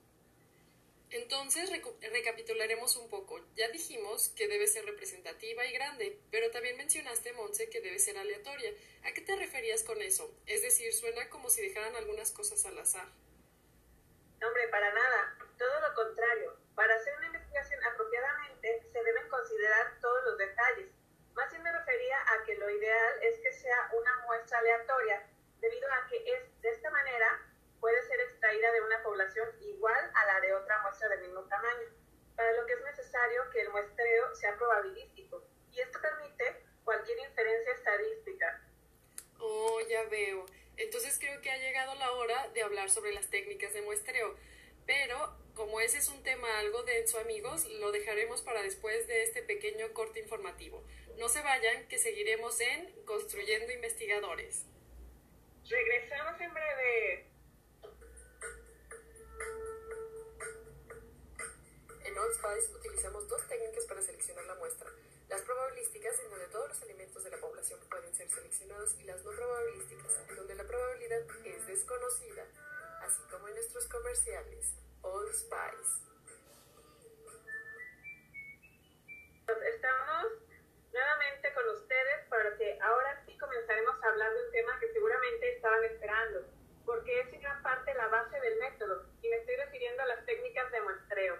Entonces 1.15 1.71
recapitularemos 1.71 2.97
un 2.97 3.09
poco. 3.09 3.41
Ya 3.55 3.69
dijimos 3.69 4.31
que 4.31 4.49
debe 4.49 4.67
ser 4.67 4.85
representativa 4.85 5.65
y 5.65 5.73
grande, 5.73 6.19
pero 6.33 6.51
también 6.51 6.77
mencionaste, 6.77 7.33
Monse, 7.35 7.71
que 7.71 7.81
debe 7.81 8.01
ser 8.01 8.19
aleatoria. 8.19 8.73
¿A 9.05 9.13
qué 9.13 9.21
te 9.21 9.37
referías 9.37 9.85
con 9.85 10.03
eso? 10.03 10.37
Es 10.47 10.63
decir, 10.63 10.93
suena 10.93 11.31
como 11.31 11.51
si 11.51 11.63
dejaran 11.63 11.95
algunas 11.95 12.33
cosas 12.33 12.67
al 12.67 12.77
azar. 12.81 13.07
No, 14.41 14.49
hombre, 14.49 14.67
para 14.69 14.93
nada 14.93 15.14
ideal 22.95 23.23
es 23.23 23.41
que 23.41 23.53
sea 23.53 23.91
una 23.93 24.27
muestra 24.27 24.59
aleatoria, 24.59 25.27
debido 25.61 25.89
a 25.93 26.07
que 26.09 26.17
es 26.17 26.61
de 26.61 26.71
esta 26.71 26.91
manera 26.91 27.41
puede 27.81 28.01
ser 28.03 28.21
extraída 28.21 28.73
de 28.73 28.81
una 28.81 29.03
población 29.03 29.49
igual 29.61 30.11
a 30.15 30.27
la 30.27 30.41
de 30.41 30.55
otra 30.55 30.81
muestra 30.83 31.09
del 31.09 31.21
mismo 31.23 31.43
tamaño, 31.43 31.89
para 32.37 32.53
lo 32.53 32.67
que 32.67 32.73
es 32.73 32.83
necesario 32.83 33.51
que 33.51 33.61
el 33.61 33.71
muestreo 33.71 34.35
sea 34.35 34.57
probabilístico, 34.57 35.45
y 35.71 35.81
esto 35.81 36.01
permite 36.01 36.65
cualquier 36.85 37.19
inferencia 37.19 37.73
estadística. 37.73 38.63
Oh, 39.39 39.81
ya 39.89 40.05
veo. 40.05 40.47
Entonces 40.77 41.19
creo 41.19 41.41
que 41.41 41.51
ha 41.51 41.59
llegado 41.59 41.95
la 41.97 42.13
hora 42.13 42.49
de 42.49 42.63
hablar 42.63 42.91
sobre 42.91 43.13
las 43.13 43.29
técnicas 43.29 43.73
de 43.75 43.83
muestreo, 43.83 44.35
pero 44.87 45.37
como 45.55 45.81
ese 45.81 45.99
es 45.99 46.09
un 46.09 46.23
tema 46.23 46.59
algo 46.59 46.83
denso, 46.83 47.19
amigos, 47.21 47.67
lo 47.67 47.93
dejaremos 47.93 48.43
para 48.43 48.63
después 48.63 49.07
de 49.07 49.23
este 49.23 49.43
pequeño 49.43 49.93
corte 49.93 50.21
informativo. 50.21 50.85
No 51.19 51.29
se 51.29 51.43
vayan, 51.43 51.87
que 51.89 51.99
seguiremos 51.99 52.61
en 52.61 53.05
Construyendo 53.05 53.73
Investigadores. 53.73 54.65
Regresamos 55.69 56.41
en 56.41 56.53
breve. 56.53 57.27
En 62.05 62.19
OnSpice 62.19 62.75
utilizamos 62.75 63.29
dos 63.29 63.47
técnicas 63.49 63.85
para 63.87 64.03
seleccionar 64.03 64.45
la 64.45 64.55
muestra. 64.57 64.91
Las 65.29 65.41
probabilísticas, 65.43 66.19
en 66.21 66.31
donde 66.31 66.47
todos 66.49 66.69
los 66.69 66.83
elementos 66.83 67.25
de 67.25 67.31
la 67.31 67.39
población 67.39 67.81
pueden 67.89 68.15
ser 68.15 68.29
seleccionados, 68.29 68.95
y 69.01 69.05
las 69.05 69.25
no 69.25 69.31
probabilísticas, 69.31 70.19
en 70.29 70.37
donde 70.37 70.55
la 70.57 70.65
probabilidad 70.65 71.23
es 71.45 71.67
desconocida, 71.67 72.45
así 73.03 73.23
como 73.31 73.49
en 73.49 73.55
nuestros 73.55 73.87
comerciales. 73.87 74.75
OnSpice. 75.03 76.05
Estamos 76.05 76.14
nuevamente 80.95 81.53
con 81.53 81.69
ustedes 81.71 82.21
porque 82.31 82.79
ahora 82.81 83.23
sí 83.27 83.37
comenzaremos 83.37 84.03
a 84.03 84.09
hablar 84.09 84.33
de 84.33 84.47
un 84.47 84.53
tema 84.53 84.79
que 84.79 84.93
seguramente 84.93 85.57
estaban 85.57 85.85
esperando, 85.85 86.47
porque 86.87 87.21
es 87.21 87.33
en 87.33 87.41
gran 87.41 87.63
parte 87.63 87.93
la 87.95 88.07
base 88.07 88.41
del 88.41 88.59
método, 88.61 89.11
y 89.21 89.29
me 89.29 89.37
estoy 89.37 89.57
refiriendo 89.57 90.03
a 90.03 90.07
las 90.07 90.25
técnicas 90.25 90.71
de 90.71 90.81
muestreo. 90.83 91.37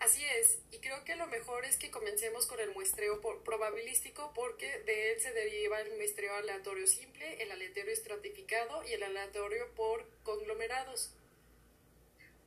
Así 0.00 0.24
es, 0.24 0.62
y 0.70 0.80
creo 0.80 1.04
que 1.04 1.16
lo 1.16 1.26
mejor 1.26 1.64
es 1.64 1.76
que 1.76 1.90
comencemos 1.90 2.46
con 2.46 2.60
el 2.60 2.70
muestreo 2.70 3.20
probabilístico 3.44 4.32
porque 4.32 4.78
de 4.84 5.12
él 5.12 5.20
se 5.20 5.32
deriva 5.32 5.80
el 5.80 5.96
muestreo 5.96 6.34
aleatorio 6.34 6.86
simple, 6.86 7.42
el 7.42 7.50
aleatorio 7.50 7.92
estratificado 7.92 8.84
y 8.84 8.92
el 8.92 9.02
aleatorio 9.02 9.74
por 9.74 10.06
conglomerados. 10.22 11.12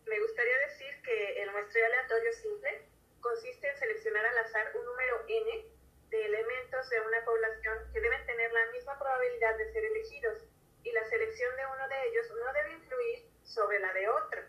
Me 0.08 0.20
gustaría 0.20 0.58
decir 0.70 1.02
que 1.04 1.44
el 1.44 1.52
muestreo 1.52 1.86
aleatorio 1.86 2.34
simple 2.34 2.82
consiste 3.20 3.70
en 3.70 3.78
seleccionar 3.78 4.26
al 4.26 4.38
azar 4.40 4.72
un 4.76 4.86
número 4.86 5.26
n 5.28 5.71
de 6.12 6.26
elementos 6.26 6.90
de 6.90 7.00
una 7.02 7.24
población 7.26 7.78
que 7.94 8.02
deben 8.02 8.26
tener 8.26 8.52
la 8.52 8.72
misma 8.72 9.00
probabilidad 9.00 9.58
de 9.58 9.72
ser 9.72 9.86
elegidos 9.86 10.44
y 10.84 10.92
la 10.92 11.10
selección 11.10 11.56
de 11.56 11.66
uno 11.66 11.88
de 11.88 12.08
ellos 12.10 12.28
no 12.30 12.54
debe 12.54 12.74
influir 12.74 13.32
sobre 13.44 13.80
la 13.80 13.94
de 13.94 14.10
otro. 14.10 14.42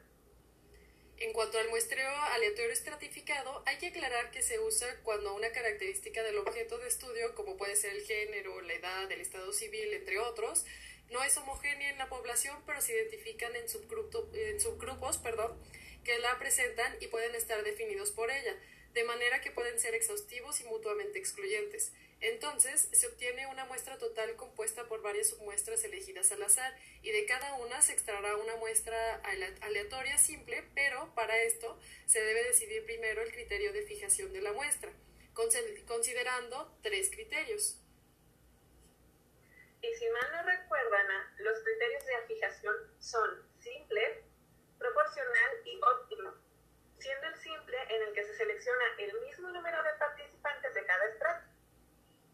En 1.18 1.32
cuanto 1.32 1.56
al 1.58 1.68
muestreo 1.68 2.10
aleatorio 2.32 2.72
estratificado, 2.72 3.62
hay 3.66 3.78
que 3.78 3.88
aclarar 3.88 4.32
que 4.32 4.42
se 4.42 4.58
usa 4.58 4.88
cuando 5.04 5.34
una 5.34 5.52
característica 5.52 6.20
del 6.24 6.38
objeto 6.38 6.78
de 6.78 6.88
estudio, 6.88 7.36
como 7.36 7.56
puede 7.56 7.76
ser 7.76 7.92
el 7.92 8.02
género, 8.02 8.60
la 8.60 8.72
edad, 8.72 9.12
el 9.12 9.20
estado 9.20 9.52
civil, 9.52 9.92
entre 9.92 10.18
otros, 10.18 10.66
no 11.10 11.22
es 11.22 11.36
homogénea 11.36 11.90
en 11.90 11.98
la 11.98 12.08
población, 12.08 12.60
pero 12.66 12.80
se 12.80 12.94
identifican 12.94 13.54
en, 13.54 13.66
en 14.34 14.60
subgrupos 14.60 15.18
perdón, 15.18 15.56
que 16.02 16.18
la 16.18 16.38
presentan 16.40 16.96
y 16.98 17.06
pueden 17.06 17.36
estar 17.36 17.62
definidos 17.62 18.10
por 18.10 18.30
ella, 18.32 18.56
de 18.92 19.04
manera 19.04 19.40
que 19.40 19.50
pueden 19.50 19.78
ser 19.80 19.94
exhaustivos 19.94 20.60
y 20.60 20.64
mutuamente 20.64 21.18
excluyentes. 21.18 21.92
Entonces, 22.20 22.88
se 22.92 23.08
obtiene 23.08 23.48
una 23.48 23.64
muestra 23.64 23.98
total 23.98 24.36
compuesta 24.36 24.86
por 24.86 25.02
varias 25.02 25.30
submuestras 25.30 25.82
elegidas 25.82 26.30
al 26.30 26.42
azar 26.42 26.72
y 27.02 27.10
de 27.10 27.26
cada 27.26 27.54
una 27.54 27.82
se 27.82 27.92
extraerá 27.92 28.36
una 28.36 28.56
muestra 28.56 29.20
aleatoria 29.60 30.16
simple, 30.18 30.62
pero 30.74 31.12
para 31.16 31.36
esto 31.42 31.78
se 32.06 32.22
debe 32.22 32.44
decidir 32.44 32.84
primero 32.84 33.22
el 33.22 33.32
criterio 33.32 33.72
de 33.72 33.82
fijación 33.82 34.32
de 34.32 34.40
la 34.40 34.52
muestra, 34.52 34.92
considerando 35.34 36.78
tres 36.82 37.10
criterios. 37.10 37.78
Y 39.80 39.92
si 39.94 40.08
mal 40.10 40.30
no 40.30 40.42
recuerdan, 40.44 41.06
los 41.38 41.58
criterios 41.58 42.06
de 42.06 42.34
fijación 42.34 42.74
son 43.00 43.42
simple, 43.60 44.22
proporcional 44.78 45.50
y 45.64 45.80
óptimo, 45.82 46.34
siendo 47.02 47.26
el 47.26 47.36
simple 47.36 47.76
en 47.88 48.02
el 48.02 48.14
que 48.14 48.24
se 48.24 48.34
selecciona 48.34 48.84
el 48.98 49.20
mismo 49.22 49.48
número 49.50 49.82
de 49.82 49.92
participantes 49.98 50.72
de 50.72 50.86
cada 50.86 51.04
estrato 51.06 51.46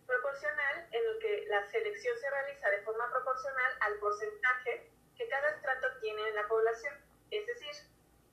proporcional 0.06 0.88
en 0.92 1.04
el 1.06 1.18
que 1.20 1.46
la 1.48 1.66
selección 1.70 2.16
se 2.18 2.30
realiza 2.30 2.68
de 2.70 2.82
forma 2.82 3.10
proporcional 3.10 3.72
al 3.80 3.94
porcentaje 3.98 4.90
que 5.16 5.28
cada 5.28 5.50
estrato 5.50 5.88
tiene 6.00 6.28
en 6.28 6.34
la 6.34 6.46
población. 6.48 6.94
Es 7.30 7.46
decir, 7.46 7.72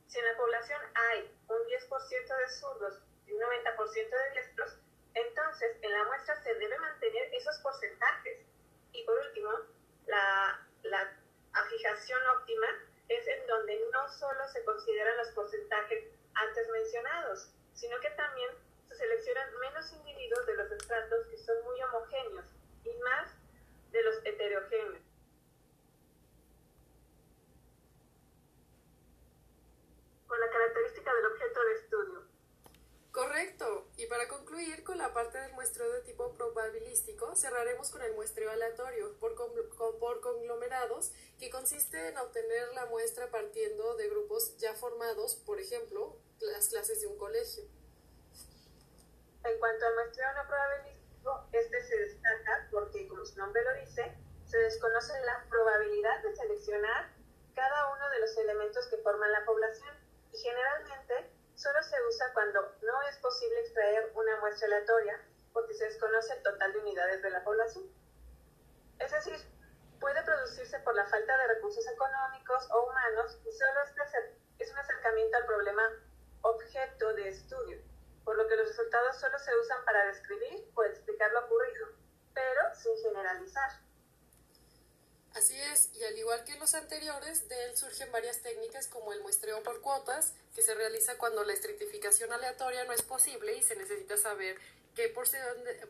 si 0.07 0.19
en 0.19 0.25
la 0.25 0.37
población 0.37 0.81
hay 0.93 1.37
un 1.47 1.57
10% 1.67 2.37
de 2.37 2.49
zurdos 2.49 2.99
y 3.27 3.33
un 3.33 3.41
90% 3.41 4.09
de 4.09 4.29
diestros, 4.31 4.77
entonces 5.13 5.77
en 5.81 5.91
la 5.91 6.03
muestra 6.03 6.35
se 6.43 6.53
debe 6.55 6.77
mantener 6.79 7.33
esos 7.33 7.57
porcentajes. 7.59 8.45
Y 8.91 9.03
por 9.05 9.17
último, 9.19 9.51
la, 10.07 10.59
la 10.83 11.17
afijación 11.53 12.19
óptima 12.37 12.67
es 13.07 13.27
en 13.27 13.47
donde 13.47 13.79
no 13.91 14.09
solo 14.09 14.47
se 14.49 14.63
consideran 14.65 15.17
los 15.17 15.29
porcentajes 15.29 16.05
antes 16.35 16.69
mencionados, 16.69 17.49
sino 17.73 17.99
que 17.99 18.09
también 18.11 18.49
se 18.87 18.95
seleccionan 18.95 19.49
menos 19.59 19.91
individuos 19.93 20.45
de 20.45 20.55
los 20.55 20.71
estratos 20.71 21.27
que 21.27 21.37
son 21.37 21.55
muy 21.63 21.81
homogéneos 21.81 22.45
y 22.83 22.93
más 23.03 23.31
de 23.91 24.03
los 24.03 24.15
heterogéneos. 24.25 25.03
Con 30.27 30.39
la 30.39 30.49
característica 30.49 31.13
del 31.13 31.25
objeto 31.25 31.63
de 31.63 31.73
estudio. 31.73 32.35
Correcto. 33.15 33.87
Y 33.95 34.07
para 34.07 34.27
concluir 34.27 34.83
con 34.83 34.97
la 34.97 35.13
parte 35.13 35.37
del 35.37 35.53
muestreo 35.53 35.89
de 35.89 36.01
tipo 36.01 36.33
probabilístico, 36.33 37.33
cerraremos 37.37 37.89
con 37.89 38.01
el 38.01 38.13
muestreo 38.13 38.51
aleatorio 38.51 39.17
por, 39.19 39.35
por 39.99 40.19
conglomerados, 40.19 41.13
que 41.39 41.49
consiste 41.49 42.09
en 42.09 42.17
obtener 42.17 42.73
la 42.73 42.87
muestra 42.87 43.31
partiendo 43.31 43.95
de 43.95 44.09
grupos 44.09 44.57
ya 44.57 44.73
formados, 44.73 45.37
por 45.45 45.61
ejemplo, 45.61 46.17
las 46.41 46.67
clases 46.69 47.01
de 47.01 47.07
un 47.07 47.17
colegio. 47.17 47.63
En 49.43 49.59
cuanto 49.59 49.85
al 49.85 49.95
muestreo 49.95 50.33
no 50.33 50.47
probabilístico, 50.47 51.47
este 51.51 51.83
se 51.83 51.97
destaca 51.97 52.67
porque, 52.71 53.07
como 53.07 53.25
su 53.25 53.37
nombre 53.37 53.63
lo 53.63 53.73
dice, 53.75 54.17
se 54.45 54.57
desconoce 54.57 55.13
la 55.21 55.45
probabilidad 55.49 56.21
de 56.23 56.35
seleccionar 56.35 57.09
cada 57.55 57.93
uno 57.93 58.09
de 58.09 58.19
los 58.19 58.37
elementos 58.37 58.87
que 58.87 58.97
forman 58.97 59.31
la 59.31 59.45
población 59.45 59.95
y 60.31 60.37
generalmente 60.37 61.31
solo 61.55 61.81
se 61.83 61.95
usa 62.07 62.33
cuando 62.33 62.61
no 62.81 63.01
es 63.03 63.17
posible 63.17 63.61
extraer 63.61 64.11
una 64.13 64.39
muestra 64.39 64.67
aleatoria 64.67 65.19
porque 65.53 65.73
se 65.73 65.85
desconoce 65.85 66.33
el 66.33 66.43
total 66.43 66.73
de 66.73 66.79
unidades 66.79 67.21
de 67.21 67.29
la 67.29 67.43
población. 67.43 67.85
Es 68.99 69.11
decir, 69.11 69.39
puede 69.99 70.21
producirse 70.23 70.79
por 70.79 70.95
la 70.95 71.05
falta 71.05 71.37
de 71.37 71.47
recursos 71.47 71.87
económicos 71.87 72.69
o 72.71 72.87
humanos 72.87 73.39
y 73.45 73.51
solo 73.51 73.81
este 73.83 74.35
es 74.59 74.71
un 74.71 74.77
acercamiento 74.77 75.37
al 75.37 75.45
problema 75.45 75.83
objeto 76.45 77.13
de 77.13 77.29
estudio 77.29 77.95
por 78.25 78.35
lo 78.35 78.47
que 78.47 78.55
los 78.55 78.67
resultados 78.67 79.17
solo 79.17 79.37
se 79.37 79.55
usan 79.55 79.85
para 79.85 80.07
describir 80.07 80.67
o 80.73 80.83
explicar 80.83 81.31
lo 81.31 81.45
ocurrido, 81.45 81.87
pero 82.33 82.61
sin 82.75 82.97
generalizar. 83.03 83.69
Así 85.35 85.61
es, 85.61 85.93
y 85.93 86.03
al 86.03 86.17
igual 86.17 86.43
que 86.43 86.57
los 86.57 86.73
anteriores, 86.73 87.47
de 87.47 87.65
él 87.65 87.77
surgen 87.77 88.11
varias 88.11 88.41
técnicas 88.41 88.87
como 88.87 89.13
el 89.13 89.21
muestreo 89.21 89.61
por 89.63 89.81
cuotas, 89.81 90.33
que 90.55 90.61
se 90.61 90.73
realiza 90.73 91.17
cuando 91.17 91.43
la 91.43 91.53
estratificación 91.53 92.31
aleatoria 92.31 92.85
no 92.85 92.93
es 92.93 93.03
posible 93.03 93.55
y 93.55 93.61
se 93.61 93.75
necesita 93.75 94.17
saber 94.17 94.57
qué 94.95 95.13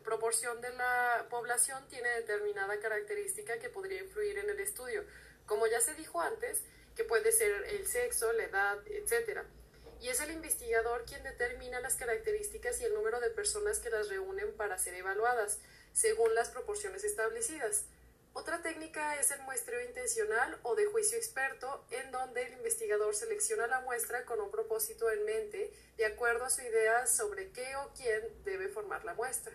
proporción 0.04 0.60
de 0.60 0.70
la 0.70 1.26
población 1.30 1.86
tiene 1.88 2.08
determinada 2.10 2.78
característica 2.80 3.58
que 3.58 3.70
podría 3.70 4.00
influir 4.00 4.38
en 4.38 4.50
el 4.50 4.60
estudio. 4.60 5.04
Como 5.46 5.68
ya 5.68 5.80
se 5.80 5.94
dijo 5.94 6.20
antes, 6.20 6.64
que 6.96 7.04
puede 7.04 7.30
ser 7.30 7.52
el 7.66 7.86
sexo, 7.86 8.32
la 8.32 8.44
edad, 8.44 8.78
etcétera 8.88 9.46
y 10.00 10.08
es 10.08 10.20
el 10.20 10.30
investigador 10.30 11.04
quien 11.04 11.22
determina 11.22 11.80
las 11.80 11.96
características 11.96 12.80
y 12.80 12.84
el 12.84 12.94
número 12.94 13.20
de 13.20 13.30
personas 13.30 13.78
que 13.78 13.90
las 13.90 14.08
reúnen 14.08 14.52
para 14.56 14.78
ser 14.78 14.94
evaluadas, 14.94 15.58
según 15.92 16.34
las 16.34 16.50
proporciones 16.50 17.04
establecidas. 17.04 17.84
Otra 18.34 18.60
técnica 18.60 19.18
es 19.18 19.30
el 19.30 19.40
muestreo 19.42 19.80
intencional 19.80 20.58
o 20.62 20.74
de 20.74 20.84
juicio 20.84 21.16
experto, 21.16 21.86
en 21.90 22.10
donde 22.12 22.42
el 22.42 22.52
investigador 22.52 23.14
selecciona 23.14 23.66
la 23.66 23.80
muestra 23.80 24.26
con 24.26 24.40
un 24.40 24.50
propósito 24.50 25.10
en 25.10 25.24
mente, 25.24 25.72
de 25.96 26.04
acuerdo 26.04 26.44
a 26.44 26.50
su 26.50 26.60
idea 26.60 27.06
sobre 27.06 27.50
qué 27.52 27.76
o 27.76 27.90
quién 27.96 28.22
debe 28.44 28.68
formar 28.68 29.04
la 29.06 29.14
muestra. 29.14 29.54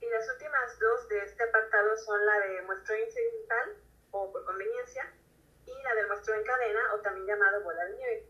Y 0.00 0.08
las 0.08 0.30
últimas 0.30 0.78
dos 0.78 1.08
de 1.08 1.18
este 1.24 1.42
apartado 1.42 1.96
son 1.98 2.24
la 2.24 2.38
de 2.46 2.62
muestreo 2.62 3.04
incidental 3.04 3.76
o 4.12 4.32
por 4.32 4.44
conveniencia 4.44 5.12
del 5.94 6.06
muestreo 6.06 6.36
en 6.36 6.44
cadena 6.44 6.94
o 6.94 7.00
también 7.00 7.26
llamado 7.26 7.62
bola 7.62 7.84
de 7.84 7.92
nieve. 7.92 8.26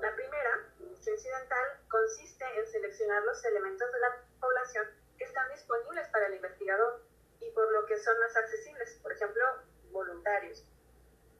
La 0.00 0.14
primera, 0.14 0.66
muestreo 0.78 1.14
incidental, 1.14 1.66
consiste 1.88 2.44
en 2.58 2.66
seleccionar 2.66 3.22
los 3.22 3.44
elementos 3.44 3.90
de 3.92 3.98
la 4.00 4.16
población 4.40 4.86
que 5.16 5.24
están 5.24 5.48
disponibles 5.50 6.08
para 6.08 6.26
el 6.26 6.34
investigador 6.34 7.02
y 7.40 7.50
por 7.52 7.70
lo 7.72 7.86
que 7.86 7.98
son 7.98 8.18
más 8.18 8.36
accesibles, 8.36 8.98
por 9.02 9.12
ejemplo, 9.12 9.44
voluntarios. 9.90 10.64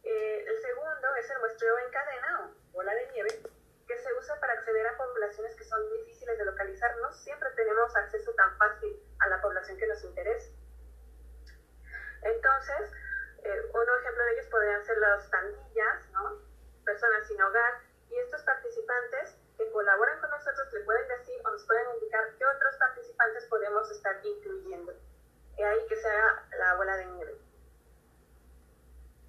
Eh, 0.04 0.44
el 0.46 0.58
segundo 0.62 1.14
es 1.16 1.30
el 1.30 1.38
muestreo 1.40 1.78
en 1.78 1.90
cadena 1.90 2.40
o 2.44 2.72
bola 2.72 2.94
de 2.94 3.10
nieve, 3.12 3.42
que 3.86 3.98
se 3.98 4.12
usa 4.14 4.38
para 4.40 4.52
acceder 4.52 4.86
a 4.86 4.96
poblaciones 4.96 5.54
que 5.56 5.64
son 5.64 5.80
difíciles 5.90 6.38
de 6.38 6.44
localizar. 6.44 6.96
No 6.98 7.12
siempre 7.12 7.50
tenemos 7.56 7.94
acceso 7.96 8.32
tan 8.34 8.56
fácil 8.58 9.02
a 9.18 9.28
la 9.28 9.40
población 9.40 9.78
que 9.78 9.86
nos 9.86 10.04
interesa. 10.04 10.50
Entonces, 12.22 12.90
eh, 13.44 13.70
un 13.72 14.00
ejemplo 14.00 14.24
de 14.24 14.32
ellos 14.32 14.46
podrían 14.46 14.84
ser 14.84 14.98
las 14.98 15.26
pandillas, 15.28 16.10
¿no? 16.12 16.38
personas 16.84 17.26
sin 17.28 17.40
hogar, 17.42 17.82
y 18.08 18.18
estos 18.18 18.42
participantes 18.42 19.36
que 19.58 19.70
colaboran 19.72 20.20
con 20.20 20.30
nosotros 20.30 20.72
le 20.72 20.80
pueden 20.80 21.06
decir 21.08 21.40
o 21.44 21.50
nos 21.50 21.64
pueden 21.66 21.84
indicar 21.94 22.24
qué 22.38 22.46
otros 22.46 22.76
participantes 22.76 23.44
podemos 23.46 23.90
estar 23.90 24.24
incluyendo 24.24 24.94
y 25.58 25.62
ahí 25.62 25.86
que 25.88 25.96
sea 25.96 26.46
la 26.56 26.74
bola 26.76 26.96
de 26.96 27.06
nieve. 27.06 27.36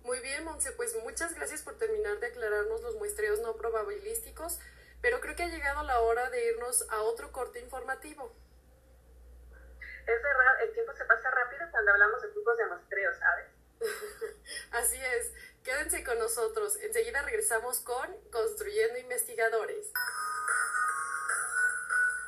Muy 0.03 0.19
bien, 0.21 0.45
Monse, 0.45 0.71
pues 0.73 0.95
muchas 1.03 1.35
gracias 1.35 1.63
por 1.63 1.77
terminar 1.77 2.19
de 2.19 2.27
aclararnos 2.27 2.81
los 2.81 2.95
muestreos 2.95 3.39
no 3.41 3.55
probabilísticos, 3.55 4.59
pero 5.01 5.19
creo 5.19 5.35
que 5.35 5.43
ha 5.43 5.47
llegado 5.47 5.83
la 5.83 5.99
hora 5.99 6.29
de 6.29 6.51
irnos 6.51 6.87
a 6.89 7.01
otro 7.01 7.31
corte 7.31 7.59
informativo. 7.59 8.31
Es 9.51 10.23
verdad, 10.23 10.61
el 10.63 10.73
tiempo 10.73 10.93
se 10.93 11.05
pasa 11.05 11.29
rápido 11.31 11.69
cuando 11.71 11.91
hablamos 11.91 12.21
de 12.21 12.29
tipos 12.29 12.57
de 12.57 12.65
muestreos, 12.67 13.17
¿sabes? 13.17 13.45
Así 14.71 14.97
es, 14.97 15.31
quédense 15.63 16.03
con 16.03 16.19
nosotros. 16.19 16.75
Enseguida 16.77 17.21
regresamos 17.21 17.79
con 17.79 18.07
Construyendo 18.31 18.99
Investigadores. 18.99 19.91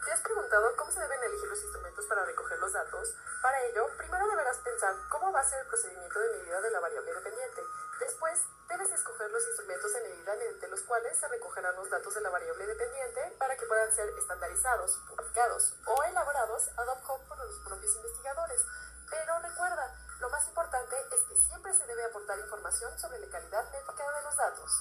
¿Te 0.06 0.12
has 0.12 0.22
preguntado 0.22 0.76
cómo 0.76 0.92
se 0.92 1.00
deben 1.00 1.24
elegir 1.24 1.48
los 1.48 1.62
instrumentos 1.62 2.06
para 2.06 2.26
recoger 2.26 2.60
los 2.60 2.74
datos? 2.74 3.16
Para 3.42 3.64
ello, 3.66 3.88
primero 3.98 4.28
deberás 4.28 4.58
pensar 4.60 4.96
cómo 5.10 5.32
va 5.32 5.40
a 5.40 5.50
ser 5.50 5.62
el 5.62 5.68
procedimiento 5.68 6.20
de 6.20 6.38
medida 6.38 6.62
de 6.62 6.72
la 6.72 6.80
variable 6.80 7.14
dependiente. 7.14 7.62
Después, 8.00 8.40
debes 8.68 8.92
escoger 8.92 9.30
los 9.30 9.48
instrumentos 9.48 9.94
de 9.94 10.02
medida 10.02 10.36
mediante 10.36 10.68
los 10.68 10.82
cuales 10.82 11.18
se 11.18 11.28
recogerán 11.28 11.76
los 11.76 11.90
datos 11.90 12.14
de 12.14 12.22
la 12.22 12.30
variable 12.30 12.66
dependiente 12.66 13.36
para 13.38 13.56
que 13.56 13.66
puedan 13.66 13.92
ser 13.94 14.10
estandarizados, 14.18 15.00
publicados 15.08 15.76
o 15.86 16.04
elaborados 16.04 16.70
ad 16.78 16.88
hoc 16.88 17.28
por 17.28 17.38
los 17.38 17.60
propios 17.60 17.96
investigadores. 17.96 18.66
Pero 19.10 19.40
recuerda, 19.40 20.01
lo 20.22 20.30
más 20.30 20.48
importante 20.48 20.96
es 21.12 21.22
que 21.24 21.36
siempre 21.36 21.74
se 21.74 21.86
debe 21.88 22.06
aportar 22.06 22.38
información 22.38 22.98
sobre 23.00 23.18
la 23.20 23.28
calidad 23.28 23.66
métrica 23.72 24.06
de 24.06 24.22
los 24.22 24.38
datos. 24.38 24.72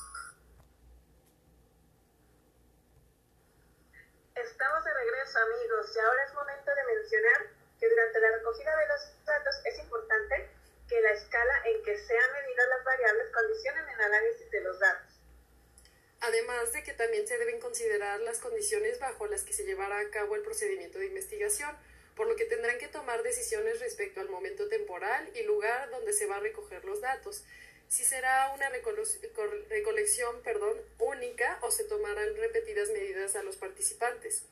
Estamos 4.34 4.84
de 4.84 4.94
regreso 4.94 5.38
amigos 5.38 5.96
y 5.96 5.98
ahora 5.98 6.24
es 6.24 6.34
momento 6.34 6.70
de 6.74 6.84
mencionar 6.84 7.46
que 7.78 7.88
durante 7.88 8.20
la 8.20 8.36
recogida 8.36 8.76
de 8.76 8.88
los 8.88 9.24
datos 9.24 9.54
es 9.64 9.78
importante 9.78 10.50
que 10.86 11.00
la 11.00 11.12
escala 11.12 11.54
en 11.64 11.82
que 11.84 11.96
sean 11.96 12.32
medidas 12.32 12.68
las 12.68 12.84
variables 12.84 13.32
condicionen 13.32 13.88
el 13.88 14.00
análisis 14.00 14.50
de 14.50 14.60
los 14.60 14.78
datos. 14.78 15.20
Además 16.20 16.72
de 16.72 16.84
que 16.84 16.92
también 16.92 17.26
se 17.26 17.38
deben 17.38 17.60
considerar 17.60 18.20
las 18.20 18.40
condiciones 18.40 18.98
bajo 18.98 19.26
las 19.26 19.44
que 19.44 19.54
se 19.54 19.64
llevará 19.64 20.00
a 20.00 20.10
cabo 20.10 20.36
el 20.36 20.42
procedimiento 20.42 20.98
de 20.98 21.06
investigación, 21.06 21.74
por 22.16 22.26
lo 22.26 22.36
que 22.36 22.44
tendrán 22.44 22.78
que 22.78 22.88
tomar 22.88 23.22
decisiones 23.22 23.80
respecto 23.80 24.20
al 24.20 24.28
momento 24.28 24.68
temporal 24.68 25.30
y 25.34 25.42
lugar 25.42 25.90
donde 25.90 26.12
se 26.12 26.26
va 26.26 26.36
a 26.36 26.40
recoger 26.40 26.84
los 26.84 27.00
datos, 27.00 27.44
si 27.88 28.04
será 28.04 28.52
una 28.54 28.68
recolección 28.68 30.42
perdón, 30.42 30.76
única 30.98 31.58
o 31.62 31.70
se 31.70 31.84
tomarán 31.84 32.36
repetidas 32.36 32.90
medidas 32.90 33.34
a 33.36 33.42
los 33.42 33.56
participantes. 33.56 34.44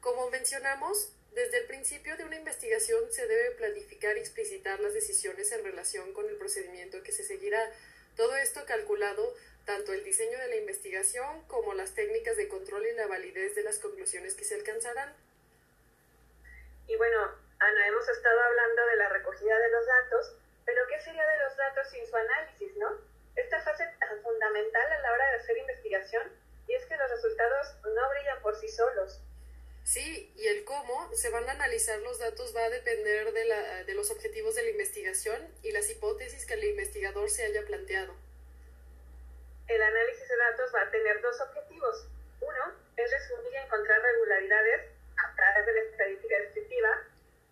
Como 0.00 0.30
mencionamos, 0.30 1.10
desde 1.34 1.58
el 1.58 1.66
principio 1.66 2.16
de 2.16 2.24
una 2.24 2.36
investigación 2.36 3.12
se 3.12 3.26
debe 3.26 3.50
planificar 3.52 4.16
y 4.16 4.20
explicitar 4.20 4.80
las 4.80 4.94
decisiones 4.94 5.50
en 5.52 5.64
relación 5.64 6.12
con 6.12 6.28
el 6.28 6.36
procedimiento 6.36 7.02
que 7.02 7.12
se 7.12 7.24
seguirá. 7.24 7.72
Todo 8.16 8.36
esto 8.36 8.64
calculado 8.64 9.34
tanto 9.64 9.92
el 9.92 10.02
diseño 10.02 10.38
de 10.38 10.48
la 10.48 10.56
investigación 10.56 11.42
como 11.46 11.74
las 11.74 11.94
técnicas 11.94 12.36
de 12.36 12.48
control 12.48 12.86
y 12.86 12.94
la 12.94 13.06
validez 13.06 13.54
de 13.54 13.62
las 13.62 13.78
conclusiones 13.78 14.34
que 14.34 14.44
se 14.44 14.54
alcanzarán. 14.54 15.14
Y 16.88 16.96
bueno, 16.96 17.30
Ana, 17.60 17.86
hemos 17.86 18.08
estado 18.08 18.40
hablando 18.40 18.86
de 18.86 18.96
la 18.96 19.08
recogida 19.10 19.58
de 19.58 19.70
los 19.70 19.86
datos, 19.86 20.34
pero 20.64 20.86
¿qué 20.88 20.98
sería 21.00 21.26
de 21.26 21.38
los 21.44 21.56
datos 21.56 21.86
sin 21.90 22.06
su 22.06 22.16
análisis, 22.16 22.76
no? 22.76 22.88
Esta 23.36 23.60
fase 23.60 23.84
tan 24.00 24.22
fundamental 24.22 24.92
a 24.92 25.00
la 25.00 25.12
hora 25.12 25.30
de 25.30 25.36
hacer 25.36 25.58
investigación 25.58 26.32
y 26.66 26.74
es 26.74 26.86
que 26.86 26.96
los 26.96 27.10
resultados 27.10 27.76
no 27.94 28.08
brillan 28.10 28.40
por 28.40 28.56
sí 28.56 28.68
solos. 28.68 29.20
Sí, 29.84 30.32
y 30.36 30.46
el 30.48 30.64
cómo 30.64 31.14
se 31.14 31.30
van 31.30 31.48
a 31.48 31.52
analizar 31.52 31.98
los 32.00 32.18
datos 32.18 32.54
va 32.56 32.64
a 32.64 32.70
depender 32.70 33.32
de, 33.32 33.44
la, 33.44 33.84
de 33.84 33.94
los 33.94 34.10
objetivos 34.10 34.54
de 34.54 34.62
la 34.62 34.70
investigación 34.70 35.46
y 35.62 35.72
las 35.72 35.88
hipótesis 35.90 36.46
que 36.46 36.54
el 36.54 36.64
investigador 36.64 37.28
se 37.30 37.44
haya 37.44 37.62
planteado. 37.62 38.14
El 39.66 39.82
análisis 39.82 40.28
de 40.28 40.36
datos 40.36 40.74
va 40.74 40.82
a 40.82 40.90
tener 40.90 41.20
dos 41.20 41.38
objetivos. 41.40 42.06
Uno 42.40 42.74
es 42.96 43.10
resumir 43.10 43.52
y 43.52 43.56
encontrar 43.56 44.00
regularidades 44.00 44.97
través 45.38 45.66
de 45.66 45.72
la 45.72 45.80
estadística 45.80 46.38
descriptiva 46.40 47.02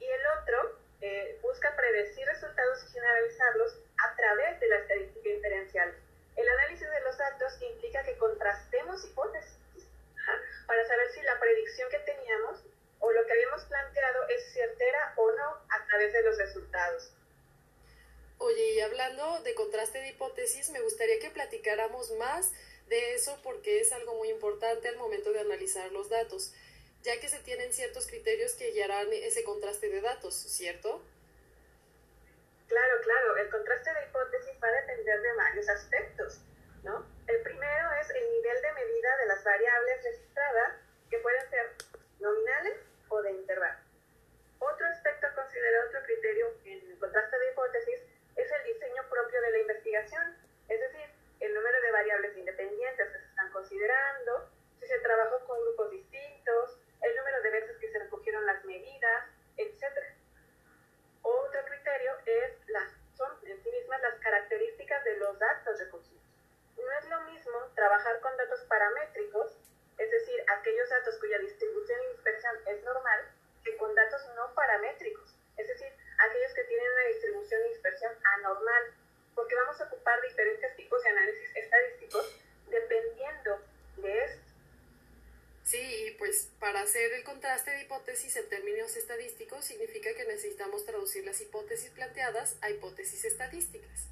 y 0.00 0.04
el 0.04 0.20
otro 0.40 0.78
eh, 1.00 1.38
busca 1.40 1.74
predecir 1.76 2.26
resultados 2.26 2.84
y 2.84 2.92
generalizarlos 2.92 3.78
a 4.02 4.16
través 4.16 4.60
de 4.60 4.68
la 4.68 4.78
estadística 4.78 5.28
inferencial. 5.28 5.94
El 6.36 6.48
análisis 6.48 6.90
de 6.90 7.00
los 7.00 7.16
datos 7.16 7.52
implica 7.62 8.02
que 8.02 8.18
contrastemos 8.18 9.04
hipótesis 9.04 9.56
para 10.66 10.86
saber 10.86 11.10
si 11.12 11.22
la 11.22 11.38
predicción 11.38 11.88
que 11.90 11.98
teníamos 12.00 12.60
o 12.98 13.12
lo 13.12 13.24
que 13.24 13.32
habíamos 13.32 13.62
planteado 13.64 14.28
es 14.28 14.52
certera 14.52 15.14
o 15.16 15.30
no 15.30 15.48
a 15.70 15.86
través 15.86 16.12
de 16.12 16.22
los 16.22 16.38
resultados. 16.38 17.12
Oye, 18.38 18.74
y 18.74 18.80
hablando 18.80 19.40
de 19.42 19.54
contraste 19.54 20.00
de 20.00 20.08
hipótesis, 20.08 20.70
me 20.70 20.80
gustaría 20.80 21.18
que 21.20 21.30
platicáramos 21.30 22.10
más 22.12 22.52
de 22.88 23.14
eso 23.14 23.38
porque 23.42 23.80
es 23.80 23.92
algo 23.92 24.14
muy 24.16 24.28
importante 24.28 24.88
al 24.88 24.96
momento 24.96 25.32
de 25.32 25.40
analizar 25.40 25.90
los 25.92 26.08
datos, 26.08 26.52
ya 27.06 27.20
que 27.20 27.28
se 27.28 27.38
tienen 27.38 27.72
ciertos 27.72 28.06
criterios 28.06 28.52
que 28.54 28.72
guiarán 28.72 29.06
ese 29.12 29.44
contraste 29.44 29.88
de 29.88 30.00
datos, 30.00 30.34
¿cierto? 30.34 31.00
Claro, 32.68 33.00
claro, 33.02 33.36
el 33.36 33.48
contraste 33.48 33.94
de 33.94 34.06
hipótesis 34.08 34.58
va 34.62 34.68
a 34.68 34.72
depender 34.72 35.22
de 35.22 35.32
varios 35.34 35.68
aspectos, 35.68 36.40
¿no? 36.82 37.06
El 37.26 37.42
primero 37.42 37.92
es 38.00 38.10
el 38.10 38.30
nivel 38.30 38.62
de 38.62 38.72
medida 38.72 39.16
de 39.16 39.26
las 39.26 39.42
variables 39.42 40.04
registradas, 40.04 40.72
que 41.10 41.18
pueden 41.18 41.50
ser 41.50 41.70
nominales 42.20 42.78
o 43.08 43.20
de 43.22 43.32
intervalo. 43.32 43.78
Otro 44.60 44.86
aspecto 44.86 45.26
a 45.26 45.34
considerar, 45.34 45.86
otro 45.86 46.02
criterio 46.04 46.54
en 46.64 46.90
el 46.90 46.98
contraste 46.98 47.38
de 47.38 47.50
hipótesis, 47.50 48.00
es 48.36 48.52
el 48.52 48.64
diseño 48.64 49.02
propio 49.08 49.40
de 49.42 49.50
la 49.50 49.58
investigación, 49.58 50.36
es 50.68 50.80
decir, 50.80 51.10
el 51.40 51.54
número 51.54 51.80
de 51.80 51.90
variables 51.90 52.36
independientes 52.36 53.08
que 53.10 53.18
se 53.18 53.26
están 53.26 53.50
considerando, 53.52 54.50
si 54.78 54.86
se 54.86 54.98
trabajó 55.00 55.44
con 55.46 55.60
grupos 55.60 55.90
distintos, 55.90 56.78
el 57.02 57.16
número 57.16 57.42
de 57.42 57.50
veces 57.50 57.76
que 57.78 57.90
se 57.90 57.98
recogieron 57.98 58.46
las 58.46 58.64
medidas, 58.64 59.24
etc. 59.56 59.82
Otro 61.22 61.64
criterio 61.64 62.12
es 62.24 62.52
las, 62.68 62.92
son 63.16 63.32
en 63.46 63.60
sí 63.62 63.70
mismas 63.70 64.00
las 64.02 64.14
características 64.20 65.04
de 65.04 65.16
los 65.16 65.38
datos 65.38 65.78
recogidos 65.78 66.16
no 66.86 66.92
es 66.98 67.08
lo 67.08 67.20
mismo 67.32 67.58
trabajar 67.74 68.20
con 68.20 68.36
datos 68.36 68.60
paramétricos, 68.68 69.56
es 69.98 70.10
decir, 70.10 70.44
aquellos 70.46 70.88
datos 70.88 71.16
cuya 71.18 71.38
distribución 71.38 71.98
y 72.02 72.12
dispersión 72.12 72.54
es 72.66 72.84
normal, 72.84 73.20
que 73.64 73.76
con 73.76 73.94
datos 73.94 74.20
no 74.36 74.54
paramétricos, 74.54 75.34
es 75.56 75.66
decir, 75.66 75.92
aquellos 76.18 76.52
que 76.54 76.64
tienen 76.64 76.92
una 76.92 77.04
distribución 77.08 77.60
y 77.64 77.68
dispersión 77.70 78.12
anormal, 78.38 78.94
porque 79.34 79.54
vamos 79.54 79.80
a 79.80 79.84
ocupar 79.84 80.20
diferentes 80.22 80.76
tipos 80.76 81.02
de 81.02 81.08
análisis 81.08 81.56
estadísticos 81.56 82.40
dependiendo 82.68 83.60
de 83.96 84.24
esto. 84.24 84.42
Sí, 85.64 86.14
pues 86.18 86.48
para 86.60 86.82
hacer 86.82 87.12
el 87.12 87.24
contraste 87.24 87.72
de 87.72 87.82
hipótesis 87.82 88.36
en 88.36 88.48
términos 88.48 88.96
estadísticos 88.96 89.64
significa 89.64 90.14
que 90.14 90.24
las 91.24 91.40
hipótesis 91.40 91.90
planteadas 91.90 92.56
a 92.60 92.70
hipótesis 92.70 93.24
estadísticas. 93.24 94.08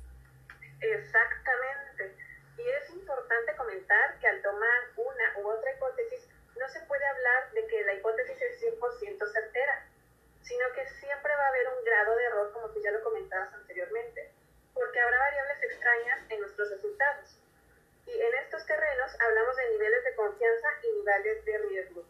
Exactamente. 0.81 2.15
Y 2.57 2.69
es 2.69 2.91
importante 2.91 3.57
comentar 3.57 4.19
que 4.21 4.29
al 4.29 4.43
tomar 4.43 4.81
una 4.97 5.39
u 5.39 5.49
otra 5.49 5.73
hipótesis, 5.73 6.29
no 6.59 6.69
se 6.69 6.81
puede 6.81 7.05
hablar 7.05 7.53
de 7.53 7.67
que 7.67 7.83
la 7.85 7.95
hipótesis 7.95 8.41
es 8.41 8.63
100% 8.63 9.33
certera. 9.33 9.87
sino 10.43 10.71
que 10.75 10.87
siempre 11.01 11.35
va 11.35 11.45
a 11.47 11.49
haber 11.49 11.69
un 11.69 11.85
grado 11.85 12.17
de 12.17 12.25
error, 12.25 12.53
como 12.53 12.69
tú 12.69 12.83
ya 12.83 12.91
lo 12.91 13.03
comentabas 13.03 13.51
anteriormente, 13.55 14.31
porque 14.75 15.01
habrá 15.01 15.19
variables 15.19 15.63
extrañas 15.63 16.21
en 16.29 16.41
nuestros 16.41 16.71
resultados. 16.71 17.39
Y 18.07 18.13
en 18.21 18.35
estos 18.35 18.67
terrenos 18.67 19.11
hablamos 19.21 19.57
de 19.57 19.71
niveles 19.71 20.05
de 20.05 20.15
confianza 20.15 20.69
y 20.83 20.93
niveles 20.99 21.45
de 21.47 21.59
riesgo. 21.59 22.05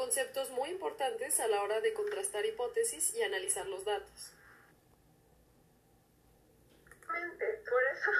Conceptos 0.00 0.48
muy 0.52 0.70
importantes 0.70 1.38
a 1.40 1.48
la 1.48 1.60
hora 1.60 1.82
de 1.82 1.92
contrastar 1.92 2.46
hipótesis 2.46 3.12
y 3.12 3.22
analizar 3.22 3.66
los 3.66 3.84
datos. 3.84 4.32
Por 7.04 7.82
eso, 7.92 8.10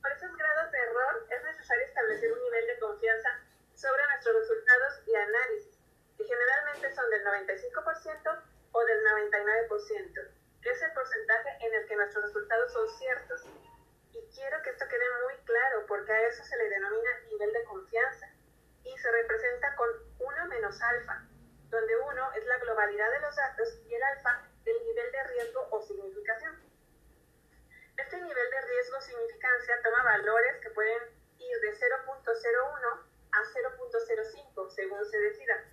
por 0.00 0.12
esos 0.12 0.36
grados 0.36 0.70
de 0.70 0.78
error 0.78 1.26
es 1.28 1.42
necesario 1.42 1.86
establecer 1.86 2.32
un 2.32 2.38
nivel 2.38 2.66
de 2.68 2.78
confianza 2.78 3.28
sobre 3.74 4.06
nuestros 4.06 4.36
resultados 4.36 5.02
y 5.08 5.14
análisis, 5.16 5.74
que 6.16 6.22
generalmente 6.22 6.94
son 6.94 7.10
del 7.10 7.24
95% 7.26 8.42
o 8.70 8.84
del 8.84 9.04
99%, 9.04 10.30
que 10.62 10.70
es 10.70 10.82
el 10.82 10.92
porcentaje 10.92 11.66
en 11.66 11.74
el 11.74 11.86
que 11.88 11.96
nuestros 11.96 12.26
resultados 12.26 12.72
son 12.72 12.88
ciertos. 12.96 13.42
Y 14.12 14.22
quiero 14.32 14.62
que 14.62 14.70
esto 14.70 14.86
quede 14.88 15.04
muy 15.24 15.34
claro, 15.44 15.84
porque 15.88 16.12
a 16.12 16.28
eso 16.28 16.44
se 16.44 16.56
le 16.58 16.70
denomina 16.70 17.10
nivel 17.26 17.52
de 17.52 17.64
confianza, 17.64 18.30
y 18.84 18.96
se 18.96 19.10
representa 19.10 19.74
con 19.74 20.03
1 20.44 20.48
menos 20.48 20.80
alfa, 20.82 21.24
donde 21.70 21.96
1 21.96 22.32
es 22.34 22.46
la 22.46 22.58
globalidad 22.58 23.10
de 23.10 23.20
los 23.20 23.34
datos 23.34 23.68
y 23.88 23.94
el 23.94 24.02
alfa 24.02 24.46
el 24.66 24.84
nivel 24.84 25.12
de 25.12 25.22
riesgo 25.24 25.68
o 25.70 25.82
significación. 25.82 26.54
Este 27.96 28.16
nivel 28.16 28.50
de 28.50 28.60
riesgo 28.60 29.00
significancia 29.00 29.80
toma 29.82 30.02
valores 30.02 30.60
que 30.60 30.70
pueden 30.70 31.02
ir 31.38 31.60
de 31.60 31.72
0.01 31.72 33.00
a 33.32 33.42
0.05 33.42 34.70
según 34.70 35.04
se 35.06 35.18
decida. 35.18 35.64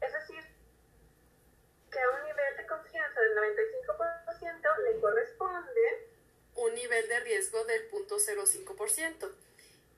Es 0.00 0.12
decir, 0.12 0.44
que 1.90 2.00
a 2.00 2.10
un 2.10 2.24
nivel 2.24 2.56
de 2.56 2.66
confianza 2.66 3.20
del 3.20 3.36
95% 3.36 4.78
le 4.78 5.00
corresponde 5.00 6.10
un 6.54 6.74
nivel 6.74 7.08
de 7.08 7.20
riesgo 7.20 7.64
del 7.64 7.90
0.05%. 7.90 9.45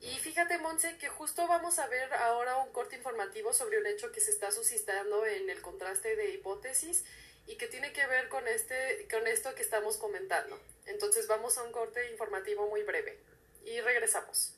Y 0.01 0.17
fíjate, 0.19 0.59
Monse, 0.59 0.97
que 0.99 1.09
justo 1.09 1.47
vamos 1.49 1.79
a 1.81 1.89
ver 1.89 2.13
ahora 2.15 2.57
un 2.59 2.73
corte 2.73 2.97
informativo 2.97 3.53
sobre 3.53 3.79
un 3.79 3.87
hecho 3.87 4.13
que 4.13 4.21
se 4.21 4.31
está 4.31 4.53
suscitando 4.53 5.27
en 5.27 5.51
el 5.51 5.61
contraste 5.61 6.15
de 6.15 6.31
hipótesis 6.31 7.05
y 7.47 7.57
que 7.57 7.67
tiene 7.67 7.93
que 7.93 8.07
ver 8.07 8.29
con, 8.29 8.47
este, 8.47 9.09
con 9.11 9.27
esto 9.27 9.55
que 9.57 9.63
estamos 9.63 9.97
comentando. 9.97 10.61
Entonces 10.87 11.27
vamos 11.27 11.59
a 11.59 11.65
un 11.65 11.73
corte 11.73 12.11
informativo 12.11 12.69
muy 12.69 12.83
breve 12.85 13.19
y 13.65 13.81
regresamos. 13.81 14.55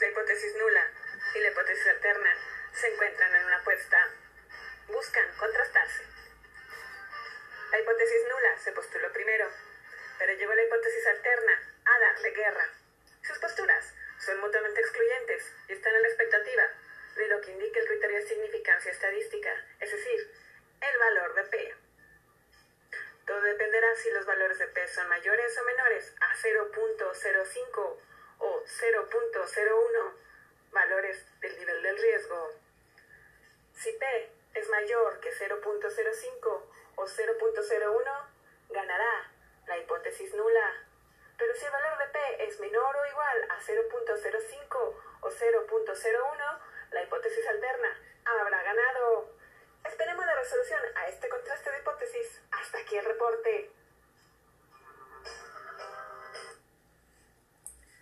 La 0.00 0.08
hipótesis 0.08 0.54
nula 0.56 0.92
y 1.34 1.40
la 1.40 1.50
hipótesis 1.50 1.86
alterna 1.88 2.34
se 2.72 2.94
encuentran 2.94 3.34
en 3.34 3.44
una 3.44 3.56
apuesta. 3.58 3.98
Buscan 4.88 5.26
contrastarse. 5.38 6.17
La 7.70 7.78
hipótesis 7.78 8.22
nula 8.28 8.58
se 8.58 8.72
postuló 8.72 9.12
primero, 9.12 9.46
pero 10.18 10.32
llegó 10.32 10.54
la 10.54 10.62
hipótesis 10.62 11.06
alterna 11.06 11.74
a 11.84 11.98
darle 11.98 12.30
guerra. 12.30 12.66
Sus 13.22 13.38
posturas 13.38 13.94
son 14.18 14.40
mutuamente 14.40 14.80
excluyentes 14.80 15.52
y 15.68 15.72
están 15.72 15.94
en 15.94 16.02
la 16.02 16.08
expectativa 16.08 16.62
de 17.16 17.28
lo 17.28 17.40
que 17.42 17.52
indica 17.52 17.80
el 17.80 17.86
criterio 17.86 18.16
de 18.16 18.26
significancia 18.26 18.90
estadística, 18.90 19.50
es 19.80 19.90
decir, 19.90 20.34
el 20.80 20.98
valor 20.98 21.34
de 21.34 21.44
P. 21.44 21.74
Todo 23.26 23.40
dependerá 23.42 23.94
si 23.96 24.10
los 24.12 24.24
valores 24.24 24.58
de 24.58 24.68
P 24.68 24.88
son 24.88 25.06
mayores 25.08 25.58
o 25.58 25.64
menores 25.64 26.14
a 26.20 26.34
0.05 26.36 28.00
o 28.38 28.64
0.01 28.64 30.14
valores 30.70 31.40
del 31.40 31.58
nivel 31.58 31.82
del 31.82 31.98
riesgo. 31.98 32.50
Si 33.74 33.92
P 33.92 34.30
es 34.54 34.68
mayor 34.70 35.20
que 35.20 35.30
0.05 35.30 36.77
o 36.98 37.06
0.01, 37.06 38.26
ganará 38.70 39.32
la 39.66 39.78
hipótesis 39.78 40.34
nula. 40.34 40.86
Pero 41.38 41.54
si 41.54 41.64
el 41.64 41.70
valor 41.70 41.98
de 41.98 42.06
P 42.06 42.44
es 42.48 42.60
menor 42.60 42.96
o 42.96 43.06
igual 43.06 43.50
a 43.50 43.60
0.05 43.60 44.76
o 45.20 45.30
0.01, 45.30 46.58
la 46.90 47.02
hipótesis 47.02 47.46
alterna 47.46 48.02
habrá 48.24 48.62
ganado. 48.62 49.30
Esperemos 49.84 50.26
la 50.26 50.34
resolución 50.34 50.80
a 50.96 51.08
este 51.08 51.28
contraste 51.28 51.70
de 51.70 51.78
hipótesis. 51.78 52.40
Hasta 52.50 52.78
aquí 52.78 52.96
el 52.96 53.04
reporte. 53.04 53.70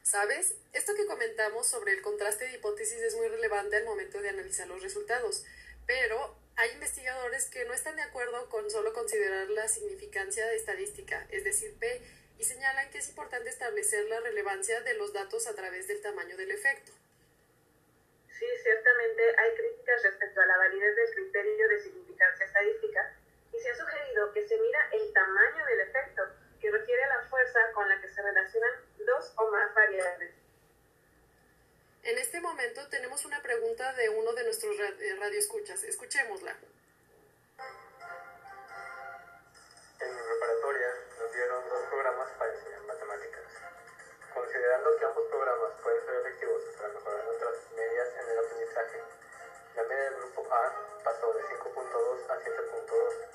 ¿Sabes? 0.03 0.57
Esto 0.73 0.95
que 0.95 1.07
comentamos 1.07 1.67
sobre 1.67 1.93
el 1.93 2.01
contraste 2.01 2.47
de 2.47 2.55
hipótesis 2.55 3.03
es 3.03 3.15
muy 3.17 3.29
relevante 3.29 3.77
al 3.77 3.85
momento 3.85 4.23
de 4.23 4.31
analizar 4.31 4.67
los 4.69 4.83
resultados, 4.83 5.45
pero 5.87 6.35
hay 6.57 6.71
investigadores 6.73 7.51
que 7.51 7.65
no 7.67 7.75
están 7.75 7.97
de 7.97 8.03
acuerdo 8.03 8.49
con 8.49 8.71
solo 8.71 8.93
considerar 8.95 9.49
la 9.51 9.69
significancia 9.69 10.51
estadística, 10.53 11.27
es 11.31 11.45
decir, 11.45 11.79
P, 11.79 12.01
y 12.39 12.45
señalan 12.45 12.91
que 12.91 12.99
es 12.99 13.09
importante 13.09 13.51
establecer 13.51 14.07
la 14.07 14.21
relevancia 14.21 14.81
de 14.81 14.95
los 14.95 15.13
datos 15.13 15.47
a 15.47 15.55
través 15.55 15.87
del 15.87 16.01
tamaño 16.01 16.37
del 16.37 16.51
efecto. 16.51 16.93
Sí, 18.29 18.47
ciertamente 18.63 19.23
hay 19.39 19.55
críticas 19.55 20.03
respecto 20.03 20.41
a 20.41 20.47
la 20.47 20.57
validez 20.59 20.97
del 20.97 21.15
criterio 21.15 21.69
de 21.69 21.81
significancia 21.81 22.47
estadística 22.47 23.17
y 23.53 23.59
se 23.59 23.71
ha 23.71 23.77
sugerido 23.77 24.33
que 24.33 24.47
se 24.47 24.59
mira 24.59 24.89
el 24.93 25.13
tamaño 25.13 25.67
del 25.67 25.81
efecto, 25.81 26.23
que 26.61 26.71
refiere 26.71 27.05
a 27.05 27.17
la 27.17 27.29
fuerza 27.29 27.61
con 27.73 27.89
la 27.89 28.01
que 28.01 28.09
se 28.09 28.23
relacionan 28.23 28.73
dos 28.99 29.33
o 29.37 29.51
más 29.51 29.75
variables. 29.75 30.35
En 32.07 32.17
este 32.19 32.41
momento 32.41 32.87
tenemos 32.89 33.25
una 33.25 33.43
pregunta 33.43 33.93
de 33.95 34.09
uno 34.09 34.33
de 34.33 34.45
nuestros 34.45 34.79
eh, 34.79 35.17
radioescuchas. 35.19 35.83
Escuchémosla. 35.83 36.55
En 39.99 40.15
mi 40.15 40.23
preparatoria 40.23 40.87
nos 41.19 41.33
dieron 41.33 41.69
dos 41.69 41.83
programas 41.91 42.29
para 42.39 42.55
enseñar 42.55 42.83
matemáticas. 42.83 43.43
Considerando 44.33 44.97
que 44.97 45.05
ambos 45.05 45.27
programas 45.27 45.73
pueden 45.83 46.07
ser 46.07 46.15
efectivos 46.15 46.63
para 46.77 46.89
mejorar 46.95 47.25
nuestras 47.25 47.57
medias 47.75 48.09
en 48.23 48.31
el 48.31 48.39
aprendizaje, 48.39 49.03
la 49.75 49.83
media 49.83 50.05
del 50.05 50.15
grupo 50.15 50.47
A 50.55 51.03
pasó 51.03 51.33
de 51.33 51.43
5.2 51.43 52.31
a 52.31 52.39
7.2, 52.39 53.26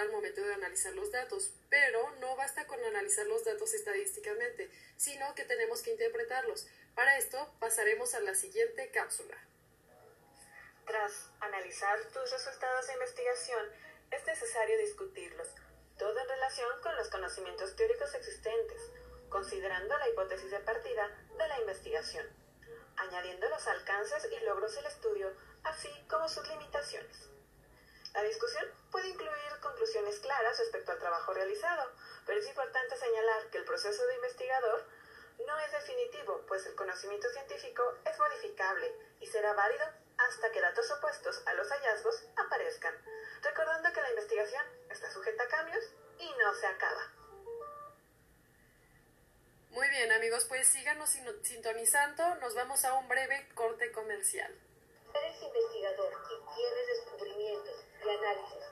al 0.00 0.10
momento 0.10 0.40
de 0.40 0.54
analizar 0.54 0.94
los 0.94 1.10
datos, 1.10 1.52
pero 1.68 2.10
no 2.20 2.36
basta 2.36 2.66
con 2.66 2.82
analizar 2.84 3.26
los 3.26 3.44
datos 3.44 3.74
estadísticamente, 3.74 4.70
sino 4.96 5.34
que 5.34 5.44
tenemos 5.44 5.82
que 5.82 5.92
interpretarlos. 5.92 6.66
Para 6.94 7.18
esto 7.18 7.54
pasaremos 7.60 8.14
a 8.14 8.20
la 8.20 8.34
siguiente 8.34 8.90
cápsula. 8.90 9.36
Tras 10.86 11.30
analizar 11.40 11.98
tus 12.12 12.30
resultados 12.30 12.86
de 12.86 12.94
investigación, 12.94 13.66
es 14.10 14.24
necesario 14.24 14.78
discutirlos, 14.78 15.48
todo 15.98 16.18
en 16.18 16.28
relación 16.28 16.80
con 16.82 16.96
los 16.96 17.08
conocimientos 17.08 17.76
teóricos 17.76 18.14
existentes, 18.14 18.80
considerando 19.28 19.98
la 19.98 20.08
hipótesis 20.08 20.50
de 20.50 20.60
partida 20.60 21.08
de 21.36 21.48
la 21.48 21.60
investigación, 21.60 22.26
añadiendo 22.96 23.48
los 23.48 23.66
alcances 23.66 24.26
y 24.32 24.44
logros 24.44 24.74
del 24.74 24.86
estudio, 24.86 25.32
así 25.64 25.90
como 26.08 26.28
sus 26.28 26.48
limitaciones. 26.48 27.28
La 28.14 28.22
discusión 28.22 28.64
puede 28.90 29.08
incluir 29.08 29.60
conclusiones 29.60 30.18
claras 30.20 30.58
respecto 30.58 30.92
al 30.92 30.98
trabajo 30.98 31.32
realizado, 31.32 31.92
pero 32.26 32.40
es 32.40 32.48
importante 32.48 32.96
señalar 32.96 33.50
que 33.50 33.58
el 33.58 33.64
proceso 33.64 34.06
de 34.06 34.14
investigador 34.14 34.84
no 35.46 35.58
es 35.60 35.72
definitivo, 35.72 36.42
pues 36.48 36.66
el 36.66 36.74
conocimiento 36.74 37.28
científico 37.30 37.82
es 38.04 38.18
modificable 38.18 38.92
y 39.20 39.26
será 39.26 39.52
válido 39.54 39.84
hasta 40.18 40.50
que 40.50 40.60
datos 40.60 40.90
opuestos 40.90 41.42
a 41.46 41.54
los 41.54 41.68
hallazgos 41.68 42.24
aparezcan, 42.36 42.94
recordando 43.42 43.92
que 43.92 44.02
la 44.02 44.10
investigación 44.10 44.66
está 44.90 45.10
sujeta 45.12 45.44
a 45.44 45.48
cambios 45.48 45.84
y 46.18 46.28
no 46.38 46.54
se 46.54 46.66
acaba. 46.66 47.12
Muy 49.70 49.88
bien 49.90 50.10
amigos, 50.10 50.44
pues 50.48 50.66
síganos 50.66 51.10
sintonizando, 51.42 52.34
nos 52.36 52.54
vamos 52.54 52.84
a 52.84 52.94
un 52.94 53.06
breve 53.06 53.48
corte 53.54 53.92
comercial. 53.92 54.52
¿Eres 55.14 55.42
investigador 55.42 56.12
y 56.24 56.54
tienes 56.56 56.86
descubrimientos 56.88 57.87
y 58.08 58.16
análisis 58.16 58.56
no 58.60 58.67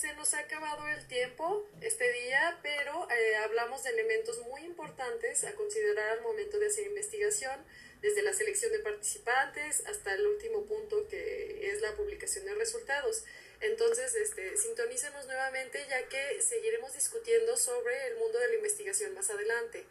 se 0.00 0.14
nos 0.14 0.32
ha 0.32 0.38
acabado 0.38 0.88
el 0.88 1.06
tiempo 1.08 1.68
este 1.82 2.10
día, 2.10 2.58
pero 2.62 3.06
eh, 3.10 3.36
hablamos 3.36 3.82
de 3.82 3.90
elementos 3.90 4.38
muy 4.46 4.62
importantes 4.62 5.44
a 5.44 5.52
considerar 5.52 6.12
al 6.12 6.22
momento 6.22 6.58
de 6.58 6.68
hacer 6.68 6.86
investigación, 6.86 7.62
desde 8.00 8.22
la 8.22 8.32
selección 8.32 8.72
de 8.72 8.78
participantes 8.78 9.84
hasta 9.86 10.14
el 10.14 10.26
último 10.26 10.64
punto 10.64 11.06
que 11.08 11.70
es 11.70 11.82
la 11.82 11.94
publicación 11.96 12.46
de 12.46 12.54
resultados. 12.54 13.24
Entonces, 13.60 14.14
este, 14.14 14.56
sintonícenos 14.56 15.26
nuevamente 15.26 15.84
ya 15.90 16.08
que 16.08 16.40
seguiremos 16.40 16.94
discutiendo 16.94 17.58
sobre 17.58 18.06
el 18.06 18.16
mundo 18.16 18.38
de 18.38 18.48
la 18.48 18.54
investigación 18.54 19.12
más 19.12 19.28
adelante. 19.28 19.84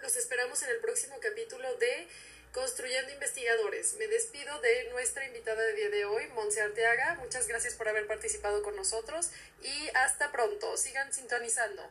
Los 0.00 0.16
esperamos 0.16 0.60
en 0.64 0.70
el 0.70 0.78
próximo 0.78 1.20
capítulo 1.20 1.72
de 1.76 2.08
Construyendo 2.52 3.10
Investigadores. 3.12 3.94
Me 3.94 4.06
despido 4.08 4.60
de 4.60 4.90
nuestra 4.90 5.24
invitada 5.26 5.62
de 5.62 5.72
día 5.72 5.88
de 5.90 6.04
hoy, 6.04 6.28
Monse 6.34 6.60
Arteaga. 6.60 7.14
Muchas 7.14 7.48
gracias 7.48 7.74
por 7.74 7.88
haber 7.88 8.06
participado 8.06 8.62
con 8.62 8.76
nosotros 8.76 9.30
y 9.62 9.88
hasta 9.94 10.30
pronto. 10.32 10.76
Sigan 10.76 11.10
sintonizando. 11.12 11.82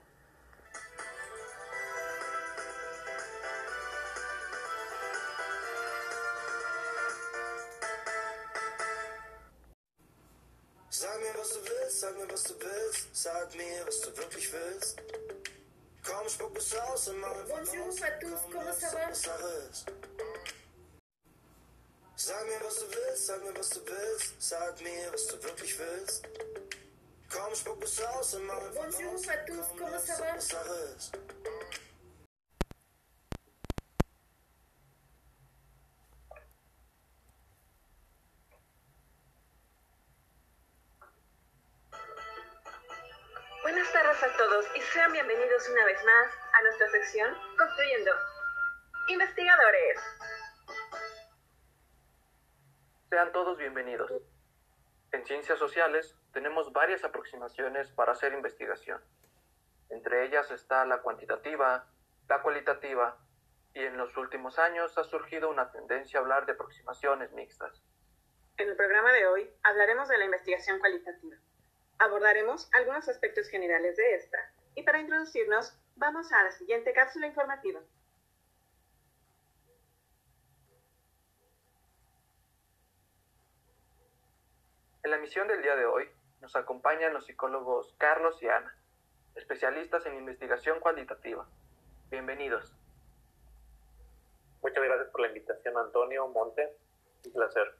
Sag 10.90 11.20
mir, 11.22 11.38
was 11.38 11.50
du 11.54 11.60
willst, 11.64 12.00
sag 12.02 12.18
mir, 12.18 12.32
was 12.32 12.44
du 12.44 12.54
willst, 12.60 13.16
sag 13.16 13.56
mir, 13.56 13.86
was 13.86 14.02
du 14.02 14.18
wirklich 14.18 14.52
willst. 14.54 15.02
Komm, 16.04 16.28
spuck 16.30 16.58
es 16.58 16.76
aus 16.76 17.08
und 17.08 17.20
mach 17.20 17.32
einfach 17.32 17.58
Bonjour 17.58 17.88
aus. 17.88 18.02
à 18.02 18.12
tous, 18.20 18.30
Komm, 18.30 18.52
comment 18.52 18.66
lass 18.66 19.22
ça 19.22 19.38
va? 19.38 20.31
Sag 22.32 22.46
mir, 22.48 22.62
was 22.64 22.76
du 22.80 22.88
willst, 22.96 23.26
sag 23.28 23.44
mir, 23.44 23.54
was 23.58 23.70
du 23.72 23.80
willst, 23.86 24.42
sag 24.42 24.82
mir, 24.82 25.12
was 25.12 25.28
du 25.28 25.44
wirklich 25.44 25.78
willst. 25.80 26.24
Komm, 27.30 27.54
spuck 27.56 27.84
es 27.84 28.02
aus 28.02 28.34
und 28.36 28.46
mach 28.46 28.56
einfach 28.56 28.84
Bonjour 28.86 29.14
aus. 29.14 29.28
à 29.28 29.38
tous, 29.46 29.68
Komm, 29.68 29.78
comment 29.80 29.92
lass 29.92 30.08
ça 30.08 30.18
va? 30.22 30.34
uns 30.36 30.48
Sache 30.48 30.96
ist. 30.96 31.12
Buenas 43.64 43.92
tardes 43.92 44.24
a 44.24 44.38
todos 44.38 44.66
y 44.76 44.82
sean 44.94 45.12
bienvenidos 45.14 45.70
una 45.70 45.86
vez 45.86 46.04
más 46.04 46.28
a 46.54 46.62
nuestra 46.64 46.90
sección 46.92 47.34
Construyendo 47.58 48.12
Investigadores. 49.10 50.00
Sean 53.12 53.34
todos 53.34 53.58
bienvenidos. 53.58 54.10
En 55.12 55.26
ciencias 55.26 55.60
sociales 55.60 56.16
tenemos 56.32 56.72
varias 56.72 57.04
aproximaciones 57.04 57.92
para 57.92 58.14
hacer 58.14 58.32
investigación. 58.32 59.02
Entre 59.90 60.26
ellas 60.26 60.50
está 60.50 60.86
la 60.86 61.02
cuantitativa, 61.02 61.90
la 62.30 62.42
cualitativa, 62.42 63.18
y 63.74 63.84
en 63.84 63.98
los 63.98 64.16
últimos 64.16 64.58
años 64.60 64.98
ha 64.98 65.04
surgido 65.04 65.50
una 65.50 65.74
tendencia 65.74 66.20
a 66.20 66.24
hablar 66.24 66.46
de 66.46 66.54
aproximaciones 66.54 67.34
mixtas. 67.34 67.84
En 68.56 68.70
el 68.70 68.78
programa 68.78 69.12
de 69.12 69.28
hoy 69.28 69.50
hablaremos 69.64 70.08
de 70.08 70.18
la 70.18 70.24
investigación 70.24 70.80
cualitativa. 70.80 71.36
Abordaremos 72.00 72.70
algunos 72.74 73.10
aspectos 73.10 73.50
generales 73.50 73.98
de 73.98 74.16
esta 74.16 74.38
y 74.74 74.84
para 74.84 75.02
introducirnos 75.02 75.78
vamos 75.98 76.32
a 76.32 76.44
la 76.44 76.52
siguiente 76.54 76.94
cápsula 76.94 77.28
informativa. 77.28 77.82
En 85.04 85.10
la 85.10 85.18
misión 85.18 85.48
del 85.48 85.62
día 85.64 85.76
de 85.76 85.86
hoy 85.86 86.08
nos 86.42 86.56
acompañan 86.56 87.14
los 87.14 87.26
psicólogos 87.26 87.96
Carlos 87.98 88.42
y 88.42 88.48
Ana, 88.48 88.76
especialistas 89.36 90.06
en 90.06 90.16
investigación 90.16 90.80
cualitativa. 90.80 91.48
Bienvenidos. 92.12 92.72
Muchas 94.62 94.84
gracias 94.84 95.10
por 95.10 95.22
la 95.22 95.28
invitación, 95.30 95.76
Antonio 95.78 96.28
Monte. 96.28 96.78
Un 97.26 97.32
placer. 97.32 97.76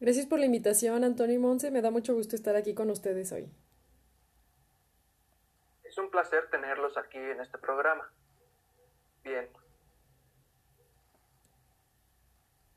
Gracias 0.00 0.26
por 0.26 0.38
la 0.38 0.46
invitación, 0.46 1.04
Antonio 1.04 1.36
y 1.36 1.38
Monse. 1.38 1.70
Me 1.70 1.82
da 1.82 1.90
mucho 1.90 2.14
gusto 2.14 2.34
estar 2.34 2.56
aquí 2.56 2.74
con 2.74 2.90
ustedes 2.90 3.30
hoy. 3.32 3.50
Es 5.82 5.98
un 5.98 6.10
placer 6.10 6.48
tenerlos 6.50 6.96
aquí 6.96 7.18
en 7.18 7.40
este 7.40 7.58
programa. 7.58 8.10
Bien. 9.22 9.48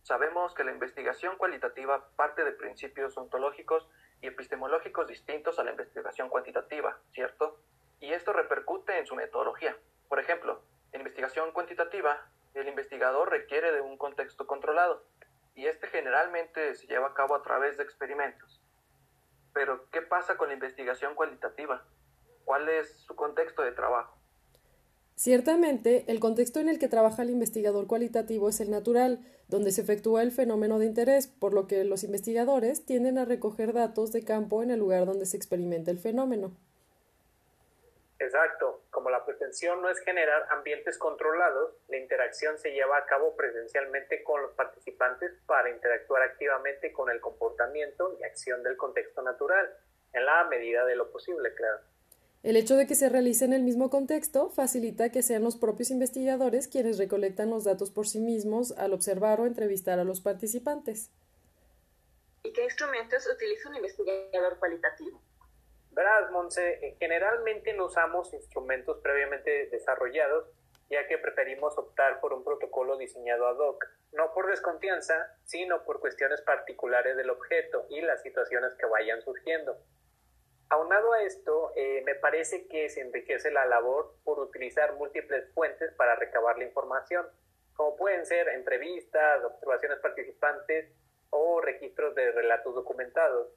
Sabemos 0.07 0.53
que 0.53 0.63
la 0.63 0.71
investigación 0.71 1.35
cualitativa 1.35 2.07
parte 2.15 2.45
de 2.45 2.53
principios 2.53 3.17
ontológicos 3.17 3.85
y 4.21 4.27
epistemológicos 4.27 5.05
distintos 5.05 5.59
a 5.59 5.65
la 5.65 5.71
investigación 5.71 6.29
cuantitativa, 6.29 6.97
¿cierto? 7.11 7.59
Y 7.99 8.13
esto 8.13 8.31
repercute 8.31 8.99
en 8.99 9.05
su 9.05 9.15
metodología. 9.15 9.75
Por 10.07 10.21
ejemplo, 10.21 10.63
en 10.93 11.01
investigación 11.01 11.51
cuantitativa, 11.51 12.25
el 12.53 12.69
investigador 12.69 13.29
requiere 13.29 13.73
de 13.73 13.81
un 13.81 13.97
contexto 13.97 14.47
controlado, 14.47 15.03
y 15.55 15.67
este 15.67 15.87
generalmente 15.87 16.73
se 16.75 16.87
lleva 16.87 17.07
a 17.07 17.13
cabo 17.13 17.35
a 17.35 17.43
través 17.43 17.75
de 17.75 17.83
experimentos. 17.83 18.61
Pero, 19.53 19.89
¿qué 19.91 20.01
pasa 20.01 20.37
con 20.37 20.47
la 20.47 20.53
investigación 20.53 21.15
cualitativa? 21.15 21.83
¿Cuál 22.45 22.69
es 22.69 23.01
su 23.01 23.13
contexto 23.13 23.61
de 23.61 23.73
trabajo? 23.73 24.16
Ciertamente, 25.17 26.05
el 26.09 26.19
contexto 26.19 26.59
en 26.59 26.69
el 26.69 26.77
que 26.77 26.87
trabaja 26.87 27.23
el 27.23 27.31
investigador 27.31 27.87
cualitativo 27.87 28.49
es 28.49 28.59
el 28.59 28.69
natural, 28.69 29.19
donde 29.47 29.71
se 29.71 29.81
efectúa 29.81 30.21
el 30.21 30.31
fenómeno 30.31 30.77
de 30.77 30.85
interés, 30.85 31.25
por 31.25 31.55
lo 31.55 31.65
que 31.65 31.83
los 31.85 32.03
investigadores 32.03 32.85
tienden 32.85 33.17
a 33.17 33.25
recoger 33.25 33.73
datos 33.73 34.11
de 34.11 34.23
campo 34.23 34.61
en 34.61 34.69
el 34.69 34.77
lugar 34.79 35.07
donde 35.07 35.25
se 35.25 35.35
experimenta 35.35 35.89
el 35.89 35.97
fenómeno. 35.97 36.55
Exacto. 38.19 38.83
Como 38.91 39.09
la 39.09 39.25
pretensión 39.25 39.81
no 39.81 39.89
es 39.89 39.99
generar 40.01 40.45
ambientes 40.51 40.99
controlados, 40.99 41.73
la 41.87 41.97
interacción 41.97 42.59
se 42.59 42.69
lleva 42.73 42.97
a 42.97 43.05
cabo 43.07 43.35
presencialmente 43.35 44.21
con 44.21 44.43
los 44.43 44.51
participantes 44.51 45.31
para 45.47 45.71
interactuar 45.71 46.21
activamente 46.21 46.93
con 46.93 47.09
el 47.09 47.19
comportamiento 47.21 48.15
y 48.19 48.23
acción 48.23 48.61
del 48.61 48.77
contexto 48.77 49.23
natural, 49.23 49.67
en 50.13 50.25
la 50.25 50.43
medida 50.43 50.85
de 50.85 50.95
lo 50.95 51.11
posible, 51.11 51.55
claro. 51.55 51.79
El 52.47 52.55
hecho 52.55 52.77
de 52.77 52.87
que 52.87 52.95
se 52.95 53.09
realice 53.09 53.43
en 53.43 53.51
el 53.51 53.61
mismo 53.61 53.89
contexto 53.89 54.49
facilita 54.49 55.11
que 55.11 55.21
sean 55.21 55.43
los 55.43 55.57
propios 55.57 55.91
investigadores 55.91 56.69
quienes 56.69 56.97
recolectan 56.97 57.49
los 57.49 57.65
datos 57.65 57.91
por 57.91 58.07
sí 58.07 58.21
mismos 58.21 58.71
al 58.77 58.93
observar 58.93 59.41
o 59.41 59.45
entrevistar 59.45 59.99
a 59.99 60.05
los 60.05 60.21
participantes. 60.21 61.11
¿Y 62.43 62.53
qué 62.53 62.63
instrumentos 62.63 63.27
utiliza 63.27 63.67
un 63.67 63.75
investigador 63.75 64.59
cualitativo? 64.59 65.21
Verás, 65.91 66.31
Monse, 66.31 66.79
eh, 66.81 66.95
generalmente 66.97 67.73
no 67.73 67.87
usamos 67.87 68.33
instrumentos 68.33 68.97
previamente 69.03 69.67
desarrollados, 69.67 70.47
ya 70.89 71.05
que 71.05 71.17
preferimos 71.17 71.77
optar 71.77 72.21
por 72.21 72.31
un 72.31 72.45
protocolo 72.45 72.95
diseñado 72.95 73.45
ad 73.49 73.57
hoc, 73.57 73.85
no 74.13 74.33
por 74.33 74.47
desconfianza, 74.47 75.35
sino 75.43 75.83
por 75.83 75.99
cuestiones 75.99 76.39
particulares 76.43 77.17
del 77.17 77.29
objeto 77.29 77.87
y 77.89 77.99
las 77.99 78.21
situaciones 78.21 78.71
que 78.75 78.85
vayan 78.85 79.21
surgiendo. 79.21 79.77
Aunado 80.69 81.13
a 81.13 81.23
esto, 81.23 81.71
eh, 81.75 82.01
me 82.05 82.15
parece 82.15 82.67
que 82.67 82.89
se 82.89 83.01
enriquece 83.01 83.51
la 83.51 83.65
labor 83.65 84.15
por 84.25 84.39
utilizar 84.39 84.95
múltiples 84.95 85.49
fuentes 85.53 85.93
para 85.93 86.15
recabar 86.15 86.57
la 86.57 86.65
información, 86.65 87.25
como 87.75 87.95
pueden 87.95 88.25
ser 88.25 88.49
entrevistas, 88.49 89.43
observaciones 89.45 89.99
participantes 89.99 90.91
o 91.29 91.61
registros 91.61 92.15
de 92.15 92.31
relatos 92.31 92.75
documentados. 92.75 93.47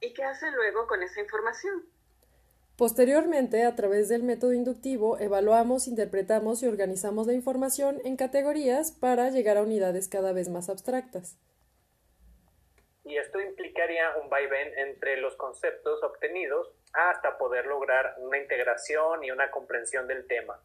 ¿Y 0.00 0.14
qué 0.14 0.22
hacen 0.22 0.54
luego 0.54 0.86
con 0.86 1.02
esa 1.02 1.20
información? 1.20 1.84
Posteriormente, 2.76 3.64
a 3.64 3.74
través 3.74 4.08
del 4.08 4.22
método 4.22 4.52
inductivo, 4.52 5.18
evaluamos, 5.18 5.88
interpretamos 5.88 6.62
y 6.62 6.68
organizamos 6.68 7.26
la 7.26 7.32
información 7.32 8.00
en 8.04 8.16
categorías 8.16 8.92
para 8.92 9.30
llegar 9.30 9.56
a 9.56 9.62
unidades 9.62 10.06
cada 10.06 10.32
vez 10.32 10.48
más 10.48 10.68
abstractas. 10.68 11.36
Y 13.08 13.16
esto 13.16 13.40
implicaría 13.40 14.16
un 14.22 14.28
vaivén 14.28 14.78
entre 14.78 15.16
los 15.16 15.34
conceptos 15.36 16.02
obtenidos 16.02 16.70
hasta 16.92 17.38
poder 17.38 17.64
lograr 17.66 18.14
una 18.18 18.36
integración 18.36 19.24
y 19.24 19.30
una 19.30 19.50
comprensión 19.50 20.06
del 20.06 20.26
tema. 20.26 20.60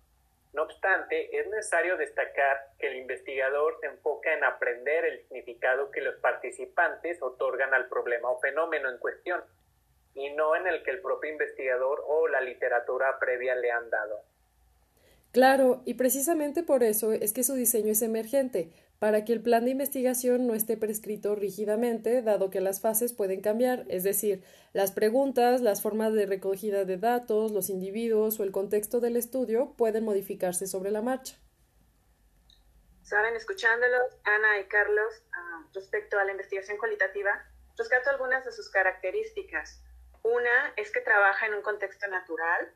No 0.52 0.64
obstante, 0.64 1.40
es 1.40 1.48
necesario 1.48 1.98
destacar 1.98 2.68
que 2.78 2.88
el 2.88 2.98
investigador 2.98 3.78
se 3.80 3.88
enfoca 3.88 4.34
en 4.34 4.44
aprender 4.44 5.06
el 5.06 5.20
significado 5.22 5.90
que 5.90 6.02
los 6.02 6.16
participantes 6.18 7.22
otorgan 7.22 7.74
al 7.74 7.88
problema 7.88 8.30
o 8.30 8.40
fenómeno 8.40 8.90
en 8.90 9.00
cuestión, 9.00 9.42
y 10.14 10.30
no 10.32 10.56
en 10.56 10.68
el 10.68 10.84
que 10.84 10.92
el 10.92 11.02
propio 11.02 11.32
investigador 11.32 12.04
o 12.06 12.28
la 12.28 12.42
literatura 12.42 13.18
previa 13.20 13.56
le 13.56 13.72
han 13.72 13.90
dado. 13.90 14.22
Claro, 15.32 15.82
y 15.86 15.96
precisamente 15.96 16.62
por 16.62 16.84
eso 16.84 17.14
es 17.14 17.34
que 17.34 17.44
su 17.44 17.56
diseño 17.56 17.94
es 17.94 18.04
emergente, 18.04 18.70
para 19.04 19.26
que 19.26 19.34
el 19.34 19.42
plan 19.42 19.66
de 19.66 19.72
investigación 19.72 20.48
no 20.48 20.56
esté 20.56 20.78
prescrito 20.78 21.36
rígidamente, 21.36 22.22
dado 22.22 22.50
que 22.50 22.62
las 22.62 22.80
fases 22.80 23.12
pueden 23.12 23.42
cambiar, 23.42 23.84
es 23.90 24.06
decir, 24.06 24.46
las 24.72 24.94
preguntas, 24.94 25.60
las 25.60 25.82
formas 25.82 26.14
de 26.14 26.26
recogida 26.26 26.86
de 26.86 26.96
datos, 26.96 27.52
los 27.52 27.70
individuos 27.70 28.40
o 28.40 28.46
el 28.46 28.54
contexto 28.54 29.02
del 29.02 29.18
estudio 29.18 29.74
pueden 29.76 30.06
modificarse 30.06 30.68
sobre 30.68 30.90
la 30.90 31.02
marcha. 31.02 31.36
Saben, 33.02 33.36
escuchándolos, 33.36 34.16
Ana 34.24 34.62
y 34.62 34.70
Carlos, 34.70 35.22
ah, 35.34 35.68
respecto 35.74 36.18
a 36.18 36.24
la 36.24 36.32
investigación 36.32 36.78
cualitativa, 36.78 37.46
rescato 37.78 38.10
algunas 38.10 38.46
de 38.46 38.54
sus 38.54 38.70
características. 38.70 39.84
Una 40.24 40.74
es 40.78 40.94
que 40.94 41.02
trabaja 41.02 41.48
en 41.48 41.56
un 41.56 41.62
contexto 41.62 42.08
natural, 42.08 42.72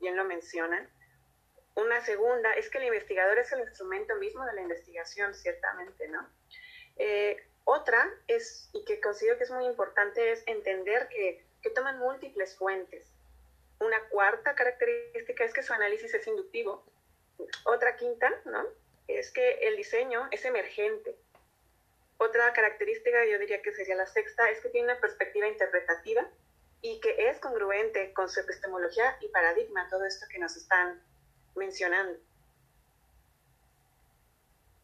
bien 0.00 0.16
lo 0.16 0.24
mencionan. 0.24 0.90
Una 1.74 2.00
segunda 2.04 2.52
es 2.54 2.68
que 2.70 2.78
el 2.78 2.84
investigador 2.84 3.38
es 3.38 3.52
el 3.52 3.60
instrumento 3.60 4.16
mismo 4.16 4.44
de 4.44 4.54
la 4.54 4.62
investigación, 4.62 5.34
ciertamente, 5.34 6.08
¿no? 6.08 6.28
Eh, 6.96 7.36
otra 7.64 8.10
es, 8.26 8.70
y 8.72 8.84
que 8.84 9.00
considero 9.00 9.38
que 9.38 9.44
es 9.44 9.50
muy 9.50 9.66
importante, 9.66 10.32
es 10.32 10.42
entender 10.46 11.08
que, 11.08 11.44
que 11.62 11.70
toman 11.70 11.98
múltiples 11.98 12.56
fuentes. 12.56 13.06
Una 13.78 14.00
cuarta 14.08 14.54
característica 14.54 15.44
es 15.44 15.52
que 15.52 15.62
su 15.62 15.72
análisis 15.72 16.12
es 16.14 16.26
inductivo. 16.26 16.84
Otra 17.64 17.96
quinta, 17.96 18.32
¿no? 18.44 18.66
Es 19.06 19.30
que 19.30 19.58
el 19.68 19.76
diseño 19.76 20.28
es 20.30 20.44
emergente. 20.44 21.14
Otra 22.16 22.52
característica, 22.52 23.24
yo 23.26 23.38
diría 23.38 23.62
que 23.62 23.72
sería 23.72 23.94
la 23.94 24.06
sexta, 24.06 24.50
es 24.50 24.60
que 24.60 24.70
tiene 24.70 24.92
una 24.92 25.00
perspectiva 25.00 25.46
interpretativa 25.46 26.28
y 26.80 27.00
que 27.00 27.28
es 27.28 27.38
congruente 27.38 28.12
con 28.12 28.28
su 28.28 28.40
epistemología 28.40 29.16
y 29.20 29.28
paradigma, 29.28 29.88
todo 29.88 30.04
esto 30.04 30.26
que 30.30 30.38
nos 30.38 30.56
están 30.56 31.00
mencionando. 31.58 32.18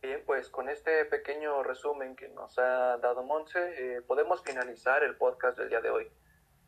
Bien, 0.03 0.23
pues 0.27 0.51
con 0.51 0.69
este 0.69 1.07
pequeño 1.07 1.63
resumen 1.63 2.15
que 2.15 2.29
nos 2.29 2.59
ha 2.59 2.99
dado 2.99 3.23
Monse, 3.23 3.97
eh, 3.97 4.03
podemos 4.03 4.43
finalizar 4.43 5.03
el 5.03 5.17
podcast 5.17 5.57
del 5.57 5.71
día 5.71 5.81
de 5.81 5.89
hoy. 5.89 6.11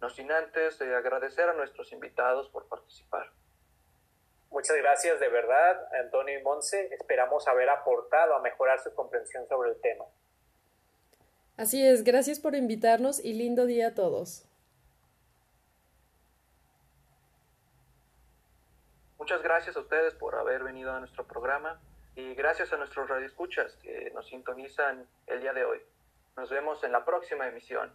No 0.01 0.09
sin 0.09 0.33
antes 0.33 0.81
eh, 0.81 0.95
agradecer 0.95 1.49
a 1.49 1.53
nuestros 1.53 1.93
invitados 1.93 2.49
por 2.49 2.67
participar. 2.67 3.31
Muchas 4.51 4.77
gracias 4.79 5.21
de 5.21 5.29
verdad, 5.29 5.87
Antonio 6.03 6.39
y 6.39 6.43
Monse. 6.43 6.89
Esperamos 6.95 7.47
haber 7.47 7.69
aportado 7.69 8.35
a 8.35 8.41
mejorar 8.41 8.81
su 8.81 8.95
comprensión 8.95 9.47
sobre 9.49 9.71
el 9.73 9.81
tema. 9.83 10.07
Así 11.59 11.87
es, 11.87 12.05
gracias 12.05 12.41
por 12.41 12.55
invitarnos 12.55 13.23
y 13.23 13.35
lindo 13.35 13.67
día 13.67 13.89
a 13.89 13.95
todos. 13.95 14.47
Muchas 19.27 19.43
gracias 19.43 19.77
a 19.77 19.81
ustedes 19.81 20.15
por 20.15 20.37
haber 20.37 20.63
venido 20.63 20.93
a 20.93 21.01
nuestro 21.01 21.27
programa 21.27 21.81
y 22.15 22.37
gracias 22.37 22.73
a 22.73 22.77
nuestros 22.77 23.09
radioescuchas 23.09 23.75
que 23.83 24.13
nos 24.15 24.29
sintonizan 24.29 25.05
el 25.27 25.41
día 25.41 25.53
de 25.53 25.65
hoy. 25.65 25.81
Nos 26.37 26.49
vemos 26.49 26.85
en 26.85 26.93
la 26.93 27.05
próxima 27.05 27.49
emisión. 27.49 27.93